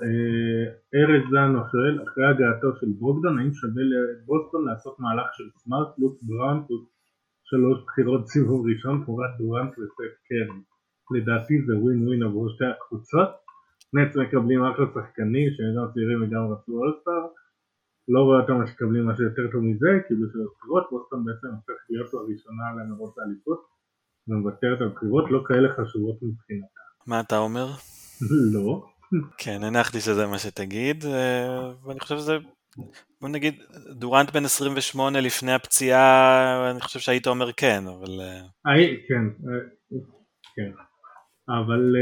ארז 0.96 1.24
זנו 1.32 1.60
שואל, 1.72 1.96
אחרי 2.04 2.26
הגעתו 2.32 2.70
של 2.80 2.90
ברוקדון, 3.00 3.40
האם 3.40 3.54
שווה 3.54 3.84
לבוסטון 3.92 4.62
לעשות 4.68 4.96
מהלך 5.00 5.30
של 5.38 5.48
סמארט 5.62 5.90
בראון 6.28 6.58
פלוס 6.68 6.86
שלוש 7.50 7.78
בחירות 7.86 8.28
סיבוב 8.28 8.66
ראשון 8.70 8.96
תמורת 9.06 9.34
דורנט 9.40 9.72
וסף 9.80 10.14
קרן? 10.28 10.60
לדעתי 11.16 11.54
זה 11.66 11.74
ווין 11.82 12.08
ווין 12.08 12.24
עבור 12.24 12.50
שתי 12.54 12.66
הקבוצות. 12.66 13.30
נץ 13.96 14.12
מקבלים 14.22 14.62
אחלה 14.70 14.86
שחקנים 14.94 15.48
שהם 15.54 15.72
גם 15.78 15.86
צעירים 15.94 16.20
וגם 16.22 16.44
רצו 16.52 16.72
אולסטאר. 16.80 17.24
לא 18.14 18.20
רואה 18.26 18.40
אותם 18.42 18.58
שמקבלים 18.68 19.04
משהו 19.10 19.24
יותר 19.30 19.46
טוב 19.52 19.62
מזה, 19.70 19.92
כי 20.06 20.14
בשביל 20.22 20.44
הבחירות 20.48 20.86
בוסטון 20.92 21.20
בעצם 21.26 21.48
הופך 21.58 21.80
להיות 21.90 22.10
הראשונה 22.14 22.66
למרוץ 22.78 23.14
האליפות. 23.20 23.62
ומוותרת 24.28 24.80
על 24.82 24.90
בחירות 24.96 25.26
לא 25.32 25.40
כאלה 25.48 25.70
חשובות 25.76 26.18
מבחינתה. 26.24 26.84
מה 27.08 27.20
אתה 27.20 27.38
אומר? 27.38 27.68
לא. 28.54 28.95
כן, 29.38 29.64
הנחתי 29.64 30.02
שזה 30.02 30.28
מה 30.28 30.38
שתגיד, 30.38 31.06
ואני 31.86 32.00
חושב 32.00 32.18
שזה, 32.18 32.38
בוא 33.22 33.30
נגיד, 33.30 33.54
דורנט 33.90 34.32
בן 34.32 34.46
28 34.46 35.22
לפני 35.22 35.54
הפציעה, 35.54 36.72
אני 36.72 36.82
חושב 36.82 37.00
שהיית 37.00 37.28
אומר 37.28 37.52
כן, 37.52 37.84
אבל... 37.88 38.22
כן, 39.08 39.24
כן. 40.56 40.72
אבל 41.50 41.96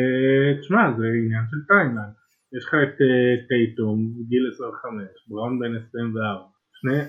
תשמע, 0.62 0.82
זה 0.98 1.06
עניין 1.06 1.44
של 1.52 1.58
timeline. 1.68 2.14
יש 2.58 2.66
לך 2.66 2.74
את 2.74 2.98
טייטום, 3.50 3.98
גיל 4.30 4.44
25, 4.54 5.04
בראון 5.28 5.60
בן 5.60 5.76
24. 5.88 6.54
שני, 6.80 7.00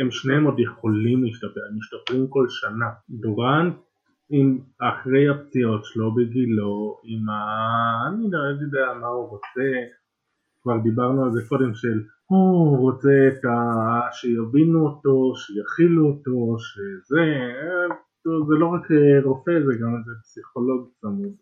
הם 0.00 0.10
שניהם 0.10 0.44
עוד 0.44 0.58
יכולים 0.60 1.24
להשתפר, 1.24 1.60
הם 1.68 1.76
משתפרים 1.78 2.26
כל 2.28 2.46
שנה. 2.48 2.88
דורנט 3.08 3.74
עם 4.34 4.58
אחרי 4.80 5.28
הפציעות 5.28 5.84
שלו 5.84 6.14
בגילו, 6.14 7.00
עם 7.04 7.28
ה... 7.28 7.34
אני 8.08 8.30
לא 8.30 8.38
יודע 8.38 8.92
מה 9.00 9.06
הוא 9.06 9.28
רוצה, 9.28 9.70
כבר 10.62 10.78
דיברנו 10.82 11.24
על 11.24 11.30
זה 11.30 11.40
קודם 11.48 11.74
של 11.74 12.02
הוא 12.26 12.78
רוצה 12.78 13.28
את 13.28 13.44
ה... 13.44 14.12
שיבינו 14.12 14.86
אותו, 14.86 15.32
שיכילו 15.36 16.06
אותו, 16.06 16.58
שזה, 16.58 17.24
זה 18.24 18.54
לא 18.58 18.66
רק 18.66 18.88
רופא 19.24 19.52
זה 19.66 19.72
גם 19.82 19.96
איזה 19.98 20.12
פסיכולוג 20.22 20.88
צמוד, 21.00 21.32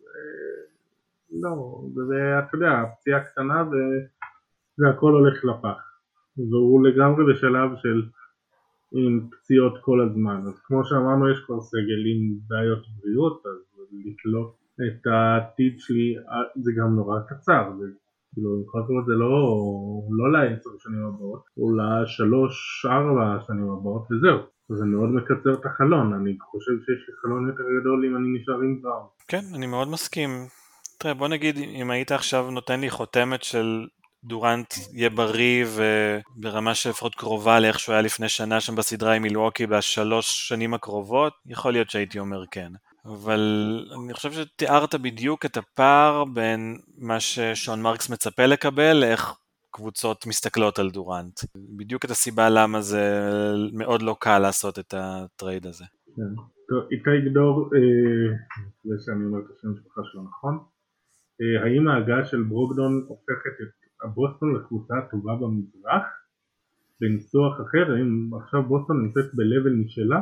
לא, 1.41 1.81
זה 1.95 2.39
אתה 2.39 2.57
יודע, 2.57 2.83
פציעה 2.99 3.19
קטנה 3.19 3.63
וזה 3.67 4.89
הכל 4.89 5.11
הולך 5.11 5.45
לפח, 5.45 5.81
והוא 6.37 6.87
לגמרי 6.87 7.33
בשלב 7.33 7.69
של 7.75 8.01
עם 8.93 9.27
פציעות 9.31 9.73
כל 9.81 10.01
הזמן, 10.01 10.41
אז 10.47 10.59
כמו 10.65 10.85
שאמרנו 10.85 11.31
יש 11.31 11.39
כבר 11.45 11.61
סגל 11.61 12.01
עם 12.11 12.21
בעיות 12.47 12.83
בריאות, 12.99 13.43
אז 13.45 13.59
לתלות 14.05 14.55
את 14.87 15.07
העתיד 15.07 15.79
שלי, 15.79 16.15
זה 16.55 16.71
גם 16.77 16.95
נורא 16.95 17.19
קצר, 17.27 17.63
זה 17.79 17.85
כאילו 18.33 18.49
עם 18.55 18.63
כל 18.65 18.79
הכבוד 18.79 19.05
זה 19.05 19.13
לא, 19.13 19.33
לא 20.17 20.31
לעשר 20.31 20.69
שנים 20.79 21.05
הבאות, 21.05 21.43
הוא 21.53 21.71
לשלוש 21.77 22.85
ארבע 22.85 23.39
שנים 23.47 23.69
הבאות 23.69 24.07
וזהו, 24.11 24.39
זה 24.69 24.85
מאוד 24.85 25.09
מקצר 25.09 25.53
את 25.53 25.65
החלון, 25.65 26.13
אני 26.13 26.37
חושב 26.41 26.71
שיש 26.85 27.09
לי 27.09 27.13
חלון 27.21 27.47
יותר 27.49 27.63
גדול 27.79 28.05
אם 28.05 28.17
אני 28.17 28.39
נשאר 28.39 28.59
עם 28.61 28.79
דבר. 28.79 29.01
כן, 29.27 29.43
אני 29.55 29.67
מאוד 29.67 29.87
מסכים. 29.87 30.29
תראה, 30.99 31.13
בוא 31.13 31.27
נגיד 31.27 31.57
אם 31.57 31.91
היית 31.91 32.11
עכשיו 32.11 32.51
נותן 32.51 32.79
לי 32.79 32.89
חותמת 32.89 33.43
של 33.43 33.87
דורנט 34.23 34.73
יהיה 34.93 35.09
בריא 35.09 35.65
וברמה 35.67 36.75
שלפחות 36.75 37.15
קרובה 37.15 37.59
לאיך 37.59 37.79
שהוא 37.79 37.93
היה 37.93 38.01
לפני 38.01 38.29
שנה 38.29 38.61
שם 38.61 38.75
בסדרה 38.75 39.13
עם 39.13 39.21
מילווקי 39.21 39.67
בשלוש 39.67 40.47
שנים 40.47 40.73
הקרובות, 40.73 41.33
יכול 41.45 41.73
להיות 41.73 41.89
שהייתי 41.89 42.19
אומר 42.19 42.43
כן. 42.51 42.71
אבל 43.05 43.39
אני 44.03 44.13
חושב 44.13 44.31
שתיארת 44.31 44.95
בדיוק 44.95 45.45
את 45.45 45.57
הפער 45.57 46.25
בין 46.25 46.77
מה 46.97 47.19
ששון 47.19 47.81
מרקס 47.81 48.09
מצפה 48.09 48.45
לקבל 48.45 48.93
לאיך 48.93 49.33
קבוצות 49.71 50.27
מסתכלות 50.27 50.79
על 50.79 50.89
דורנט. 50.89 51.39
בדיוק 51.77 52.05
את 52.05 52.11
הסיבה 52.11 52.49
למה 52.49 52.81
זה 52.81 53.21
מאוד 53.73 54.01
לא 54.01 54.15
קל 54.19 54.39
לעשות 54.39 54.79
את 54.79 54.93
ה 54.97 55.09
trade 55.09 55.67
הזה. 55.67 55.85
כן. 56.15 56.41
איתי 56.91 57.29
גדור, 57.29 57.69
זה 58.83 58.95
שאני 59.05 59.25
אומר 59.25 59.39
את 59.39 59.51
השם 59.57 59.67
שלך 59.83 59.95
שלו 60.11 60.23
נכון, 60.23 60.59
האם 61.63 61.87
ההגעה 61.87 62.25
של 62.25 62.43
ברוקדון 62.43 63.05
הופכת 63.07 63.55
את 63.61 63.80
בוסטון 64.07 64.55
לקבוצה 64.55 64.93
הטובה 64.97 65.35
במזרח 65.35 66.03
בניסוח 67.01 67.53
אחר, 67.53 67.93
האם 67.93 68.29
עכשיו 68.41 68.63
בוסטון 68.63 69.03
נמצאת 69.03 69.25
ב-level 69.33 69.85
משלה 69.85 70.21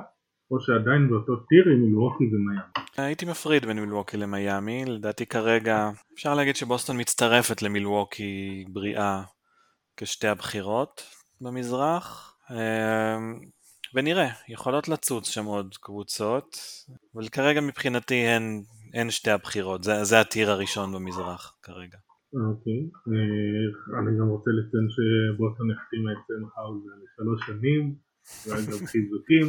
או 0.51 0.59
שעדיין 0.59 1.09
באותו 1.09 1.36
tier 1.36 1.63
עם 1.73 1.82
מילווקי 1.82 2.23
ומיאמי? 2.23 2.61
הייתי 2.97 3.25
מפריד 3.25 3.65
בין 3.65 3.80
מילווקי 3.80 4.17
למיאמי, 4.17 4.86
לדעתי 4.86 5.25
כרגע 5.25 5.89
אפשר 6.13 6.36
להגיד 6.36 6.55
שבוסטון 6.55 6.99
מצטרפת 6.99 7.61
למילווקי 7.61 8.65
בריאה 8.69 9.23
כשתי 9.97 10.27
הבחירות 10.27 11.01
במזרח 11.41 12.38
ונראה, 13.93 14.30
יכולות 14.47 14.88
לצוץ 14.88 15.30
שם 15.30 15.45
עוד 15.45 15.75
קבוצות 15.82 16.57
אבל 17.15 17.30
כרגע 17.30 17.61
מבחינתי 17.61 18.15
הן, 18.15 18.61
הן 18.93 19.11
שתי 19.11 19.32
הבחירות, 19.32 19.84
זה, 19.84 20.03
זה 20.03 20.19
הטיר 20.19 20.51
הראשון 20.51 20.93
במזרח 20.93 21.57
כרגע. 21.63 21.97
אוקיי, 22.34 22.89
אה, 23.07 23.99
אני 23.99 24.19
גם 24.19 24.27
רוצה 24.27 24.51
לציין 24.51 24.88
שבוסטון 24.89 25.71
החתימה 25.71 26.11
את 26.11 26.17
סם 26.27 26.43
האוזר 26.55 26.89
לשלוש 27.03 27.41
שנים, 27.45 27.95
גם 28.49 28.57
חיזוקים. 28.91 29.47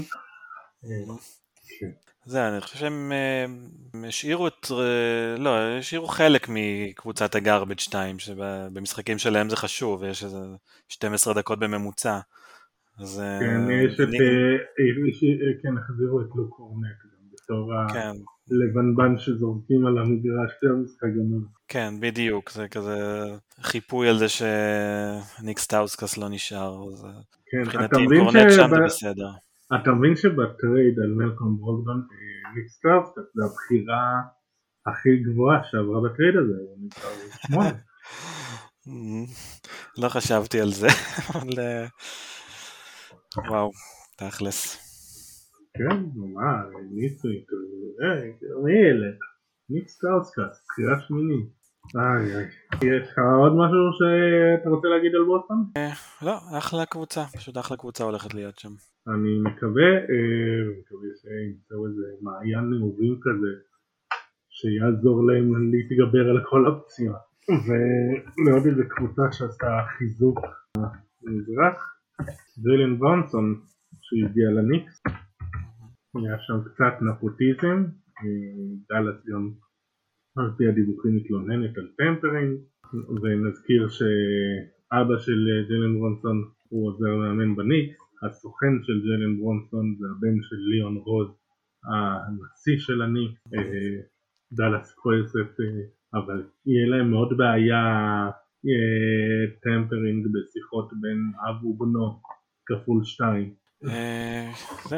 זה, 2.24 2.48
אני 2.48 2.60
חושב 2.60 2.78
שהם 2.78 3.12
אה, 3.12 3.44
השאירו 4.08 4.46
את, 4.46 4.66
אה, 4.70 5.36
לא, 5.38 5.58
השאירו 5.78 6.06
חלק 6.06 6.46
מקבוצת 6.48 7.34
הגארבג' 7.34 7.78
2, 7.78 8.18
שבמשחקים 8.18 9.18
שלהם 9.18 9.48
זה 9.48 9.56
חשוב, 9.56 10.04
יש 10.04 10.24
איזה 10.24 10.38
12 10.88 11.34
דקות 11.34 11.58
בממוצע. 11.58 12.18
אז... 12.98 13.22
כן, 13.40 13.70
יש 13.70 14.00
את, 14.00 14.08
כן, 15.62 15.78
החזירו 15.78 16.20
את 16.20 16.26
לוק 16.34 16.56
קורנט 16.56 16.98
גם 17.04 17.28
בתור 17.32 17.72
כן, 17.92 18.12
הלבנבן 18.50 19.18
שזורקים 19.18 19.86
על 19.86 19.98
המגרש 19.98 20.50
כשהמשחק 20.60 21.08
גמר. 21.08 21.46
כן, 21.68 21.94
בדיוק, 22.00 22.50
זה 22.50 22.68
כזה 22.68 22.98
חיפוי 23.60 24.08
על 24.08 24.18
זה 24.18 24.26
שניק 24.28 25.58
סטאוסקס 25.58 26.18
לא 26.18 26.28
נשאר, 26.28 26.88
אז 26.92 27.06
כן, 27.46 27.62
אתה 27.62 27.68
מבחינתי 27.68 27.96
אם 27.96 28.24
קורנט 28.24 28.50
שם 28.50 28.70
זה 28.70 28.76
בסדר. 28.84 29.30
אתה 29.74 29.92
מבין 29.92 30.16
שב 30.16 30.47
trade 30.47 30.98
על 31.02 31.14
מלקום 31.16 31.56
ברוגדון, 31.60 32.06
אה, 32.12 32.54
ניק 32.54 32.68
סטארסקס 32.68 33.34
זה 33.34 33.42
הבחירה 33.44 34.20
הכי 34.86 35.16
גבוהה 35.16 35.60
שעברה 35.70 36.00
ב 36.00 36.06
trade 36.06 36.34
הזה, 36.36 36.56
הוא 36.58 36.88
שמונה. 37.46 37.70
לא 40.02 40.08
חשבתי 40.08 40.60
על 40.60 40.70
זה, 40.70 40.88
אבל 41.34 41.58
אה, 41.58 41.86
וואו, 43.50 43.70
תכלס. 44.16 44.86
כן, 45.74 45.96
נו 46.14 46.26
מה, 46.26 46.62
ניסוי, 46.90 47.44
אה, 48.02 48.22
מי 48.64 48.72
אלה? 48.72 49.10
ניק 49.70 49.88
סטארסקס, 49.88 50.64
בחירה 50.66 51.00
שמינית. 51.00 51.60
איי 51.96 52.36
איי. 52.36 52.46
יש 52.74 53.08
לך 53.08 53.18
עוד 53.42 53.52
משהו 53.52 53.82
שאתה 53.98 54.68
רוצה 54.70 54.88
להגיד 54.88 55.12
על 55.14 55.24
בוסטון? 55.24 55.64
לא, 56.22 56.58
אחלה 56.58 56.86
קבוצה, 56.86 57.24
פשוט 57.36 57.58
אחלה 57.58 57.76
קבוצה 57.76 58.04
הולכת 58.04 58.34
להיות 58.34 58.58
שם. 58.58 58.68
אני 59.08 59.32
מקווה, 59.46 59.90
אה, 60.10 60.60
מקווה 60.78 61.08
שימצאו 61.20 61.86
איזה 61.86 62.06
מעיין 62.22 62.64
נעורים 62.70 63.14
כזה 63.24 63.52
שיעזור 64.50 65.26
להם 65.26 65.72
להתגבר 65.72 66.30
על 66.30 66.40
כל 66.50 66.62
הפציעה 66.68 67.18
ולעוד 67.66 68.66
איזה 68.66 68.82
קבוצה 68.88 69.22
שעשתה 69.32 69.70
חיזוק 69.98 70.38
במזרח 71.22 71.78
ג'יילן 72.62 72.98
ברנסון 72.98 73.60
שהגיע 74.00 74.48
לניקס 74.50 75.02
היה 76.14 76.38
שם 76.38 76.58
קצת 76.64 76.94
נפוטיזם 77.02 77.84
אה, 78.20 78.62
דאלאס 78.88 79.26
גם 79.26 79.50
על 80.36 80.50
פי 80.56 80.68
הדיווחים 80.68 81.16
מתלוננת 81.16 81.78
על 81.78 81.88
tampering 81.98 82.58
ונזכיר 83.22 83.88
שאבא 83.88 85.18
של 85.18 85.40
אה, 85.50 85.68
ג'יילן 85.68 85.94
ברנסון 85.98 86.38
הוא 86.68 86.88
עוזר 86.88 87.16
מאמן 87.16 87.56
בניקס 87.56 87.96
הסוכן 88.22 88.74
של 88.82 89.00
ג'יילן 89.04 89.36
ברנסון 89.38 89.96
זה 89.98 90.06
הבן 90.10 90.36
של 90.42 90.56
ליאון 90.56 90.96
רוז 90.96 91.28
הנשיא 91.84 92.78
של 92.78 93.02
הניקס 93.02 93.42
אה, 93.54 94.00
דאלאס 94.52 94.94
כועסת 94.94 95.60
אה, 95.60 95.82
אבל 96.14 96.42
יהיה 96.66 96.86
להם 96.88 97.10
מאוד 97.10 97.36
בעיה 97.36 97.84
אה, 98.66 99.44
tampering 99.62 100.26
בשיחות 100.34 100.88
בין 101.00 101.32
אב 101.48 101.64
ובנו 101.64 102.20
כפול 102.66 103.04
שתיים. 103.04 103.48
אה, 103.48 103.59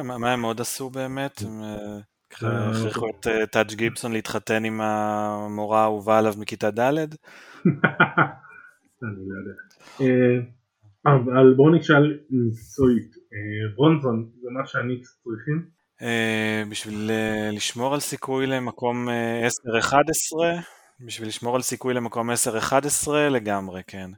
מה 0.05 0.18
מה 0.18 0.33
הם 0.33 0.43
עוד 0.43 0.61
עשו 0.61 0.91
באמת? 0.91 1.43
הם 1.43 1.62
אה, 1.62 1.99
אה, 2.43 2.70
הכריחו 2.70 3.07
את 3.11 3.26
אה, 3.26 3.47
טאג' 3.47 3.72
גיבסון 3.72 4.12
להתחתן 4.12 4.64
עם 4.64 4.80
המורה 4.80 5.80
האהובה 5.80 6.18
עליו 6.18 6.35
מכיתה 6.39 6.70
ד'? 6.70 6.89
אני 6.89 7.09
לא 9.03 9.35
יודע 9.39 9.55
אה, 10.01 10.41
אבל 11.07 11.55
בואו 11.57 11.74
נשאל 11.74 12.18
מקצועית 12.30 13.14
אה, 13.33 13.74
ברנסון 13.74 14.28
זה 14.43 14.49
מה 14.51 14.66
שהניקס 14.66 15.20
צריכים 15.24 15.66
אה, 16.03 16.62
בשביל 16.70 17.11
אה, 17.11 17.51
לשמור 17.53 17.95
על 17.95 18.01
סיכוי 18.01 18.47
למקום 18.47 19.09
אה, 19.09 19.49
10-11, 19.80 19.93
בשביל 21.01 21.28
לשמור 21.28 21.57
על 21.57 21.62
סיכוי 21.62 21.95
למקום 21.95 22.30
10-11 22.30 23.11
לגמרי, 23.30 23.83
כן. 23.87 24.11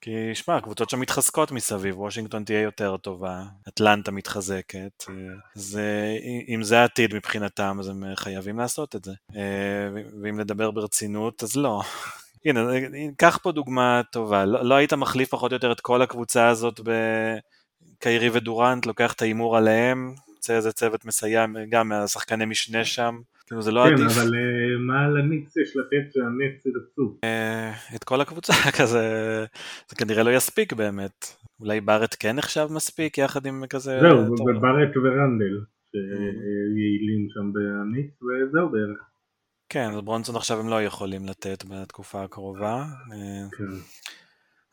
כי 0.00 0.34
שמע, 0.34 0.56
הקבוצות 0.56 0.90
שם 0.90 1.00
מתחזקות 1.00 1.52
מסביב, 1.52 1.98
וושינגטון 1.98 2.44
תהיה 2.44 2.60
יותר 2.60 2.96
טובה, 2.96 3.42
אטלנטה 3.68 4.10
מתחזקת, 4.10 5.04
אה, 5.08 5.14
אז 5.56 5.78
אה, 5.78 6.16
אם 6.54 6.62
זה 6.62 6.78
העתיד 6.80 7.14
מבחינתם, 7.14 7.76
אז 7.80 7.88
הם 7.88 8.04
אה, 8.04 8.16
חייבים 8.16 8.58
לעשות 8.58 8.96
את 8.96 9.04
זה. 9.04 9.12
אה, 9.36 10.00
ואם 10.22 10.38
לדבר 10.38 10.70
ברצינות, 10.70 11.42
אז 11.42 11.56
לא. 11.56 11.82
הנה, 12.44 12.60
קח 13.16 13.38
פה 13.42 13.52
דוגמה 13.52 14.00
טובה, 14.12 14.44
לא, 14.44 14.64
לא 14.64 14.74
היית 14.74 14.92
מחליף 14.92 15.28
פחות 15.28 15.52
או 15.52 15.56
יותר 15.56 15.72
את 15.72 15.80
כל 15.80 16.02
הקבוצה 16.02 16.48
הזאת 16.48 16.80
בקיירי 17.98 18.30
ודורנט, 18.32 18.86
לוקח 18.86 19.12
את 19.12 19.22
ההימור 19.22 19.56
עליהם, 19.56 20.14
יוצא 20.28 20.56
איזה 20.56 20.72
צוות 20.72 21.04
מסייע 21.04 21.46
גם 21.68 21.88
מהשחקני 21.88 22.44
משנה 22.44 22.84
שם, 22.84 23.20
כאילו 23.50 23.62
זה 23.62 23.72
לא 23.72 23.84
כן 23.84 23.92
עדיף. 23.92 24.18
אבל 24.18 24.34
אה, 24.34 24.78
מה 24.86 25.08
לניקס 25.08 25.56
יש 25.56 25.76
לתת 25.76 26.12
שהניקס 26.12 26.66
ירצו 26.66 27.18
אה, 27.24 27.72
את 27.96 28.04
כל 28.04 28.20
הקבוצה 28.20 28.52
כזה, 28.78 29.04
זה 29.88 29.96
כנראה 29.96 30.22
לא 30.22 30.30
יספיק 30.30 30.72
באמת. 30.72 31.26
אולי 31.60 31.80
בארט 31.80 32.16
כן 32.20 32.36
נחשב 32.36 32.66
מספיק 32.70 33.18
יחד 33.18 33.46
עם 33.46 33.66
כזה... 33.66 33.98
זהו 34.00 34.32
וברט 34.32 34.96
ורנדל 34.96 35.60
שיעילים 35.90 37.26
שם 37.34 37.52
בניקס 37.52 38.22
וזהו 38.22 38.68
בערך 38.68 39.10
כן, 39.68 39.90
אז 39.90 40.00
ברונסון 40.00 40.36
עכשיו 40.36 40.60
הם 40.60 40.68
לא 40.68 40.82
יכולים 40.82 41.26
לתת 41.26 41.64
בתקופה 41.64 42.22
הקרובה. 42.22 42.84
אה, 43.12 43.48
כן. 43.58 43.64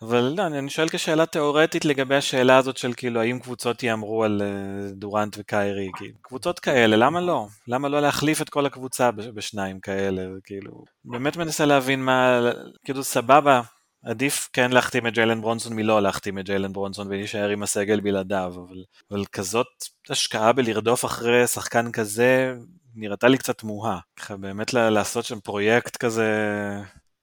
אבל 0.01 0.33
לא, 0.37 0.47
אני 0.47 0.59
אני 0.59 0.69
שואל 0.69 0.89
כשאלה 0.89 1.25
תיאורטית 1.25 1.85
לגבי 1.85 2.15
השאלה 2.15 2.57
הזאת 2.57 2.77
של 2.77 2.93
כאילו 2.97 3.21
האם 3.21 3.39
קבוצות 3.39 3.83
יאמרו 3.83 4.23
על 4.23 4.41
אה, 4.41 4.91
דורנט 4.91 5.35
וקיירי, 5.39 5.89
כי 5.97 6.05
קבוצות 6.21 6.59
כאלה, 6.59 6.95
למה 6.95 7.21
לא? 7.21 7.47
למה 7.67 7.89
לא 7.89 7.99
להחליף 8.01 8.41
את 8.41 8.49
כל 8.49 8.65
הקבוצה 8.65 9.11
בש- 9.11 9.25
בשניים 9.25 9.79
כאלה? 9.79 10.21
כאילו, 10.43 10.83
באמת 11.05 11.37
מנסה 11.37 11.65
להבין 11.65 12.03
מה, 12.03 12.39
כאילו 12.85 13.03
סבבה, 13.03 13.61
עדיף 14.05 14.49
כן 14.53 14.71
להחתים 14.71 15.07
את 15.07 15.13
ג'יילן 15.13 15.41
ברונסון 15.41 15.73
מלא 15.73 16.01
להחתים 16.01 16.39
את 16.39 16.45
ג'יילן 16.45 16.73
ברונסון 16.73 17.07
ולהישאר 17.07 17.49
עם 17.49 17.63
הסגל 17.63 17.99
בלעדיו, 17.99 18.53
אבל, 18.67 18.83
אבל 19.11 19.25
כזאת 19.25 19.67
השקעה 20.09 20.53
בלרדוף 20.53 21.05
אחרי 21.05 21.47
שחקן 21.47 21.91
כזה, 21.91 22.55
נראתה 22.95 23.27
לי 23.27 23.37
קצת 23.37 23.57
תמוהה. 23.57 23.99
ככה 24.19 24.37
באמת 24.37 24.73
לעשות 24.73 25.25
שם 25.25 25.39
פרויקט 25.39 25.95
כזה 25.97 26.31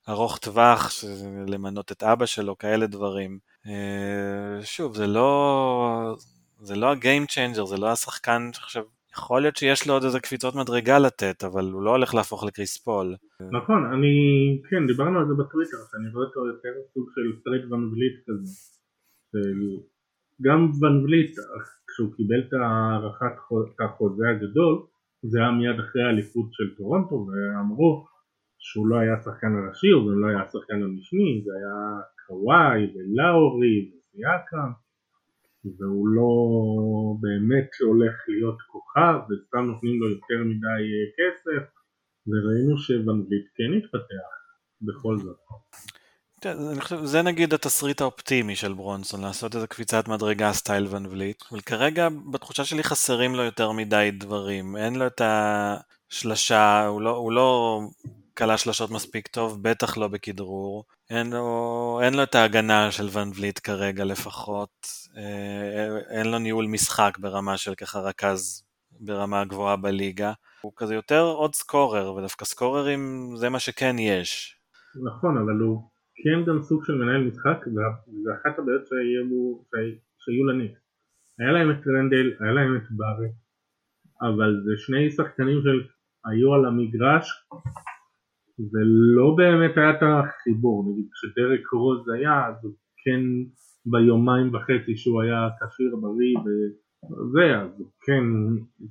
ארוך 0.08 0.38
טווח, 0.38 0.90
למנות 1.48 1.92
את 1.92 2.02
אבא 2.02 2.26
שלו, 2.26 2.58
כאלה 2.58 2.86
דברים. 2.86 3.38
אה, 3.66 4.64
שוב, 4.64 4.96
זה 4.96 5.06
לא, 5.06 6.16
זה 6.60 6.76
לא 6.76 6.90
ה 6.90 6.97
game 6.97 7.26
changer, 7.26 7.64
זה 7.64 7.76
לא 7.76 7.92
השחקן 7.92 8.50
שעכשיו, 8.52 8.82
יכול 9.12 9.42
להיות 9.42 9.56
שיש 9.56 9.86
לו 9.86 9.94
עוד 9.94 10.04
איזה 10.04 10.20
קפיצות 10.20 10.54
מדרגה 10.54 10.98
לתת, 10.98 11.44
אבל 11.44 11.70
הוא 11.72 11.82
לא 11.82 11.90
הולך 11.90 12.14
להפוך 12.14 12.44
לקריס 12.44 12.76
פול. 12.76 13.16
נכון 13.52 13.92
אני 13.92 14.14
כן 14.70 14.86
דיברנו 14.86 15.18
על 15.18 15.26
זה 15.28 15.34
בטוויטר 15.34 15.76
שאני 15.90 16.08
רואה 16.14 16.26
אותו 16.26 16.46
יותר 16.46 16.68
סוג 16.94 17.06
של 17.14 17.40
פרד 17.44 17.72
ון 17.72 17.84
וליט 17.92 18.16
כזה 18.26 18.52
של- 19.32 19.80
גם 20.42 20.70
ון 20.82 21.04
וליט 21.04 21.32
כשהוא 21.88 22.14
קיבל 22.16 22.40
את 22.48 22.52
הארכת 22.62 23.34
החוזה 23.84 24.24
הגדול 24.30 24.86
זה 25.22 25.38
היה 25.38 25.50
מיד 25.50 25.80
אחרי 25.80 26.02
האליפות 26.02 26.48
של 26.52 26.64
טורונטו 26.76 27.26
ואמרו 27.26 28.06
שהוא 28.66 28.86
לא 28.86 28.96
היה 28.96 29.14
השחקן 29.14 29.52
הראשי 29.58 29.90
הוא 29.96 30.02
גם 30.06 30.18
לא 30.20 30.26
היה 30.26 30.42
השחקן 30.42 30.82
המשני 30.82 31.42
זה 31.44 31.50
היה 31.58 31.76
קוואי 32.26 32.80
ולאורי 32.92 33.76
וסיאקם 33.90 34.70
והוא 35.78 36.08
לא 36.08 36.32
באמת 37.20 37.70
הולך 37.80 38.14
להיות 38.28 38.58
כוכב 38.72 39.16
וסתם 39.28 39.64
נותנים 39.70 40.00
לו 40.00 40.08
יותר 40.08 40.40
מדי 40.50 40.82
אה, 40.94 41.06
כסף 41.18 41.62
וראינו 42.28 42.63
ון 42.63 42.74
וליט 43.06 43.46
כן 43.56 43.70
התפתח 43.78 44.30
בכל 44.82 45.18
זאת. 45.18 45.36
כן, 46.40 46.56
זה 47.04 47.22
נגיד 47.22 47.54
התסריט 47.54 48.00
האופטימי 48.00 48.56
של 48.56 48.72
ברנסון, 48.72 49.20
לעשות 49.20 49.54
איזה 49.54 49.66
קפיצת 49.66 50.08
מדרגה 50.08 50.52
style 50.52 50.86
ון 50.90 51.06
וליט, 51.06 51.44
אבל 51.52 51.60
כרגע 51.60 52.08
בתחושה 52.32 52.64
שלי 52.64 52.82
חסרים 52.82 53.34
לו 53.34 53.42
יותר 53.42 53.72
מדי 53.72 54.10
דברים, 54.12 54.76
אין 54.76 54.94
לו 54.94 55.06
את 55.06 55.20
השלשה, 55.24 56.86
הוא 56.86 57.00
לא, 57.02 57.10
הוא 57.10 57.32
לא 57.32 57.80
קלע 58.34 58.56
שלשות 58.56 58.90
מספיק 58.90 59.26
טוב, 59.26 59.62
בטח 59.62 59.96
לא 59.96 60.08
בכדרור, 60.08 60.84
אין 61.10 61.30
לו, 61.30 62.00
אין 62.02 62.14
לו 62.14 62.22
את 62.22 62.34
ההגנה 62.34 62.90
של 62.90 63.18
ון 63.18 63.30
וליט 63.38 63.60
כרגע 63.62 64.04
לפחות, 64.04 64.86
אה, 65.16 65.98
אין 66.10 66.30
לו 66.30 66.38
ניהול 66.38 66.66
משחק 66.66 67.18
ברמה 67.18 67.56
של 67.56 67.74
ככה 67.74 67.98
רכז 67.98 68.64
ברמה 69.00 69.40
הגבוהה 69.40 69.76
בליגה, 69.76 70.32
הוא 70.60 70.72
כזה 70.76 70.94
יותר 70.94 71.20
עוד 71.20 71.54
סקורר, 71.54 72.14
ודווקא 72.14 72.44
סקוררים 72.44 73.30
זה 73.36 73.48
מה 73.48 73.58
שכן 73.58 73.96
יש. 73.98 74.56
נכון 75.04 75.38
אבל 75.38 75.60
הוא 75.60 75.90
כן 76.24 76.50
גם 76.50 76.62
סוג 76.62 76.84
של 76.84 76.94
מנהל 76.94 77.24
משחק 77.24 77.66
וזה 77.66 78.30
אחת 78.34 78.58
הבעיות 78.58 78.86
שהיו, 78.86 79.58
שהיו 80.18 80.44
לניקס. 80.44 80.80
היה 81.38 81.52
להם 81.52 81.70
את 81.70 81.86
רנדל, 81.86 82.32
היה 82.40 82.52
להם 82.52 82.76
את 82.76 82.82
בארט 82.90 83.34
אבל 84.22 84.60
זה 84.64 84.72
שני 84.76 85.10
שחקנים 85.10 85.58
שהיו 85.62 86.54
על 86.54 86.64
המגרש 86.64 87.46
ולא 88.58 89.34
באמת 89.36 89.76
היה 89.76 89.90
את 89.90 90.02
החיבור, 90.02 90.84
נגיד 90.88 91.06
כשדרק 91.12 91.66
רוז 91.72 92.08
היה 92.08 92.48
אז 92.48 92.64
הוא 92.64 92.72
כן 93.04 93.22
ביומיים 93.86 94.54
וחצי 94.54 94.96
שהוא 94.96 95.22
היה 95.22 95.48
כשיר 95.60 95.96
בריא 96.02 96.36
וזה, 96.44 97.60
אז 97.62 97.70
הוא 97.78 97.90
כן 98.06 98.24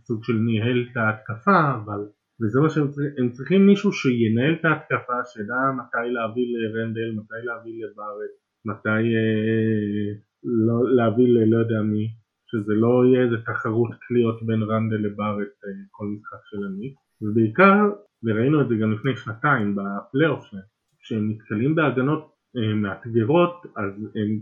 סוג 0.06 0.24
של 0.24 0.34
ניהל 0.34 0.86
את 0.92 0.98
ההתקפה, 0.98 1.60
אבל 1.76 2.02
וזה 2.42 2.60
מה 2.60 2.70
שהם 2.70 2.88
צריכים, 2.92 3.14
הם 3.18 3.30
צריכים 3.32 3.66
מישהו 3.68 3.92
שינהל 3.92 4.54
את 4.60 4.66
ההתקפה, 4.66 5.18
שידע 5.26 5.62
מתי 5.80 6.08
להביא 6.16 6.48
לרנדל, 6.54 7.10
מתי 7.20 7.42
להביא 7.48 7.76
לבארט, 7.84 8.34
מתי 8.66 9.04
אה, 9.16 10.08
לא, 10.44 10.96
להביא 10.96 11.28
ללא 11.28 11.58
יודע 11.58 11.82
מי, 11.82 12.08
שזה 12.50 12.74
לא 12.74 13.04
יהיה 13.06 13.26
איזה 13.26 13.38
תחרות 13.46 13.92
קליעות 14.08 14.38
בין 14.48 14.64
רנדל 14.64 15.02
לבארט 15.08 15.54
אה, 15.66 15.70
כל 15.92 16.06
משחק 16.06 16.44
של 16.50 16.58
הניק, 16.68 16.96
ובעיקר, 17.22 17.80
וראינו 18.24 18.62
את 18.62 18.68
זה 18.70 18.76
גם 18.76 18.92
לפני 18.92 19.16
שנתיים 19.16 19.76
בפלייאוף 19.76 20.46
שלהם, 20.46 20.64
כשהם 21.00 21.30
נתקלים 21.32 21.76
בהגנות 21.76 22.32
אה, 22.58 22.74
מאתגרות, 22.74 23.66
אז 23.76 23.92
הם, 24.16 24.40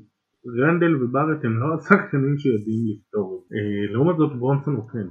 רנדל 0.62 1.04
ובארט 1.04 1.46
הם 1.46 1.60
לא 1.60 1.74
השחקנים 1.74 2.38
שיודעים 2.38 2.82
לפתור, 2.90 3.48
אה, 3.54 3.94
לעומת 3.94 4.18
זאת 4.18 4.40
ברונסון 4.40 4.76
הוא 4.76 4.90
כן. 4.90 5.08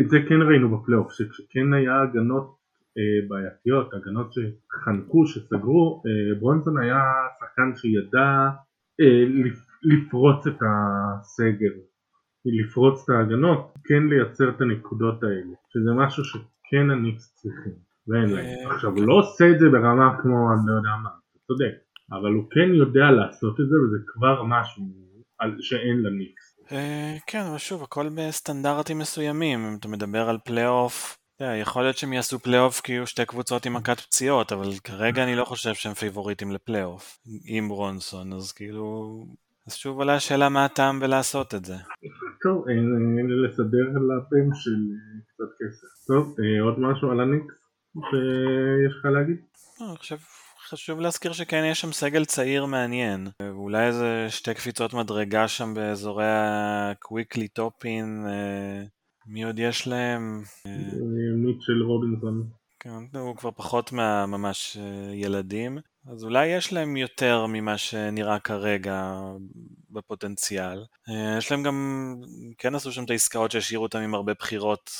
את 0.00 0.10
זה 0.10 0.18
כן 0.28 0.42
ראינו 0.42 0.78
בפלייאוף, 0.78 1.12
שכשכן 1.12 1.72
היה 1.72 2.02
הגנות 2.02 2.56
אה, 2.98 3.28
בעייתיות, 3.28 3.94
הגנות 3.94 4.32
שחנקו, 4.32 5.26
שסגרו, 5.26 6.02
אה, 6.06 6.40
ברונסון 6.40 6.78
היה 6.78 7.00
שחקן 7.40 7.76
שידע 7.76 8.48
אה, 9.00 9.24
לפרוץ 9.82 10.46
את 10.46 10.58
הסגר, 10.62 11.72
לפרוץ 12.44 13.04
את 13.04 13.14
ההגנות, 13.14 13.74
כן 13.84 14.06
לייצר 14.06 14.50
את 14.50 14.60
הנקודות 14.60 15.22
האלה, 15.22 15.54
שזה 15.68 15.90
משהו 15.96 16.24
שכן 16.70 16.90
הניקס 16.90 17.32
צריכים, 17.34 17.72
ואין 18.08 18.28
להם. 18.36 18.46
אה, 18.46 18.74
עכשיו 18.74 18.90
כן. 18.92 18.98
הוא 18.98 19.08
לא 19.08 19.14
עושה 19.14 19.44
את 19.50 19.58
זה 19.58 19.66
ברמה 19.68 20.16
כמו 20.22 20.52
אני 20.52 20.60
לא 20.66 20.72
יודע 20.76 20.90
מה, 21.02 21.10
אתה 21.10 21.38
צודק, 21.46 21.74
אבל 22.12 22.32
הוא 22.32 22.44
כן 22.50 22.74
יודע 22.74 23.10
לעשות 23.10 23.60
את 23.60 23.68
זה 23.68 23.76
וזה 23.80 23.98
כבר 24.06 24.42
משהו 24.42 24.84
על- 25.38 25.56
שאין 25.60 26.02
לניקס. 26.02 26.60
אה, 26.72 27.16
כן, 27.26 27.40
אבל 27.48 27.58
שוב, 27.58 27.82
הכל 27.82 28.06
בסטנדרטים 28.14 28.98
מסוימים. 28.98 29.66
אם 29.66 29.76
אתה 29.80 29.88
מדבר 29.88 30.28
על 30.28 30.38
פלייאוף, 30.44 31.18
יודע, 31.40 31.56
יכול 31.56 31.82
להיות 31.82 31.96
שהם 31.96 32.12
יעשו 32.12 32.38
פלייאוף 32.38 32.80
כי 32.80 32.92
יהיו 32.92 33.06
שתי 33.06 33.24
קבוצות 33.26 33.66
עם 33.66 33.74
מכת 33.74 34.00
פציעות, 34.00 34.52
אבל 34.52 34.70
כרגע 34.84 35.24
אני 35.24 35.36
לא 35.36 35.44
חושב 35.44 35.74
שהם 35.74 35.94
פייבוריטים 35.94 36.52
לפלייאוף 36.52 37.18
עם 37.46 37.68
ברונסון, 37.68 38.32
אז 38.32 38.52
כאילו... 38.52 39.24
אז 39.66 39.74
שוב 39.74 39.98
עולה 39.98 40.14
השאלה 40.14 40.48
מה 40.48 40.64
הטעם 40.64 41.00
בלעשות 41.00 41.54
את 41.54 41.64
זה. 41.64 41.74
טוב, 42.42 42.64
אה, 42.68 42.74
אה, 42.74 43.48
לסדר 43.48 43.86
לבן 43.88 44.54
של 44.54 44.70
אה, 44.70 45.20
קצת 45.40 45.52
כסף. 45.58 46.06
טוב, 46.06 46.36
אה, 46.40 46.62
עוד 46.62 46.78
משהו 46.78 47.10
על 47.10 47.20
הניקס 47.20 47.54
שיש 47.94 48.96
לך 48.98 49.04
להגיד? 49.04 49.36
לא, 49.80 49.86
אני 49.88 49.96
חושב, 49.96 50.16
חשוב 50.68 51.00
להזכיר 51.00 51.32
שכן 51.32 51.64
יש 51.70 51.80
שם 51.80 51.92
סגל 51.92 52.24
צעיר 52.24 52.66
מעניין. 52.66 53.28
ואולי 53.42 53.86
איזה 53.86 54.26
שתי 54.28 54.54
קפיצות 54.54 54.94
מדרגה 54.94 55.48
שם 55.48 55.74
באזורי 55.74 56.24
הקוויקלי 56.28 57.48
טופין. 57.48 58.24
אה, 58.26 58.82
מי 59.26 59.44
עוד 59.44 59.58
יש 59.58 59.88
להם? 59.88 60.42
אה, 60.66 60.70
אה, 60.72 61.36
מיטשל 61.36 61.82
רובינסון. 61.82 62.48
כן, 62.80 63.18
הוא 63.18 63.36
כבר 63.36 63.50
פחות 63.50 63.92
מהממש 63.92 64.76
אה, 64.80 65.14
ילדים, 65.14 65.78
אז 66.06 66.24
אולי 66.24 66.46
יש 66.46 66.72
להם 66.72 66.96
יותר 66.96 67.46
ממה 67.46 67.78
שנראה 67.78 68.38
כרגע 68.38 69.20
בפוטנציאל. 69.90 70.84
אה, 71.08 71.38
יש 71.38 71.50
להם 71.50 71.62
גם, 71.62 72.16
כן 72.58 72.74
עשו 72.74 72.92
שם 72.92 73.04
את 73.04 73.10
העסקאות 73.10 73.50
שהשאירו 73.50 73.82
אותם 73.82 73.98
עם 73.98 74.14
הרבה 74.14 74.34
בחירות 74.34 74.90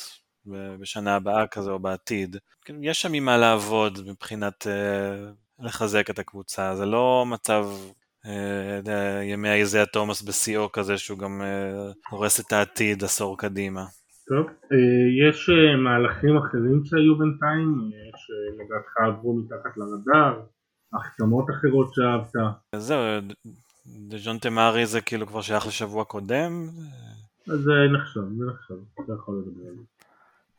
בשנה 0.46 1.16
הבאה 1.16 1.46
כזה 1.46 1.70
או 1.70 1.78
בעתיד. 1.78 2.36
כן, 2.64 2.84
יש 2.84 3.02
שם 3.02 3.12
עם 3.12 3.24
מה 3.24 3.36
לעבוד 3.36 3.98
מבחינת 4.06 4.66
אה, 4.66 5.30
לחזק 5.60 6.10
את 6.10 6.18
הקבוצה, 6.18 6.76
זה 6.76 6.86
לא 6.86 7.24
מצב... 7.26 7.66
אה, 8.26 9.22
ימי 9.24 9.48
האיזיה 9.48 9.86
תומאס 9.86 10.22
בשיאו 10.22 10.72
כזה 10.72 10.98
שהוא 10.98 11.18
גם 11.18 11.42
אה, 11.42 11.92
הורס 12.10 12.40
את 12.40 12.52
העתיד 12.52 13.04
עשור 13.04 13.38
קדימה. 13.38 13.84
טוב, 14.28 14.46
יש 15.28 15.50
מהלכים 15.84 16.36
אחרים 16.36 16.84
שהיו 16.84 17.18
בינתיים, 17.18 17.90
שלדעתך 18.16 18.96
עברו 19.06 19.36
מתחת 19.36 19.76
לרדאר, 19.76 20.40
החתמות 20.92 21.44
אחרות 21.50 21.94
שאהבת, 21.94 22.56
זהו, 22.76 23.20
ד- 23.20 23.32
דז'ון 24.08 24.38
תמרי 24.38 24.86
זה 24.86 25.00
כאילו 25.00 25.26
כבר 25.26 25.40
שייך 25.40 25.66
לשבוע 25.66 26.04
קודם, 26.04 26.68
זה 27.46 27.72
נחשב, 27.92 28.20
זה 28.20 28.44
נחשב, 28.52 28.74
אתה 29.04 29.12
יכול 29.12 29.42
לדבר 29.42 29.68
על 29.68 29.74
זה. 29.76 29.82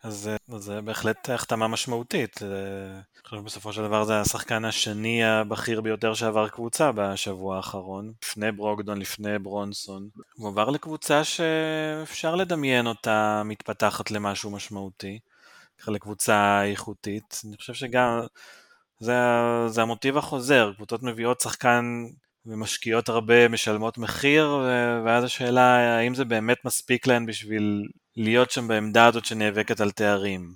אז 0.03 0.27
אה, 0.27 0.55
אז 0.55 0.63
זה 0.63 0.81
בהחלט 0.81 1.29
החתמה 1.29 1.67
משמעותית. 1.67 2.43
אה, 2.43 2.47
אני 2.93 3.23
חושב 3.23 3.37
שבסופו 3.37 3.73
של 3.73 3.81
דבר 3.81 4.03
זה 4.03 4.21
השחקן 4.21 4.65
השני 4.65 5.23
הבכיר 5.23 5.81
ביותר 5.81 6.13
שעבר 6.13 6.49
קבוצה 6.49 6.91
בשבוע 6.91 7.57
האחרון, 7.57 8.13
לפני 8.23 8.51
ברוקדון, 8.51 8.99
לפני 8.99 9.39
ברונסון. 9.39 10.09
הוא 10.33 10.49
עבר 10.49 10.69
לקבוצה 10.69 11.23
שאפשר 11.23 12.35
לדמיין 12.35 12.87
אותה 12.87 13.41
מתפתחת 13.45 14.11
למשהו 14.11 14.51
משמעותי, 14.51 15.19
ככה 15.77 15.91
לקבוצה 15.91 16.63
איכותית. 16.63 17.41
אני 17.47 17.57
חושב 17.57 17.73
שגם 17.73 18.21
זה, 18.99 19.13
זה 19.67 19.81
המוטיב 19.81 20.17
החוזר, 20.17 20.71
קבוצות 20.75 21.03
מביאות 21.03 21.41
שחקן 21.41 21.85
ומשקיעות 22.45 23.09
הרבה, 23.09 23.47
משלמות 23.47 23.97
מחיר, 23.97 24.59
ואז 25.05 25.23
השאלה 25.23 25.97
האם 25.97 26.15
זה 26.15 26.25
באמת 26.25 26.57
מספיק 26.65 27.07
להן 27.07 27.25
בשביל 27.25 27.87
להיות 28.15 28.51
שם 28.51 28.67
בעמדה 28.67 29.05
הזאת 29.05 29.25
שנאבקת 29.25 29.81
על 29.81 29.91
תארים. 29.91 30.53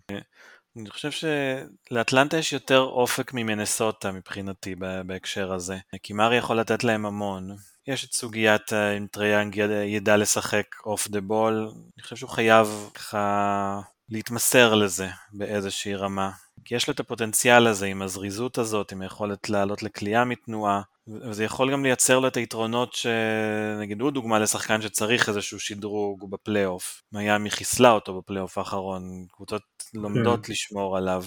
אני 0.78 0.90
חושב 0.90 1.10
שלאטלנטה 1.12 2.38
יש 2.38 2.54
יותר 2.54 2.80
אופק 2.80 3.34
ממנסוטה 3.34 4.12
מבחינתי 4.12 4.76
בהקשר 5.06 5.54
הזה, 5.54 5.78
כי 6.04 6.14
מאריי 6.14 6.38
יכול 6.38 6.60
לתת 6.60 6.84
להם 6.84 7.06
המון. 7.06 7.56
יש 7.88 8.06
את 8.06 8.14
סוגיית 8.14 8.74
אה, 8.74 8.98
אם 8.98 9.08
טריי 9.12 9.34
יאנג 9.34 9.56
ידע, 9.56 9.84
ידע 9.84 10.18
לשחק 10.18 10.66
off 10.86 11.08
the 11.08 11.22
ball, 11.22 11.72
אני 11.96 12.04
חושב 12.04 12.16
שהוא 12.16 12.30
חייב 12.30 12.90
ככה 12.94 13.82
להתמסר 14.10 14.76
לזה 14.76 15.08
באיזושהי 15.34 15.96
רמה. 15.96 16.32
כי 16.66 16.76
יש 16.76 16.88
לו 16.88 16.94
את 16.94 17.00
הפוטנציאל 17.00 17.68
הזה 17.68 17.86
עם 17.86 18.02
הזריזות 18.02 18.58
הזאת, 18.58 18.92
עם 18.92 19.02
היכולת 19.02 19.50
לעלות 19.50 19.84
לקליעה 19.84 20.26
מתנועה, 20.26 20.82
וזה 21.08 21.44
יכול 21.44 21.72
גם 21.72 21.84
לייצר 21.84 22.20
לו 22.20 22.28
את 22.28 22.38
היתרונות 22.38 22.94
שנגיד 22.94 24.02
הוא 24.02 24.12
דוגמה 24.12 24.40
לשחקן 24.40 24.82
שצריך 24.82 25.30
איזשהו 25.30 25.60
שדרוג 25.60 26.32
בפלייאוף. 26.32 27.02
מיאמי 27.12 27.50
חיסלה 27.50 27.92
אותו 27.92 28.22
בפלייאוף 28.22 28.58
האחרון, 28.58 29.26
קבוצות 29.32 29.62
לומדות 29.94 30.50
לשמור 30.50 30.98
עליו. 30.98 31.24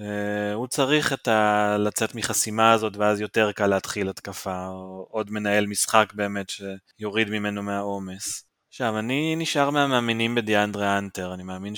אה, 0.00 0.54
הוא 0.54 0.66
צריך 0.66 1.12
את 1.12 1.28
ה... 1.28 1.76
לצאת 1.78 2.14
מחסימה 2.14 2.72
הזאת 2.72 2.96
ואז 2.96 3.20
יותר 3.20 3.52
קל 3.52 3.66
להתחיל 3.66 4.08
התקפה, 4.08 4.66
עוד 5.10 5.30
מנהל 5.30 5.66
משחק 5.66 6.12
באמת 6.14 6.46
שיוריד 6.50 7.30
ממנו 7.30 7.62
מהעומס. 7.62 8.44
עכשיו, 8.68 8.98
אני 8.98 9.36
נשאר 9.36 9.70
מהמאמינים 9.70 10.34
בדיאנדרה 10.34 10.98
אנטר, 10.98 11.34
אני 11.34 11.42
מאמין 11.42 11.74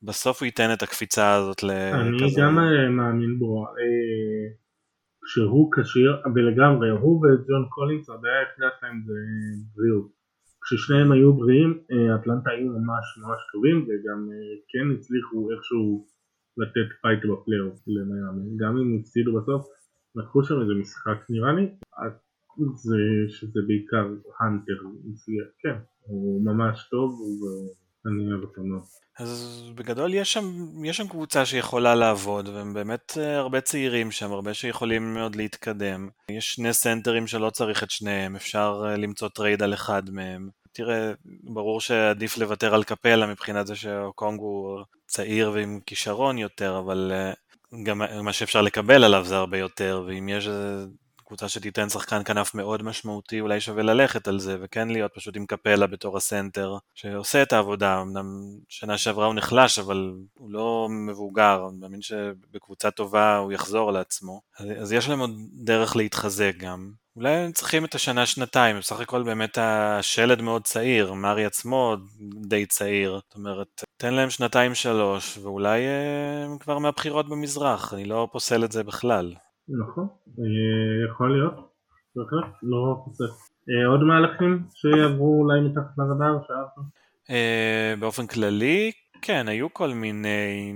שבסוף 0.00 0.40
הוא 0.40 0.46
ייתן 0.46 0.72
את 0.72 0.82
הקפיצה 0.82 1.34
הזאת 1.34 1.64
אני 1.64 2.16
לכזה... 2.16 2.40
גם 2.40 2.58
אה, 2.58 2.88
מאמין 2.88 3.38
בו, 3.38 3.66
אה, 3.66 4.46
כשהוא 5.24 5.70
כשיר, 5.72 6.12
ולגמרי, 6.34 6.90
הוא 6.90 7.16
וג'ון 7.20 7.64
קולינס, 7.68 8.10
הבעיה 8.10 8.38
היחידה 8.38 8.68
שלהם 8.80 9.02
זה 9.06 9.18
בריאות. 9.76 10.10
כששניהם 10.62 11.12
היו 11.12 11.32
בריאים, 11.32 11.70
אה, 11.90 12.16
אטלנטה 12.16 12.50
היו 12.50 12.66
ממש 12.66 13.04
ממש 13.22 13.40
טובים, 13.52 13.76
וגם 13.86 14.28
כן 14.70 14.86
הצליחו 14.94 15.50
איכשהו 15.52 16.06
לתת 16.56 16.88
fight 17.02 17.20
בפלייאוף 17.30 17.78
למיאמי, 17.86 18.56
גם 18.60 18.72
אם 18.80 18.98
הפסידו 19.00 19.30
בסוף, 19.38 19.62
לקחו 20.16 20.44
שם 20.44 20.60
איזה 20.60 20.74
משחק 20.80 21.18
נראה 21.30 21.52
לי, 21.52 21.66
זה, 22.74 22.98
שזה 23.28 23.60
בעיקר 23.66 24.06
האנטר 24.40 24.78
כן, 25.62 25.76
הוא 26.00 26.44
ממש 26.44 26.88
טוב, 26.90 27.10
ואני 28.04 28.32
אוהב 28.32 28.40
מאוד. 28.58 28.82
אז 29.18 29.64
בגדול 29.74 30.14
יש 30.14 30.32
שם, 30.32 30.44
יש 30.84 30.96
שם 30.96 31.08
קבוצה 31.08 31.46
שיכולה 31.46 31.94
לעבוד, 31.94 32.48
והם 32.48 32.74
באמת 32.74 33.12
אה, 33.18 33.38
הרבה 33.38 33.60
צעירים 33.60 34.10
שם, 34.10 34.32
הרבה 34.32 34.54
שיכולים 34.54 35.14
מאוד 35.14 35.36
להתקדם. 35.36 36.08
יש 36.30 36.54
שני 36.54 36.72
סנטרים 36.72 37.26
שלא 37.26 37.50
צריך 37.50 37.82
את 37.82 37.90
שניהם, 37.90 38.36
אפשר 38.36 38.82
אה, 38.86 38.96
למצוא 38.96 39.28
trade 39.28 39.62
על 39.62 39.74
אחד 39.74 40.10
מהם. 40.10 40.48
תראה, 40.72 41.12
ברור 41.42 41.80
שעדיף 41.80 42.38
לוותר 42.38 42.74
על 42.74 42.84
קפלה 42.84 43.26
מבחינת 43.26 43.66
זה 43.66 43.76
שאוקונגוו 43.76 44.40
הוא 44.40 44.80
צעיר 45.06 45.50
ועם 45.54 45.80
כישרון 45.86 46.38
יותר, 46.38 46.78
אבל 46.78 47.12
אה, 47.14 47.32
גם 47.84 48.02
מה 48.24 48.32
שאפשר 48.32 48.62
לקבל 48.62 49.04
עליו 49.04 49.24
זה 49.24 49.36
הרבה 49.36 49.58
יותר, 49.58 50.04
ואם 50.06 50.28
יש 50.28 50.48
קבוצה 51.30 51.48
שתיתן 51.48 51.88
שחקן 51.88 52.22
כנף 52.24 52.54
מאוד 52.54 52.82
משמעותי, 52.82 53.40
אולי 53.40 53.60
שווה 53.60 53.82
ללכת 53.82 54.28
על 54.28 54.38
זה, 54.38 54.56
וכן 54.60 54.88
להיות 54.88 55.14
פשוט 55.14 55.36
עם 55.36 55.46
קפלה 55.46 55.86
בתור 55.86 56.16
הסנטר, 56.16 56.76
שעושה 56.94 57.42
את 57.42 57.52
העבודה, 57.52 58.00
אמנם 58.00 58.26
שנה 58.68 58.98
שעברה 58.98 59.26
הוא 59.26 59.34
נחלש, 59.34 59.78
אבל 59.78 60.12
הוא 60.34 60.50
לא 60.50 60.88
מבוגר, 60.90 61.66
אני 61.70 61.78
מאמין 61.80 62.02
שבקבוצה 62.02 62.90
טובה 62.90 63.36
הוא 63.36 63.52
יחזור 63.52 63.92
לעצמו. 63.92 64.40
אז, 64.58 64.66
אז 64.82 64.92
יש 64.92 65.08
להם 65.08 65.20
עוד 65.20 65.30
דרך 65.52 65.96
להתחזק 65.96 66.52
גם. 66.56 66.92
אולי 67.16 67.30
הם 67.30 67.52
צריכים 67.52 67.84
את 67.84 67.94
השנה-שנתיים, 67.94 68.78
בסך 68.78 69.00
הכל 69.00 69.22
באמת 69.22 69.58
השלד 69.60 70.42
מאוד 70.42 70.64
צעיר, 70.64 71.12
מארי 71.12 71.44
עצמו 71.44 71.96
די 72.48 72.66
צעיר, 72.66 73.20
זאת 73.24 73.34
אומרת, 73.34 73.84
תן 73.96 74.14
להם 74.14 74.30
שנתיים-שלוש, 74.30 75.38
ואולי 75.38 75.80
אה, 75.80 76.44
הם 76.44 76.58
כבר 76.58 76.78
מהבחירות 76.78 77.28
במזרח, 77.28 77.94
אני 77.94 78.04
לא 78.04 78.28
פוסל 78.32 78.64
את 78.64 78.72
זה 78.72 78.84
בכלל. 78.84 79.34
נכון, 79.78 80.08
אה, 80.38 81.10
יכול 81.10 81.36
להיות, 81.36 81.54
בהחלט, 82.16 82.54
לא 82.62 82.96
פוסל. 83.04 83.24
אה, 83.70 83.86
עוד 83.86 84.00
מהלכים 84.00 84.62
שיעברו 84.74 85.40
אולי 85.42 85.60
מתחת 85.60 85.98
לרדאר 85.98 86.38
שאהבת? 86.46 87.00
באופן 88.00 88.26
כללי, 88.26 88.92
כן, 89.22 89.48
היו 89.48 89.72
כל 89.72 89.94
מיני... 89.94 90.72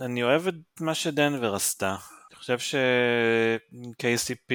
אני 0.00 0.22
אוהב 0.22 0.46
את 0.46 0.80
מה 0.80 0.94
שדנבר 0.94 1.54
עשתה. 1.54 1.96
חושב 2.46 2.58
ש-KCP 2.58 4.52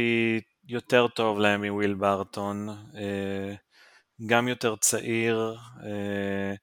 יותר 0.67 1.07
טוב 1.07 1.39
להם 1.39 1.65
מוויל 1.65 1.93
בארטון, 1.93 2.69
אה, 2.69 3.53
גם 4.25 4.47
יותר 4.47 4.75
צעיר, 4.75 5.57
אה, 5.83 6.53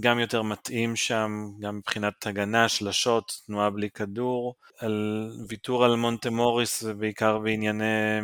גם 0.00 0.18
יותר 0.18 0.42
מתאים 0.42 0.96
שם, 0.96 1.50
גם 1.60 1.76
מבחינת 1.76 2.26
הגנה, 2.26 2.68
שלשות, 2.68 3.32
תנועה 3.46 3.70
בלי 3.70 3.90
כדור, 3.90 4.54
על 4.78 5.28
ויתור 5.48 5.84
על 5.84 5.96
מונטה 5.96 6.30
מוריס 6.30 6.82
ובעיקר 6.86 7.38
בענייני 7.38 8.20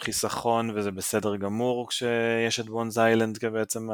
חיסכון 0.00 0.70
וזה 0.74 0.90
בסדר 0.90 1.36
גמור 1.36 1.88
כשיש 1.88 2.60
את 2.60 2.66
בונז 2.66 2.98
איילנד 2.98 3.38
כבעצם 3.38 3.88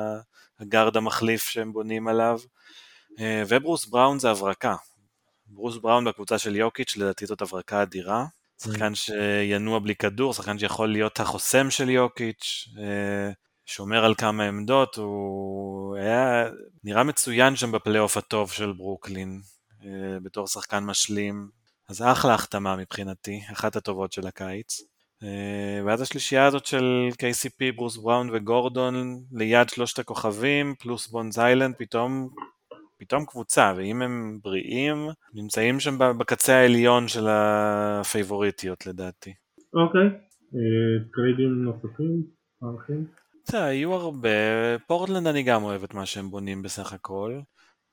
הגארד 0.60 0.96
המחליף 0.96 1.44
שהם 1.44 1.72
בונים 1.72 2.08
עליו. 2.08 2.38
אה, 3.20 3.42
וברוס 3.48 3.86
בראון 3.86 4.18
זה 4.18 4.30
הברקה, 4.30 4.74
ברוס 5.46 5.76
בראון 5.76 6.04
בקבוצה 6.04 6.38
של 6.38 6.56
יוקיץ' 6.56 6.96
לדעתי 6.96 7.26
זאת 7.26 7.42
הברקה 7.42 7.82
אדירה. 7.82 8.24
שחקן 8.62 8.94
שינוע 8.94 9.78
בלי 9.78 9.94
כדור, 9.94 10.34
שחקן 10.34 10.58
שיכול 10.58 10.92
להיות 10.92 11.20
החוסם 11.20 11.70
של 11.70 11.90
יוקיץ', 11.90 12.68
אה, 12.78 13.30
שומר 13.70 14.04
על 14.04 14.14
כמה 14.14 14.44
עמדות, 14.44 14.96
הוא 14.96 15.96
היה 15.96 16.44
נראה 16.84 17.04
מצוין 17.04 17.56
שם 17.56 17.72
בפלייאוף 17.72 18.16
הטוב 18.16 18.50
של 18.50 18.72
ברוקלין, 18.72 19.40
אה, 19.84 20.20
בתור 20.22 20.46
שחקן 20.46 20.84
משלים, 20.84 21.48
אז 21.88 22.02
אחלה 22.02 22.34
החתמה 22.34 22.76
מבחינתי, 22.76 23.40
אחת 23.52 23.76
הטובות 23.76 24.12
של 24.12 24.26
הקיץ. 24.26 24.80
אה, 25.22 25.80
ואז 25.84 26.00
השלישייה 26.00 26.46
הזאת 26.46 26.66
של 26.66 27.08
KCP, 27.12 27.76
ברוס 27.76 27.96
בראון 27.96 28.30
וגורדון 28.32 28.94
ליד 29.32 29.68
שלושת 29.68 29.98
הכוכבים, 29.98 30.74
פלוס 30.78 31.08
בונז 31.08 31.38
היילנד, 31.38 31.74
פתאום 31.78 32.28
פתאום 32.98 33.24
קבוצה, 33.24 33.72
ואם 33.76 34.02
הם 34.02 34.38
בריאים, 34.42 34.96
נמצאים 35.34 35.80
שם 35.80 35.98
בקצה 36.18 36.56
העליון 36.56 37.08
של 37.08 37.26
הפייבוריטיות 37.28 38.86
לדעתי. 38.86 39.34
אוקיי, 39.74 40.06
אה, 40.54 41.04
trade 41.14 41.50
ים 41.50 41.64
נוספים, 41.64 42.22
מערכים? 42.62 43.19
היו 43.52 43.94
הרבה, 43.94 44.28
פורטלנד 44.86 45.26
אני 45.26 45.42
גם 45.42 45.62
אוהב 45.62 45.84
את 45.84 45.94
מה 45.94 46.06
שהם 46.06 46.30
בונים 46.30 46.62
בסך 46.62 46.92
הכל, 46.92 47.40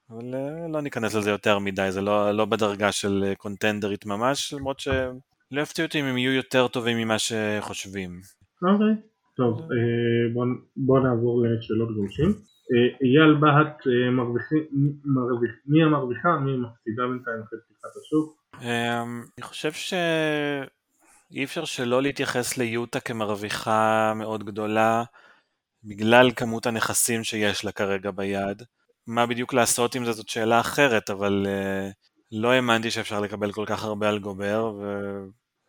אבל 0.09 0.35
אה, 0.35 0.67
לא 0.73 0.81
ניכנס 0.81 1.15
לזה 1.15 1.29
יותר 1.29 1.59
מדי, 1.59 1.91
זה 1.91 2.01
לא, 2.01 2.31
לא 2.31 2.45
בדרגה 2.45 2.91
של 2.91 3.33
קונטנדרית 3.37 4.05
ממש, 4.05 4.53
למרות 4.53 4.79
שלא 4.79 5.61
יפתיע 5.61 5.85
אותי 5.85 5.99
אם 5.99 6.05
הם 6.05 6.17
יהיו 6.17 6.31
יותר 6.31 6.67
טובים 6.67 6.97
ממה 6.97 7.15
שחושבים. 7.19 8.21
אוקיי, 8.61 8.95
טוב, 9.35 9.61
אה, 9.61 10.33
בוא, 10.33 10.45
בוא 10.75 10.99
נעבור 10.99 11.43
לשאלות 11.45 11.95
גרושים. 11.95 12.29
אה, 12.71 12.87
אייל 13.01 13.33
בהט, 13.33 13.87
אה, 13.87 14.09
מי 15.65 15.83
המרוויחה, 15.83 16.29
מי 16.39 16.57
מפסידה 16.57 17.03
בינתיים 17.07 17.41
אחרי 17.43 17.59
פתיחת 17.65 17.89
השוק? 18.01 18.37
אני 19.37 19.43
חושב 19.43 19.71
שאי 19.71 21.43
אפשר 21.43 21.65
שלא 21.65 22.01
להתייחס 22.01 22.57
ליוטה 22.57 22.99
כמרוויחה 22.99 24.13
מאוד 24.15 24.43
גדולה 24.43 25.03
בגלל 25.84 26.32
כמות 26.32 26.65
הנכסים 26.65 27.23
שיש 27.23 27.65
לה 27.65 27.71
כרגע 27.71 28.11
ביד. 28.11 28.63
מה 29.07 29.25
בדיוק 29.25 29.53
לעשות 29.53 29.95
עם 29.95 30.05
זה 30.05 30.11
זאת 30.11 30.30
שאלה 30.30 30.59
אחרת, 30.59 31.09
אבל 31.09 31.45
uh, 31.45 31.93
לא 32.32 32.51
האמנתי 32.51 32.91
שאפשר 32.91 33.19
לקבל 33.19 33.51
כל 33.51 33.65
כך 33.67 33.84
הרבה 33.84 34.09
על 34.09 34.19
גובר, 34.19 34.73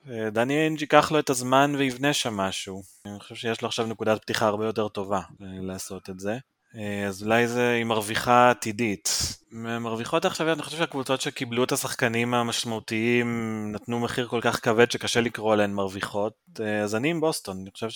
ודני 0.06 0.64
אינג' 0.64 0.80
ייקח 0.80 1.12
לו 1.12 1.18
את 1.18 1.30
הזמן 1.30 1.74
ויבנה 1.78 2.12
שם 2.12 2.36
משהו. 2.36 2.82
אני 3.06 3.20
חושב 3.20 3.34
שיש 3.34 3.62
לו 3.62 3.68
עכשיו 3.68 3.86
נקודת 3.86 4.22
פתיחה 4.22 4.46
הרבה 4.46 4.66
יותר 4.66 4.88
טובה 4.88 5.20
לעשות 5.40 6.10
את 6.10 6.20
זה. 6.20 6.38
אה, 6.76 7.06
אז 7.06 7.22
אולי 7.22 7.48
זה 7.48 7.70
היא 7.70 7.84
מרוויחה 7.84 8.50
עתידית. 8.50 9.08
מרוויחות 9.52 10.24
עכשיו, 10.24 10.52
אני 10.52 10.62
חושב 10.62 10.78
שהקבוצות 10.78 11.20
שקיבלו 11.20 11.64
את 11.64 11.72
השחקנים 11.72 12.34
המשמעותיים 12.34 13.28
נתנו 13.72 14.00
מחיר 14.00 14.26
כל 14.26 14.40
כך 14.42 14.64
כבד 14.64 14.90
שקשה 14.90 15.20
לקרוא 15.20 15.56
להן 15.56 15.72
מרוויחות, 15.72 16.32
אה, 16.60 16.80
אז 16.80 16.94
אני 16.94 17.10
עם 17.10 17.20
בוסטון, 17.20 17.58
אני 17.60 17.70
חושב 17.70 17.90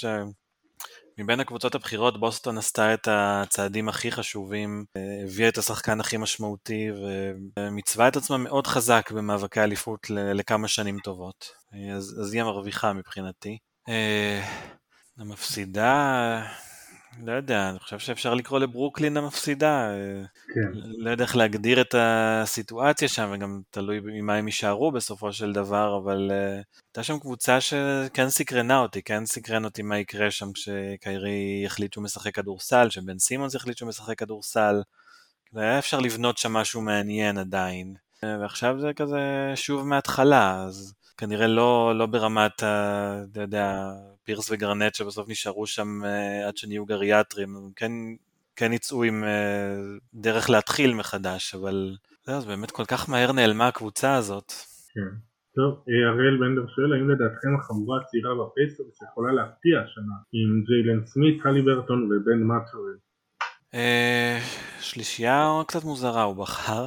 שמבין 1.16 1.40
הקבוצות 1.40 1.74
הבכירות 1.74 2.20
בוסטון 2.20 2.58
עשתה 2.58 2.94
את 2.94 3.08
הצעדים 3.10 3.88
הכי 3.88 4.12
חשובים, 4.12 4.84
אה, 4.96 5.24
הביאה 5.24 5.48
את 5.48 5.58
השחקן 5.58 6.00
הכי 6.00 6.16
משמעותי 6.16 6.88
ומיצבה 7.58 8.08
את 8.08 8.16
עצמה 8.16 8.36
מאוד 8.36 8.66
חזק 8.66 9.10
במאבקי 9.10 9.60
אליפות 9.60 10.10
לכמה 10.10 10.68
שנים 10.68 10.98
טובות, 10.98 11.50
אז, 11.96 12.16
אז 12.20 12.32
היא 12.32 12.42
המרוויחה 12.42 12.92
מבחינתי. 12.92 13.58
המפסידה... 15.18 16.42
לא 17.20 17.32
יודע, 17.32 17.70
אני 17.70 17.78
חושב 17.78 17.98
שאפשר 17.98 18.34
לקרוא 18.34 18.58
לברוקלין 18.58 19.16
המפסידה. 19.16 19.88
כן. 20.54 20.78
לא 20.98 21.10
יודע 21.10 21.24
איך 21.24 21.36
להגדיר 21.36 21.80
את 21.80 21.94
הסיטואציה 21.98 23.08
שם, 23.08 23.30
וגם 23.34 23.60
תלוי 23.70 24.00
ממה 24.04 24.34
הם 24.34 24.46
יישארו 24.46 24.92
בסופו 24.92 25.32
של 25.32 25.52
דבר, 25.52 25.98
אבל 26.04 26.30
uh, 26.30 26.64
הייתה 26.88 27.02
שם 27.02 27.18
קבוצה 27.18 27.60
שכן 27.60 28.30
סקרנה 28.30 28.78
אותי, 28.78 29.02
כן 29.02 29.26
סקרן 29.26 29.64
אותי 29.64 29.82
מה 29.82 29.98
יקרה 29.98 30.30
שם 30.30 30.52
כשקיירי 30.52 31.62
יחליט 31.64 31.92
שהוא 31.92 32.04
משחק 32.04 32.34
כדורסל, 32.34 32.90
שבן 32.90 33.18
סימונס 33.18 33.54
יחליט 33.54 33.76
שהוא 33.76 33.88
משחק 33.88 34.18
כדורסל. 34.18 34.82
היה 35.54 35.78
אפשר 35.78 35.98
לבנות 35.98 36.38
שם 36.38 36.52
משהו 36.52 36.80
מעניין 36.80 37.38
עדיין. 37.38 37.94
ועכשיו 38.22 38.80
זה 38.80 38.92
כזה 38.96 39.52
שוב 39.54 39.86
מההתחלה, 39.86 40.64
אז 40.66 40.94
כנראה 41.16 41.46
לא, 41.46 41.98
לא 41.98 42.06
ברמת, 42.06 42.54
אתה 42.54 43.40
יודע, 43.40 43.90
פירס 44.24 44.50
וגרנט 44.50 44.94
שבסוף 44.94 45.28
נשארו 45.28 45.66
שם 45.66 46.00
uh, 46.02 46.48
עד 46.48 46.56
שנהיו 46.56 46.86
גריאטרים, 46.86 47.56
הם 47.56 47.70
כן, 47.76 47.92
כן 48.56 48.72
יצאו 48.72 49.04
עם 49.04 49.24
uh, 49.24 50.00
דרך 50.14 50.50
להתחיל 50.50 50.94
מחדש, 50.94 51.54
אבל 51.54 51.96
זהו, 52.24 52.36
אז 52.36 52.46
באמת 52.46 52.70
כל 52.70 52.84
כך 52.84 53.08
מהר 53.08 53.32
נעלמה 53.32 53.68
הקבוצה 53.68 54.14
הזאת. 54.14 54.52
כן. 54.94 55.16
טוב, 55.54 55.84
אה, 55.88 56.12
אריאל 56.12 56.36
בנדר 56.40 56.66
שואל 56.74 56.92
האם 56.92 57.10
לדעתכם 57.10 57.48
החבורה 57.60 58.00
הצעירה 58.00 58.30
בפייסבוק 58.34 58.88
יכולה 59.10 59.32
להפתיע 59.32 59.80
השנה 59.80 60.14
עם 60.32 60.64
ג'יילן 60.64 61.06
סמית, 61.06 61.46
הלי 61.46 61.62
ברטון 61.62 62.04
ובן 62.04 62.42
מאטורי? 62.42 62.92
שלישייה 64.80 65.62
קצת 65.68 65.84
מוזרה 65.84 66.22
הוא 66.22 66.36
בחר. 66.36 66.86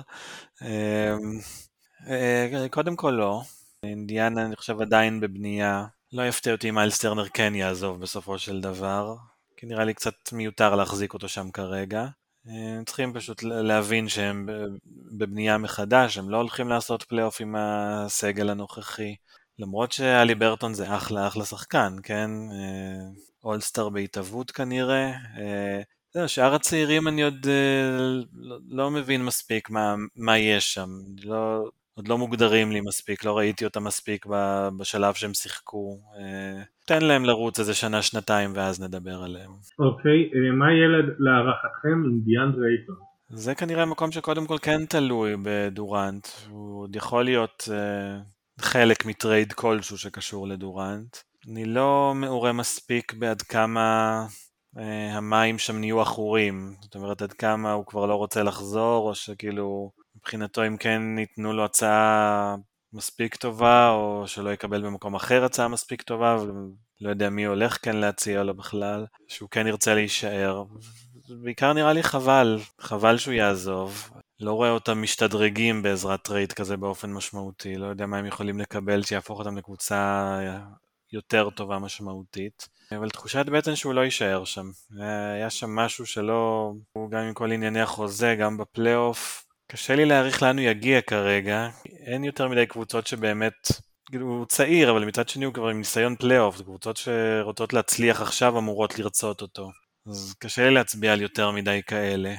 קודם 2.71 2.95
כל 2.95 3.11
לא. 3.11 3.41
אינדיאנה 3.83 4.45
אני 4.45 4.55
חושב 4.55 4.81
עדיין 4.81 5.19
בבנייה. 5.19 5.85
לא 6.13 6.27
יפתיע 6.27 6.53
אותי 6.53 6.69
אם 6.69 6.75
מיילס 6.75 6.97
טרנר 6.97 7.27
כן 7.27 7.55
יעזוב 7.55 8.01
בסופו 8.01 8.39
של 8.39 8.61
דבר, 8.61 9.15
כי 9.57 9.65
נראה 9.65 9.85
לי 9.85 9.93
קצת 9.93 10.13
מיותר 10.31 10.75
להחזיק 10.75 11.13
אותו 11.13 11.29
שם 11.29 11.51
כרגע. 11.51 12.05
הם 12.45 12.83
צריכים 12.85 13.13
פשוט 13.13 13.43
להבין 13.43 14.09
שהם 14.09 14.49
בבנייה 15.17 15.57
מחדש, 15.57 16.17
הם 16.17 16.29
לא 16.29 16.37
הולכים 16.37 16.69
לעשות 16.69 17.03
פלייאוף 17.03 17.41
עם 17.41 17.55
הסגל 17.57 18.49
הנוכחי. 18.49 19.15
למרות 19.59 19.91
שהליברטון 19.91 20.73
זה 20.73 20.95
אחלה 20.95 21.27
אחלה 21.27 21.45
שחקן, 21.45 21.95
כן? 22.03 22.31
אולסטאר 23.43 23.89
בהתהוות 23.89 24.51
כנראה. 24.51 25.11
זהו, 26.13 26.29
שאר 26.29 26.55
הצעירים 26.55 27.07
אני 27.07 27.23
עוד 27.23 27.47
לא, 28.33 28.57
לא 28.67 28.91
מבין 28.91 29.25
מספיק 29.25 29.69
מה, 29.69 29.95
מה 30.15 30.37
יש 30.37 30.73
שם. 30.73 30.89
לא, 31.23 31.69
עוד 31.95 32.07
לא 32.07 32.17
מוגדרים 32.17 32.71
לי 32.71 32.81
מספיק, 32.81 33.25
לא 33.25 33.37
ראיתי 33.37 33.65
אותם 33.65 33.83
מספיק 33.83 34.25
בשלב 34.79 35.13
שהם 35.13 35.33
שיחקו. 35.33 35.99
אה, 36.19 36.63
תן 36.85 37.01
להם 37.01 37.25
לרוץ 37.25 37.59
איזה 37.59 37.73
שנה, 37.73 38.01
שנתיים, 38.01 38.51
ואז 38.55 38.81
נדבר 38.81 39.23
עליהם. 39.23 39.51
אוקיי, 39.79 40.29
אה, 40.35 40.51
מה 40.51 40.65
ילד 40.73 41.05
להערכתכם 41.19 42.03
עם 42.05 42.19
דיאנדרי 42.25 42.71
אייטון? 42.71 42.95
זה 43.29 43.55
כנראה 43.55 43.85
מקום 43.85 44.11
שקודם 44.11 44.47
כל 44.47 44.57
כן 44.61 44.85
תלוי 44.85 45.35
בדורנט. 45.43 46.27
הוא 46.49 46.81
עוד 46.81 46.95
יכול 46.95 47.23
להיות 47.23 47.69
uh, 47.69 48.61
חלק 48.61 49.05
מטרייד 49.05 49.53
כלשהו 49.53 49.97
שקשור 49.97 50.47
לדורנט. 50.47 51.17
אני 51.51 51.65
לא 51.65 52.13
מעורה 52.15 52.53
מספיק 52.53 53.13
בעד 53.13 53.41
כמה 53.41 54.25
אה, 54.75 54.79
המים 55.13 55.57
שם 55.57 55.77
נהיו 55.79 56.01
עכורים. 56.01 56.73
זאת 56.81 56.95
אומרת, 56.95 57.21
עד 57.21 57.33
כמה 57.33 57.71
הוא 57.71 57.85
כבר 57.85 58.05
לא 58.05 58.15
רוצה 58.15 58.43
לחזור, 58.43 59.09
או 59.09 59.15
שכאילו 59.15 59.91
מבחינתו 60.25 60.67
אם 60.67 60.77
כן 60.77 61.01
ייתנו 61.19 61.53
לו 61.53 61.65
הצעה 61.65 62.55
מספיק 62.93 63.35
טובה, 63.35 63.89
או 63.89 64.23
שלא 64.27 64.49
יקבל 64.49 64.81
במקום 64.81 65.15
אחר 65.15 65.43
הצעה 65.43 65.67
מספיק 65.67 66.01
טובה, 66.01 66.37
ולא 66.41 67.09
יודע 67.09 67.29
מי 67.29 67.45
הולך 67.45 67.77
כן 67.81 67.95
להציע 67.95 68.43
לו 68.43 68.53
בכלל, 68.53 69.05
שהוא 69.27 69.49
כן 69.49 69.67
ירצה 69.67 69.95
להישאר. 69.95 70.63
בעיקר 71.43 71.73
נראה 71.73 71.93
לי 71.93 72.03
חבל, 72.03 72.59
חבל 72.81 73.17
שהוא 73.17 73.33
יעזוב. 73.33 74.09
לא 74.39 74.53
רואה 74.53 74.69
אותם 74.69 75.01
משתדרגים 75.01 75.81
בעזרת 75.81 76.21
trade 76.23 76.53
כזה 76.53 76.77
באופן 76.77 77.13
משמעותי, 77.13 77.75
לא 77.75 77.85
יודע 77.85 78.05
מה 78.05 78.17
הם 78.17 78.25
יכולים 78.25 78.59
לקבל 78.59 79.03
שיהפוך 79.03 79.39
אותם 79.39 79.57
לקבוצה 79.57 80.39
יותר 81.13 81.49
טובה 81.49 81.79
משמעותית, 81.79 82.69
אבל 82.91 83.09
תחושת 83.09 83.45
בטן 83.45 83.75
שהוא 83.75 83.93
לא 83.93 84.01
יישאר 84.01 84.45
שם. 84.45 84.71
היה 85.35 85.49
שם 85.49 85.75
משהו 85.75 86.05
שלא, 86.05 86.73
גם 87.09 87.19
עם 87.19 87.33
כל 87.33 87.51
ענייני 87.51 87.81
החוזה, 87.81 88.35
גם 88.39 88.57
בפלייאוף, 88.57 89.44
קשה 89.67 89.95
לי 89.95 90.05
להעריך 90.05 90.43
לאן 90.43 90.59
הוא 90.59 90.67
יגיע 90.67 91.01
כרגע, 91.01 91.69
אין 91.85 92.23
יותר 92.23 92.47
מדי 92.47 92.65
קבוצות 92.65 93.07
שבאמת, 93.07 93.53
כאילו 94.05 94.27
הוא 94.27 94.45
צעיר, 94.45 94.91
אבל 94.91 95.05
מצד 95.05 95.29
שני 95.29 95.45
הוא 95.45 95.53
כבר 95.53 95.67
עם 95.67 95.77
ניסיון 95.77 96.15
פלייאוף, 96.15 96.61
קבוצות 96.61 96.97
שרוצות 96.97 97.73
להצליח 97.73 98.21
עכשיו 98.21 98.57
אמורות 98.57 98.99
לרצות 98.99 99.41
אותו. 99.41 99.71
אז 100.07 100.35
קשה 100.39 100.67
לי 100.67 100.73
להצביע 100.73 101.13
על 101.13 101.21
יותר 101.21 101.51
מדי 101.51 101.81
כאלה. 101.87 102.35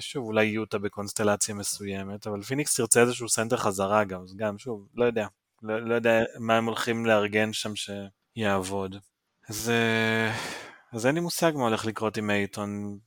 שוב, 0.00 0.24
אולי 0.24 0.44
יוטה 0.44 0.78
בקונסטלציה 0.78 1.54
מסוימת, 1.54 2.26
אבל 2.26 2.42
פיניקס 2.42 2.76
תרצה 2.76 3.00
איזשהו 3.00 3.28
סנטר 3.28 3.56
חזרה 3.56 4.04
גם, 4.04 4.22
אז 4.22 4.36
גם, 4.36 4.58
שוב, 4.58 4.88
לא 4.94 5.04
יודע. 5.04 5.26
לא, 5.62 5.88
לא 5.88 5.94
יודע 5.94 6.22
מה 6.38 6.56
הם 6.56 6.64
הולכים 6.64 7.06
לארגן 7.06 7.52
שם 7.52 7.72
שיעבוד. 7.76 8.96
אז, 9.48 9.72
אז 10.92 11.06
אין 11.06 11.14
לי 11.14 11.20
מושג 11.20 11.52
מה 11.54 11.62
הולך 11.62 11.86
לקרות 11.86 12.16
עם 12.16 12.30
אייטון. 12.30 12.98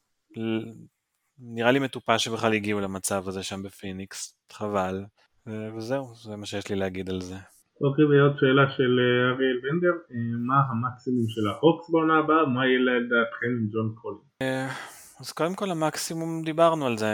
נראה 1.53 1.71
לי 1.71 1.79
מטופש 1.79 2.23
שבכלל 2.23 2.53
הגיעו 2.53 2.79
למצב 2.79 3.27
הזה 3.27 3.43
שם 3.43 3.63
בפיניקס, 3.63 4.35
חבל. 4.51 5.03
וזהו, 5.47 6.15
זה 6.15 6.35
מה 6.35 6.45
שיש 6.45 6.69
לי 6.69 6.75
להגיד 6.75 7.09
על 7.09 7.21
זה. 7.21 7.35
אוקיי, 7.83 8.05
ועוד 8.05 8.37
שאלה 8.39 8.71
של 8.77 8.99
אה, 8.99 9.35
אריאל 9.35 9.59
בנדר, 9.63 9.95
אה, 10.11 10.37
מה 10.47 10.55
המקסימום 10.69 11.25
של 11.27 11.47
ההוקס 11.47 11.89
בעונה 11.89 12.19
הבאה, 12.19 12.45
מה 12.45 12.65
יהיה 12.65 12.79
לדעתכם 12.79 13.51
עם 13.59 13.67
ג'ון 13.73 13.95
קולינס? 13.95 14.21
אה, 14.41 14.69
אז 15.19 15.31
קודם 15.31 15.55
כל 15.55 15.71
המקסימום 15.71 16.41
דיברנו 16.43 16.87
על 16.87 16.97
זה, 16.97 17.13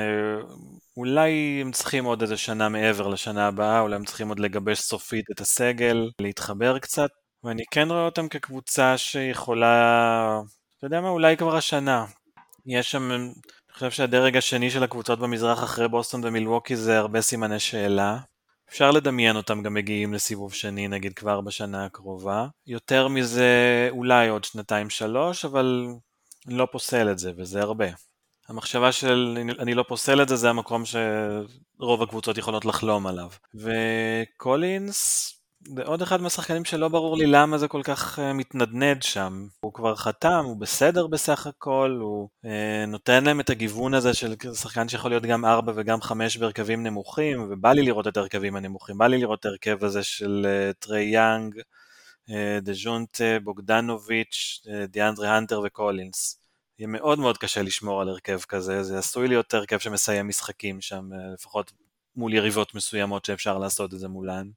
אולי 0.97 1.59
הם 1.61 1.71
צריכים 1.71 2.05
עוד 2.05 2.21
איזה 2.21 2.37
שנה 2.37 2.69
מעבר 2.69 3.07
לשנה 3.07 3.47
הבאה, 3.47 3.79
אולי 3.79 3.95
הם 3.95 4.05
צריכים 4.05 4.29
עוד 4.29 4.39
לגבש 4.39 4.79
סופית 4.79 5.25
את 5.31 5.39
הסגל, 5.39 6.09
להתחבר 6.21 6.79
קצת, 6.79 7.09
ואני 7.43 7.63
כן 7.71 7.87
רואה 7.89 8.05
אותם 8.05 8.27
כקבוצה 8.27 8.97
שיכולה, 8.97 10.39
אתה 10.77 10.85
יודע 10.87 11.01
מה, 11.01 11.09
אולי 11.09 11.37
כבר 11.37 11.55
השנה. 11.55 12.05
יש 12.65 12.91
שם, 12.91 13.09
חושב 13.77 13.91
שהדרג 13.91 14.37
השני 14.37 14.71
של 14.71 14.83
הקבוצות 14.83 15.19
במזרח 15.19 15.63
אחרי 15.63 15.87
בוסטון 15.87 16.21
ומילווקי 16.23 16.75
זה 16.75 16.97
הרבה 16.97 17.21
סימני 17.21 17.59
שאלה. 17.59 18.17
אפשר 18.69 18.91
לדמיין 18.91 19.35
אותם 19.35 19.63
גם 19.63 19.73
מגיעים 19.73 20.13
לסיבוב 20.13 20.53
שני 20.53 20.87
נגיד 20.87 21.13
כבר 21.13 21.41
בשנה 21.41 21.85
הקרובה. 21.85 22.47
יותר 22.67 23.07
מזה 23.07 23.87
אולי 23.91 24.29
עוד 24.29 24.43
שנתיים 24.43 24.89
שלוש, 24.89 25.45
אבל 25.45 25.87
אני 26.47 26.57
לא 26.57 26.67
פוסל 26.71 27.11
את 27.11 27.19
זה, 27.19 27.31
וזה 27.37 27.61
הרבה. 27.61 27.85
המחשבה 28.49 28.91
של 28.91 29.37
אני 29.59 29.73
לא 29.73 29.83
פוסל 29.87 30.21
את 30.21 30.29
זה, 30.29 30.35
זה 30.35 30.49
המקום 30.49 30.83
שרוב 30.85 32.03
הקבוצות 32.03 32.37
יכולות 32.37 32.65
לחלום 32.65 33.07
עליו. 33.07 33.29
וקולינס, 33.55 35.33
עוד 35.85 36.01
אחד 36.01 36.21
מהשחקנים 36.21 36.65
שלא 36.65 36.87
ברור 36.87 37.17
לי 37.17 37.27
למה 37.27 37.57
זה 37.57 37.67
כל 37.67 37.81
כך 37.83 38.19
אה, 38.19 38.33
מתנדנד 38.33 39.03
שם. 39.03 39.47
הוא 39.59 39.73
כבר 39.73 39.95
חתם, 39.95 40.43
הוא 40.45 40.57
בסדר 40.57 41.07
בסך 41.07 41.47
הכל, 41.47 41.97
הוא 42.01 42.29
אה, 42.45 42.85
נותן 42.87 43.23
להם 43.23 43.39
את 43.39 43.49
הגיוון 43.49 43.93
הזה 43.93 44.13
של 44.13 44.35
שחקן 44.53 44.89
שיכול 44.89 45.11
להיות 45.11 45.23
גם 45.23 45.45
4 45.45 45.71
וגם 45.75 46.01
5 46.01 46.37
בהרכבים 46.37 46.83
נמוכים, 46.83 47.47
ובא 47.49 47.71
לי 47.71 47.81
לראות 47.81 48.07
את 48.07 48.17
ההרכבים 48.17 48.55
הנמוכים, 48.55 48.97
בא 48.97 49.07
לי 49.07 49.17
לראות 49.17 49.39
את 49.39 49.45
ההרכב 49.45 49.83
הזה 49.83 50.03
של 50.03 50.45
אה, 50.49 50.73
טרי 50.73 51.03
יאנג, 51.03 51.55
אה, 52.29 52.59
דז'ונטה, 52.61 53.39
בוגדנוביץ', 53.43 54.61
אה, 54.69 54.85
דיאנדרה 54.87 55.37
הנטר 55.37 55.61
וקולינס. 55.65 56.41
יהיה 56.79 56.87
מאוד 56.87 57.19
מאוד 57.19 57.37
קשה 57.37 57.61
לשמור 57.61 58.01
על 58.01 58.09
הרכב 58.09 58.39
כזה, 58.39 58.83
זה 58.83 58.97
עשוי 58.97 59.27
להיות 59.27 59.53
הרכב 59.53 59.77
שמסיים 59.77 60.27
משחקים 60.27 60.81
שם, 60.81 61.09
אה, 61.13 61.33
לפחות 61.33 61.71
מול 62.17 62.33
יריבות 62.33 62.75
מסוימות 62.75 63.25
שאפשר 63.25 63.57
לעשות 63.57 63.93
את 63.93 63.99
זה 63.99 64.07
מולן. 64.07 64.47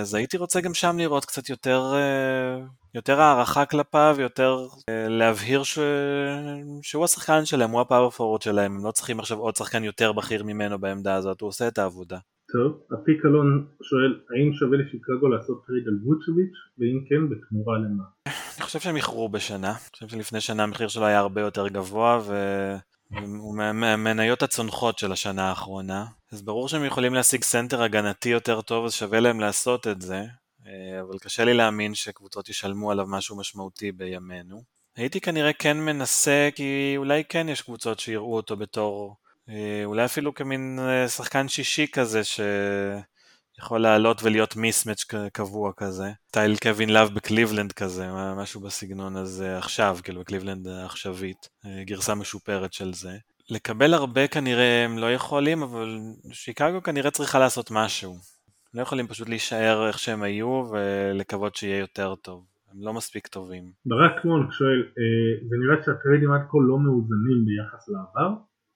אז 0.00 0.14
הייתי 0.14 0.36
רוצה 0.36 0.60
גם 0.60 0.74
שם 0.74 0.98
לראות 0.98 1.24
קצת 1.24 1.48
יותר, 1.48 1.94
יותר 2.94 3.20
הערכה 3.20 3.66
כלפיו, 3.66 4.16
יותר 4.18 4.66
להבהיר 4.90 5.62
ש... 5.62 5.78
שהוא 6.82 7.04
השחקן 7.04 7.44
שלהם, 7.44 7.70
הוא 7.70 7.80
הפאוור 7.80 8.10
פורוורד 8.10 8.42
שלהם, 8.42 8.76
הם 8.76 8.86
לא 8.86 8.90
צריכים 8.90 9.20
עכשיו 9.20 9.38
עוד 9.38 9.56
שחקן 9.56 9.84
יותר 9.84 10.12
בכיר 10.12 10.44
ממנו 10.44 10.78
בעמדה 10.78 11.14
הזאת, 11.14 11.40
הוא 11.40 11.48
עושה 11.48 11.68
את 11.68 11.78
העבודה. 11.78 12.18
טוב, 12.52 12.80
אפיק 12.94 13.24
אלון 13.24 13.66
שואל, 13.82 14.20
האם 14.30 14.52
שווה 14.52 14.78
לשיקגו 14.78 15.28
לעשות 15.28 15.62
trade 15.66 15.84
על 15.88 15.98
ווצ'ביץ', 16.04 16.56
ואם 16.78 17.00
כן, 17.08 17.28
בתמורה 17.30 17.78
למה? 17.78 18.04
אני 18.26 18.64
חושב 18.64 18.80
שהם 18.80 18.96
איחרו 18.96 19.28
בשנה, 19.28 19.70
אני 19.70 19.90
חושב 19.92 20.08
שלפני 20.08 20.40
שנה 20.40 20.62
המחיר 20.62 20.88
שלו 20.88 21.06
היה 21.06 21.18
הרבה 21.18 21.40
יותר 21.40 21.68
גבוה, 21.68 22.20
והוא 23.10 23.56
מהמניות 23.56 24.42
הצונחות 24.42 24.98
של 24.98 25.12
השנה 25.12 25.48
האחרונה, 25.48 26.06
אז 26.32 26.42
ברור 26.42 26.68
שהם 26.68 26.84
יכולים 26.84 27.14
להשיג 27.14 27.44
סנטר 27.44 27.82
הגנתי 27.82 28.28
יותר 28.28 28.60
טוב, 28.60 28.84
אז 28.84 28.94
שווה 28.94 29.20
להם 29.20 29.40
לעשות 29.40 29.86
את 29.86 30.00
זה, 30.02 30.22
אבל 31.00 31.18
קשה 31.18 31.44
לי 31.44 31.54
להאמין 31.54 31.94
שקבוצות 31.94 32.48
ישלמו 32.48 32.90
עליו 32.90 33.06
משהו 33.08 33.36
משמעותי 33.36 33.92
בימינו. 33.92 34.62
הייתי 34.96 35.20
כנראה 35.20 35.52
כן 35.52 35.76
מנסה, 35.76 36.48
כי 36.54 36.94
אולי 36.96 37.24
כן 37.28 37.48
יש 37.48 37.62
קבוצות 37.62 38.00
שיראו 38.00 38.36
אותו 38.36 38.56
בתור 38.56 39.16
אה, 39.48 39.82
אולי 39.84 40.04
אפילו 40.04 40.34
כמין 40.34 40.78
אה, 40.82 41.08
שחקן 41.08 41.48
שישי 41.48 41.86
כזה 41.92 42.24
שיכול 43.56 43.80
לעלות 43.80 44.22
ולהיות 44.22 44.56
mismatch 44.56 45.04
קבוע 45.32 45.72
כזה. 45.76 46.04
סטייל 46.28 46.56
קווין 46.62 46.90
לאב 46.90 47.08
בקליבלנד 47.14 47.72
כזה, 47.72 48.06
משהו 48.36 48.60
בסגנון 48.60 49.16
הזה 49.16 49.58
עכשיו, 49.58 49.96
כאילו 50.02 50.20
בקליבלנד 50.20 50.68
העכשווית, 50.68 51.48
אה, 51.66 51.84
גרסה 51.84 52.14
משופרת 52.14 52.72
של 52.72 52.92
זה. 52.92 53.16
לקבל 53.50 53.94
הרבה 53.94 54.26
כנראה 54.26 54.84
הם 54.84 54.98
לא 54.98 55.12
יכולים, 55.12 55.62
אבל 55.62 55.98
שיקגו 56.32 56.82
כנראה 56.82 57.10
צריכה 57.10 57.38
לעשות 57.38 57.70
משהו. 57.70 58.14
לא 58.74 58.82
יכולים 58.82 59.06
פשוט 59.06 59.28
להישאר 59.28 59.86
איך 59.88 59.98
שהם 59.98 60.22
היו 60.22 60.64
ולקוות 60.72 61.56
שיהיה 61.56 61.78
יותר 61.78 62.14
טוב. 62.14 62.44
הם 62.72 62.82
לא 62.82 62.92
מספיק 62.92 63.26
טובים. 63.26 63.64
ברק 63.86 64.24
מונק 64.24 64.52
שואל, 64.52 64.82
זה 65.48 65.56
נראה 65.62 65.82
שהטריידים 65.84 66.32
עד 66.32 66.40
כה 66.50 66.58
לא 66.68 66.78
מאוזנים 66.78 67.38
ביחס 67.46 67.88
לעבר? 67.88 68.30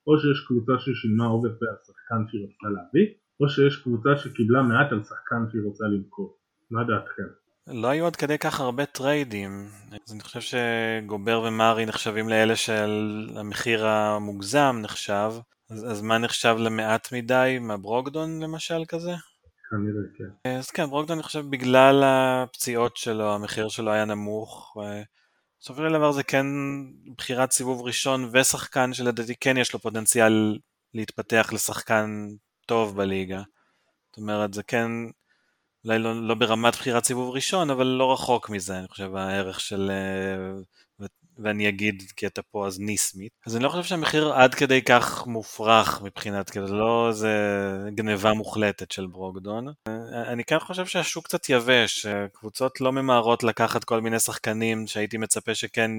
או 0.07 0.19
שיש 0.19 0.47
קבוצה 0.47 0.73
ששילמה 0.79 1.27
עודף 1.27 1.57
על 1.63 1.77
שחקן 1.87 2.21
שהיא 2.29 2.43
רצתה 2.45 2.69
להביא, 2.77 3.07
או 3.41 3.49
שיש 3.49 3.77
קבוצה 3.77 4.09
שקיבלה 4.17 4.63
מעט 4.63 4.93
על 4.93 5.03
שחקן 5.03 5.51
שהיא 5.51 5.63
רוצה 5.65 5.85
למכור. 5.85 6.37
מה 6.71 6.81
דעתכם? 6.85 7.23
לא 7.67 7.89
היו 7.89 8.07
עד 8.07 8.17
כדי 8.17 8.39
כך 8.39 8.61
הרבה 8.61 8.87
טריידים, 8.87 9.69
אז 10.07 10.13
אני 10.13 10.21
חושב 10.21 10.41
שגובר 10.41 11.41
ומרי 11.41 11.87
נחשבים 11.87 12.29
לאלה 12.29 12.57
של 12.57 12.91
המחיר 13.37 13.87
המוגזם 13.87 14.77
נחשב, 14.83 15.33
אז, 15.71 15.91
אז 15.91 16.03
מה 16.03 16.19
נחשב 16.19 16.57
למעט 16.59 17.13
מדי? 17.13 17.59
מה 17.61 17.77
ברוגדון 17.77 18.43
למשל 18.43 18.85
כזה? 18.89 19.11
כנראה 19.71 20.03
כן. 20.19 20.51
אז 20.59 20.71
כן, 20.71 20.87
ברוגדון 20.91 21.17
אני 21.17 21.23
חושב 21.23 21.45
בגלל 21.51 22.03
הפציעות 22.05 22.97
שלו, 22.97 23.35
המחיר 23.35 23.69
שלו 23.69 23.91
היה 23.91 24.05
נמוך, 24.05 24.77
בסופו 25.61 25.83
של 25.83 25.93
דבר 25.93 26.13
זה 26.13 26.23
כן 26.23 26.47
בחירת 27.19 27.51
סיבוב 27.51 27.83
ראשון 27.83 28.31
ושחקן 28.33 28.93
שלדעתי 28.93 29.35
כן 29.41 29.57
יש 29.57 29.73
לו 29.73 29.79
פוטנציאל 29.79 30.59
להתפתח 30.95 31.51
לשחקן 31.53 32.29
טוב 32.71 32.97
בליגה. 32.97 33.43
זאת 34.11 34.17
אומרת, 34.17 34.55
זה 34.55 34.63
כן, 34.63 34.91
אולי 35.85 35.99
לא, 35.99 36.29
לא 36.29 36.35
ברמת 36.35 36.75
בחירת 36.75 37.05
סיבוב 37.05 37.35
ראשון, 37.35 37.71
אבל 37.71 37.87
לא 37.87 38.13
רחוק 38.13 38.51
מזה, 38.51 38.79
אני 38.79 38.89
חושב, 38.89 39.17
הערך 39.17 39.61
של 39.61 39.91
אה, 39.91 41.07
ואני 41.39 41.69
אגיד 41.69 42.03
כי 42.17 42.27
אתה 42.27 42.43
פה 42.43 42.67
אז 42.67 42.81
ניסמית. 42.81 43.33
אז 43.47 43.57
אני 43.57 43.65
לא 43.65 43.69
חושב 43.69 43.83
שהמחיר 43.83 44.33
עד 44.33 44.55
כדי 44.55 44.83
כך 44.83 45.27
מופרך 45.27 46.03
מבחינת, 46.03 46.51
כאילו 46.51 46.67
לא 46.67 47.09
איזה 47.09 47.31
גניבה 47.95 48.33
מוחלטת 48.33 48.91
של 48.91 49.07
ברוקדון. 49.07 49.67
אני 50.27 50.45
כן 50.45 50.59
חושב 50.59 50.87
שהשוק 50.87 51.25
קצת 51.25 51.49
יבש, 51.49 52.07
קבוצות 52.33 52.81
לא 52.81 52.93
ממהרות 52.93 53.43
לקחת 53.43 53.85
כל 53.85 54.01
מיני 54.01 54.21
שחקנים 54.21 54.87
שהייתי 54.87 55.19
מצפה 55.19 55.55
שכן 55.55 55.91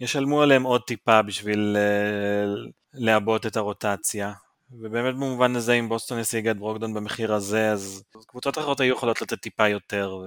ישלמו 0.00 0.42
עליהם 0.42 0.62
עוד 0.62 0.82
טיפה 0.86 1.22
בשביל 1.22 1.76
uh, 1.76 2.70
לעבות 2.92 3.46
את 3.46 3.56
הרוטציה. 3.56 4.32
ובאמת 4.70 5.14
במובן 5.14 5.56
הזה 5.56 5.72
אם 5.72 5.88
בוסטון 5.88 6.18
השיגה 6.18 6.50
את 6.50 6.56
ברוגדון 6.56 6.94
במחיר 6.94 7.34
הזה 7.34 7.72
אז 7.72 8.04
קבוצות 8.26 8.58
אחרות 8.58 8.80
היו 8.80 8.94
יכולות 8.94 9.22
לתת 9.22 9.40
טיפה 9.40 9.68
יותר 9.68 10.18
ו... 10.22 10.26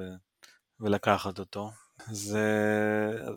ולקחת 0.80 1.40
אותו. 1.40 1.72
אז, 2.08 2.38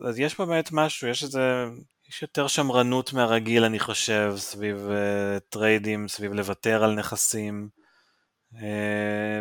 אז 0.09 0.19
יש 0.19 0.35
פה 0.35 0.47
באמת 0.47 0.69
משהו, 0.73 1.09
יש 1.09 1.23
איזה, 1.23 1.65
יש 2.09 2.23
יותר 2.23 2.47
שמרנות 2.47 3.13
מהרגיל 3.13 3.65
אני 3.65 3.79
חושב, 3.79 4.33
סביב 4.37 4.77
uh, 4.77 5.41
טריידים, 5.49 6.09
סביב 6.09 6.33
לוותר 6.33 6.85
על 6.85 6.95
נכסים, 6.95 7.69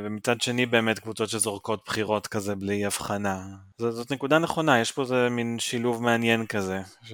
ומצד 0.04 0.42
שני 0.42 0.66
באמת 0.66 1.00
קבוצות 1.00 1.30
שזורקות 1.30 1.82
בחירות 1.86 2.28
כזה 2.28 2.56
בלי 2.56 2.86
הבחנה. 2.86 3.42
זאת, 3.78 3.94
זאת 3.94 4.12
נקודה 4.12 4.40
נכונה, 4.40 4.80
יש 4.80 4.92
פה 4.92 5.02
איזה 5.02 5.30
מין 5.30 5.60
שילוב 5.60 6.04
מעניין 6.04 6.46
כזה, 6.46 6.82
ש, 7.02 7.14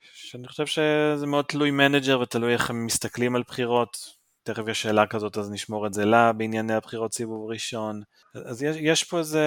שאני 0.00 0.48
חושב 0.48 0.66
שזה 0.66 1.26
מאוד 1.26 1.44
תלוי 1.44 1.70
manager 1.70 2.20
ותלוי 2.20 2.52
איך 2.52 2.70
הם 2.70 2.86
מסתכלים 2.86 3.36
על 3.36 3.42
בחירות. 3.46 4.24
תכף 4.42 4.68
יש 4.68 4.82
שאלה 4.82 5.06
כזאת 5.06 5.38
אז 5.38 5.50
נשמור 5.50 5.86
את 5.86 5.94
זה 5.94 6.04
לה 6.04 6.32
בענייני 6.32 6.74
הבחירות 6.74 7.14
סיבוב 7.14 7.50
ראשון. 7.50 8.02
אז 8.34 8.62
יש, 8.62 8.76
יש 8.80 9.04
פה 9.04 9.18
איזה 9.18 9.40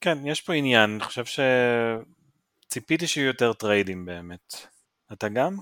כן, 0.00 0.18
יש 0.24 0.40
פה 0.40 0.52
עניין, 0.52 0.90
אני 0.90 1.00
חושב 1.00 1.22
שציפיתי 2.66 3.06
שיהיו 3.06 3.26
יותר 3.26 3.52
טריידים 3.52 4.04
באמת. 4.04 4.54
אתה 5.12 5.28
גם? 5.28 5.56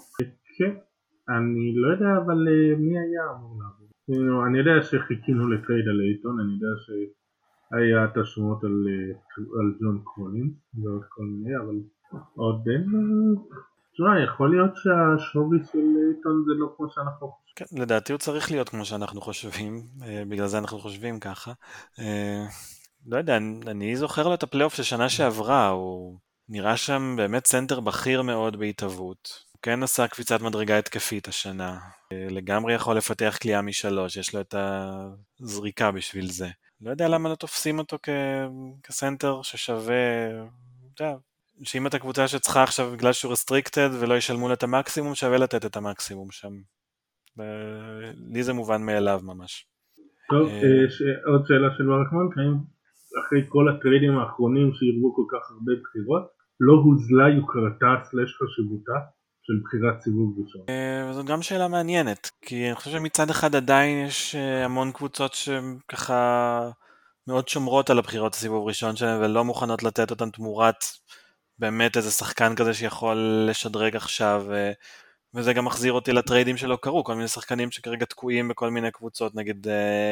כן, 0.58 0.74
אני 1.28 1.72
לא 1.74 1.92
יודע 1.92 2.22
אבל 2.26 2.48
אה, 2.48 2.76
מי 2.78 2.98
היה 2.98 3.22
אמור 3.36 3.58
לעבור. 3.62 3.77
אני 4.46 4.58
יודע 4.58 4.82
שחיכינו 4.82 5.48
ל 5.48 5.55
trade 5.55 5.88
על 5.88 6.00
אייטון, 6.00 6.40
אני 6.40 6.52
יודע 6.52 6.72
היה 7.72 8.04
את 8.04 8.16
השמועות 8.16 8.64
על, 8.64 8.86
אה, 8.88 9.14
על 9.60 9.74
ג'ון 9.80 10.00
קולינס 10.04 10.52
ועוד 10.74 11.02
כל 11.08 11.22
מיני, 11.22 11.56
אבל 11.56 11.74
עוד 12.34 12.68
אין... 12.68 12.84
תשמע, 13.92 14.24
יכול 14.24 14.50
להיות 14.50 14.70
שהשווי 14.76 15.58
של 15.72 15.78
אייטון 16.16 16.44
זה 16.46 16.52
לא 16.58 16.74
כמו 16.76 16.90
שאנחנו 16.90 17.28
חושבים. 17.28 17.54
כן, 17.56 17.82
לדעתי 17.82 18.12
הוא 18.12 18.18
צריך 18.18 18.50
להיות 18.50 18.68
כמו 18.68 18.84
שאנחנו 18.84 19.20
חושבים, 19.20 19.82
אה, 20.02 20.22
בגלל 20.28 20.46
זה 20.46 20.58
אנחנו 20.58 20.78
חושבים 20.78 21.20
ככה. 21.20 21.52
אה, 21.98 22.44
לא 23.06 23.16
יודע, 23.16 23.36
אני 23.66 23.96
זוכר 23.96 24.28
לו 24.28 24.34
את 24.34 24.42
הפלייאוף 24.42 24.74
של 24.74 24.82
שנה 24.82 25.08
שעברה, 25.08 25.68
הוא 25.68 26.18
נראה 26.48 26.76
שם 26.76 27.14
באמת 27.16 27.46
סנטר 27.46 27.80
בכיר 27.80 28.22
מאוד 28.22 28.58
בהתהוות. 28.58 29.47
הוא 29.58 29.62
כן 29.62 29.82
עשה 29.82 30.08
קפיצת 30.08 30.40
מדרגה 30.42 30.78
התקפית 30.78 31.28
השנה. 31.28 31.78
לגמרי 32.12 32.74
יכול 32.74 32.96
לפתח 32.96 33.38
קליעה 33.42 33.62
משלוש, 33.62 34.16
יש 34.16 34.34
לו 34.34 34.40
את 34.40 34.54
הזריקה 35.40 35.90
בשביל 35.90 36.26
זה. 36.26 36.48
לא 36.80 36.90
יודע 36.90 37.08
למה 37.08 37.28
לא 37.28 37.34
תופסים 37.34 37.78
אותו 37.78 37.98
כ... 38.02 38.08
כסנטר 38.82 39.42
ששווה, 39.42 40.28
אתה 40.94 41.04
יודע, 41.04 41.16
שאם 41.62 41.86
אתה 41.86 41.98
קבוצה 41.98 42.28
שצריכה 42.28 42.62
עכשיו 42.62 42.90
בגלל 42.90 43.12
שהוא 43.12 43.32
restricted 43.32 43.90
ולא 44.00 44.14
ישלמו 44.14 44.48
לו 44.48 44.54
את 44.54 44.62
המקסימום, 44.62 45.14
שווה 45.14 45.38
לתת 45.38 45.66
את 45.66 45.76
המקסימום 45.76 46.30
שם. 46.30 46.52
לי 48.32 48.42
זה 48.42 48.52
מובן 48.52 48.82
מאליו 48.82 49.20
ממש. 49.22 49.66
טוב, 50.30 50.48
אה, 50.48 50.54
אה, 50.54 51.32
עוד 51.32 51.46
שאלה 51.46 51.68
של 51.76 51.84
ברקמן, 51.86 52.28
האם 52.36 52.54
אחרי 53.20 53.40
כל 53.48 53.68
הטריידים 53.68 54.18
האחרונים 54.18 54.72
שירבו 54.72 55.14
כל 55.16 55.26
כך 55.32 55.50
הרבה 55.50 55.72
בחירות, 55.82 56.24
לא 56.60 56.72
הוזלה 56.72 57.28
יוקרתה 57.36 58.04
סלש 58.10 58.30
חשיבותה 58.38 58.98
של 59.48 59.60
בחירת 59.64 60.00
סיבוב 60.02 60.34
ראשון? 60.38 60.60
אה, 60.68 61.12
זאת 61.12 61.26
גם 61.26 61.42
שאלה 61.42 61.68
מעניינת, 61.68 62.30
כי 62.42 62.66
אני 62.66 62.74
חושב 62.74 62.90
שמצד 62.90 63.30
אחד 63.30 63.54
עדיין 63.54 64.06
יש 64.06 64.34
המון 64.34 64.92
קבוצות 64.92 65.34
שככה 65.34 66.70
מאוד 67.26 67.48
שומרות 67.48 67.90
על 67.90 67.98
הבחירות 67.98 68.34
הסיבוב 68.34 68.68
ראשון 68.68 68.96
שלהם 68.96 69.20
ולא 69.20 69.44
מוכנות 69.44 69.82
לתת 69.82 70.10
אותן 70.10 70.30
תמורת 70.30 70.84
באמת 71.58 71.96
איזה 71.96 72.10
שחקן 72.10 72.54
כזה 72.54 72.74
שיכול 72.74 73.46
לשדרג 73.48 73.96
עכשיו, 73.96 74.46
וזה 75.34 75.52
גם 75.52 75.64
מחזיר 75.64 75.92
אותי 75.92 76.12
לטריידים 76.12 76.56
שלא 76.56 76.78
קרו, 76.82 77.04
כל 77.04 77.14
מיני 77.14 77.28
שחקנים 77.28 77.70
שכרגע 77.70 78.06
תקועים 78.06 78.48
בכל 78.48 78.70
מיני 78.70 78.90
קבוצות, 78.90 79.34
נגיד 79.34 79.66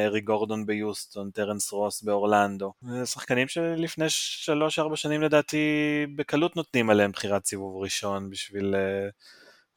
ארי 0.07 0.21
גורדון 0.21 0.65
ביוסטון, 0.65 1.31
טרנס 1.31 1.71
רוס 1.71 2.01
באורלנדו. 2.01 2.73
זה 2.81 3.05
שחקנים 3.05 3.47
שלפני 3.47 4.05
3-4 4.91 4.95
שנים 4.95 5.21
לדעתי 5.21 5.57
בקלות 6.15 6.55
נותנים 6.55 6.89
עליהם 6.89 7.11
בחירת 7.11 7.45
סיבוב 7.45 7.83
ראשון 7.83 8.29
בשביל 8.29 8.75
אה, 8.75 9.09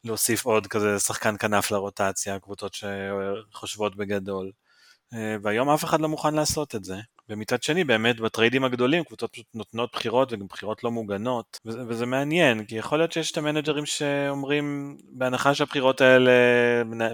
להוסיף 0.03 0.45
עוד 0.45 0.67
כזה 0.67 0.99
שחקן 0.99 1.35
כנף 1.37 1.71
לרוטציה, 1.71 2.39
קבוצות 2.39 2.73
שחושבות 2.73 3.95
בגדול. 3.95 4.51
אה, 5.13 5.35
והיום 5.43 5.69
אף 5.69 5.83
אחד 5.83 6.01
לא 6.01 6.09
מוכן 6.09 6.33
לעשות 6.33 6.75
את 6.75 6.83
זה. 6.83 6.95
ומצד 7.31 7.63
שני 7.63 7.83
באמת 7.83 8.19
בטריידים 8.19 8.63
הגדולים 8.63 9.03
קבוצות 9.03 9.31
פשוט 9.33 9.45
נותנות 9.53 9.89
בחירות 9.93 10.33
וגם 10.33 10.47
בחירות 10.47 10.83
לא 10.83 10.91
מוגנות. 10.91 11.59
וזה, 11.65 11.79
וזה 11.87 12.05
מעניין 12.05 12.65
כי 12.65 12.75
יכול 12.75 12.97
להיות 12.97 13.11
שיש 13.11 13.31
את 13.31 13.37
המנג'רים 13.37 13.85
שאומרים 13.85 14.97
בהנחה 15.11 15.55
שהבחירות 15.55 16.01
האלה, 16.01 16.31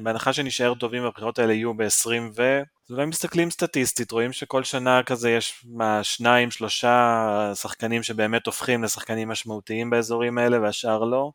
בהנחה 0.03 0.33
שנשאר 0.33 0.73
טובים 0.73 1.03
והבחירות 1.03 1.39
האלה 1.39 1.53
יהיו 1.53 1.73
ב-20 1.73 2.09
ו... 2.35 2.61
אז 2.89 2.91
אולי 2.91 3.05
מסתכלים 3.05 3.51
סטטיסטית, 3.51 4.11
רואים 4.11 4.33
שכל 4.33 4.63
שנה 4.63 5.03
כזה 5.03 5.31
יש 5.31 5.65
מה 5.65 6.03
שניים, 6.03 6.51
שלושה 6.51 7.51
שחקנים 7.55 8.03
שבאמת 8.03 8.45
הופכים 8.45 8.83
לשחקנים 8.83 9.29
משמעותיים 9.29 9.89
באזורים 9.89 10.37
האלה 10.37 10.61
והשאר 10.61 11.03
לא. 11.03 11.31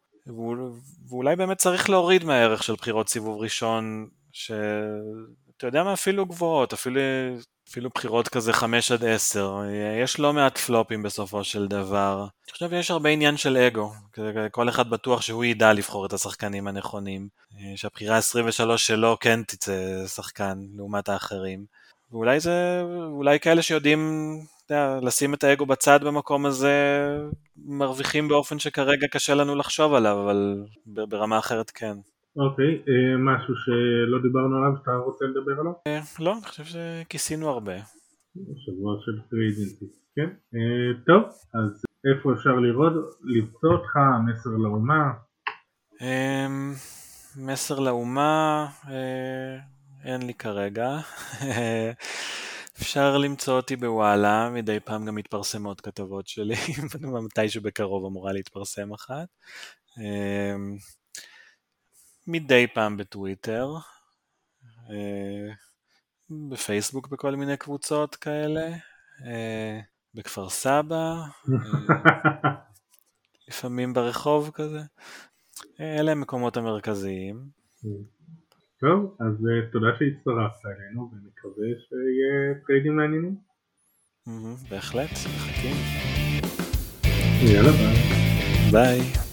ואולי 1.09 1.37
באמת 1.37 1.59
צריך 1.59 1.91
להוריד 1.91 2.25
מהערך 2.25 2.63
של 2.63 2.75
בחירות 2.75 3.09
סיבוב 3.09 3.41
ראשון 3.41 4.09
שאתה 4.33 5.67
יודע 5.67 5.85
מה 5.85 5.93
אפילו 5.93 6.27
גבוהות, 6.27 6.73
אפילו 6.73 7.01
אפילו 7.73 7.91
בחירות 7.95 8.29
כזה 8.29 8.53
5 8.53 8.93
עד 8.93 9.05
10, 9.05 9.59
יש 10.03 10.19
לא 10.19 10.33
מעט 10.33 10.59
פלופים 10.59 11.03
בסופו 11.03 11.45
של 11.45 11.67
דבר. 11.67 12.19
אני 12.19 12.53
חושב 12.53 12.71
שיש 12.71 12.91
הרבה 12.91 13.09
עניין 13.09 13.37
של 13.37 13.57
אגו, 13.57 13.93
כל 14.51 14.69
אחד 14.69 14.91
בטוח 14.91 15.23
שהוא 15.23 15.45
ידע 15.45 15.73
לבחור 15.73 16.07
את 16.07 16.13
השחקנים 16.13 16.69
הנכונים, 16.69 17.29
שהבחירה 17.77 18.17
23 18.17 18.87
שלו 18.87 19.17
כן 19.21 19.43
תצא 19.43 20.07
שחקן 20.07 20.59
לעומת 20.77 21.09
האחרים. 21.09 21.65
ואולי 22.11 22.41
זה, 22.41 22.83
אולי 23.07 23.41
כאלה 23.41 23.63
שיודעים 23.63 24.33
יודע, 24.71 24.99
לשים 25.03 25.35
את 25.35 25.45
האגו 25.45 25.67
בצד 25.67 26.05
במקום 26.05 26.47
הזה, 26.47 27.07
מרוויחים 27.57 28.29
באופן 28.29 28.59
שכרגע 28.59 29.07
קשה 29.09 29.35
לנו 29.35 29.55
לחשוב 29.55 29.95
עליו, 29.95 30.23
אבל 30.25 30.65
ברמה 30.87 31.39
אחרת 31.39 31.71
כן. 31.71 31.97
אוקיי, 32.37 32.83
אה, 32.89 33.17
משהו 33.19 33.55
שלא 33.57 34.23
דיברנו 34.23 34.57
עליו 34.57 34.73
שאתה 34.79 34.91
רוצה 34.91 35.25
לדבר 35.25 35.61
עליו? 35.61 35.73
אה, 35.87 36.01
לא, 36.21 36.33
אני 36.33 36.43
חושב 36.43 36.65
שכיסינו 36.65 37.49
הרבה. 37.49 37.73
שבוע 38.35 38.97
של 39.05 39.13
טריידנטי, 39.31 39.85
כן? 40.17 40.29
אה, 40.55 41.05
טוב, 41.07 41.23
אז 41.55 41.83
איפה 42.11 42.33
אפשר 42.33 42.55
לראות, 42.55 42.93
למצוא 43.25 43.73
אותך, 43.73 43.97
מסר 44.27 44.51
לאומה? 44.51 45.13
מסר 47.37 47.81
לאומה, 47.81 48.67
אין 50.05 50.23
לי 50.27 50.35
כרגע. 50.35 50.99
אפשר 52.81 53.19
למצוא 53.19 53.57
אותי 53.57 53.77
בוואלה, 53.77 54.51
מדי 54.51 54.81
פעם 54.81 55.05
גם 55.05 55.15
מתפרסמות 55.15 55.81
כתבות 55.81 56.27
שלי, 56.27 56.55
מתישהו 57.27 57.63
בקרוב 57.63 58.05
אמורה 58.05 58.33
להתפרסם 58.33 58.93
אחת. 58.93 59.29
מדי 62.27 62.67
פעם 62.75 62.97
בטוויטר, 62.97 63.69
אה, 64.91 65.53
בפייסבוק 66.51 67.09
בכל 67.09 67.37
מיני 67.37 67.57
קבוצות 67.57 68.17
כאלה, 68.17 68.69
אה, 69.27 69.81
בכפר 70.15 70.49
סבא, 70.49 70.95
אה, 70.95 71.49
לפעמים 73.49 73.93
ברחוב 73.93 74.51
כזה. 74.55 74.81
אלה 75.81 76.13
המקומות 76.13 76.57
המרכזיים. 76.57 77.37
טוב, 78.81 79.17
אז 79.21 79.35
תודה 79.73 79.87
שהצטרפת 79.99 80.67
אלינו 80.67 81.11
ונקווה 81.13 81.67
שיהיה 81.89 82.55
טריידים 82.67 82.97
מעניינים. 82.97 83.37
בהחלט, 84.71 85.11
מחכים. 85.11 85.77
יאללה 87.43 87.73
ביי. 87.73 87.97
ביי. 88.73 89.32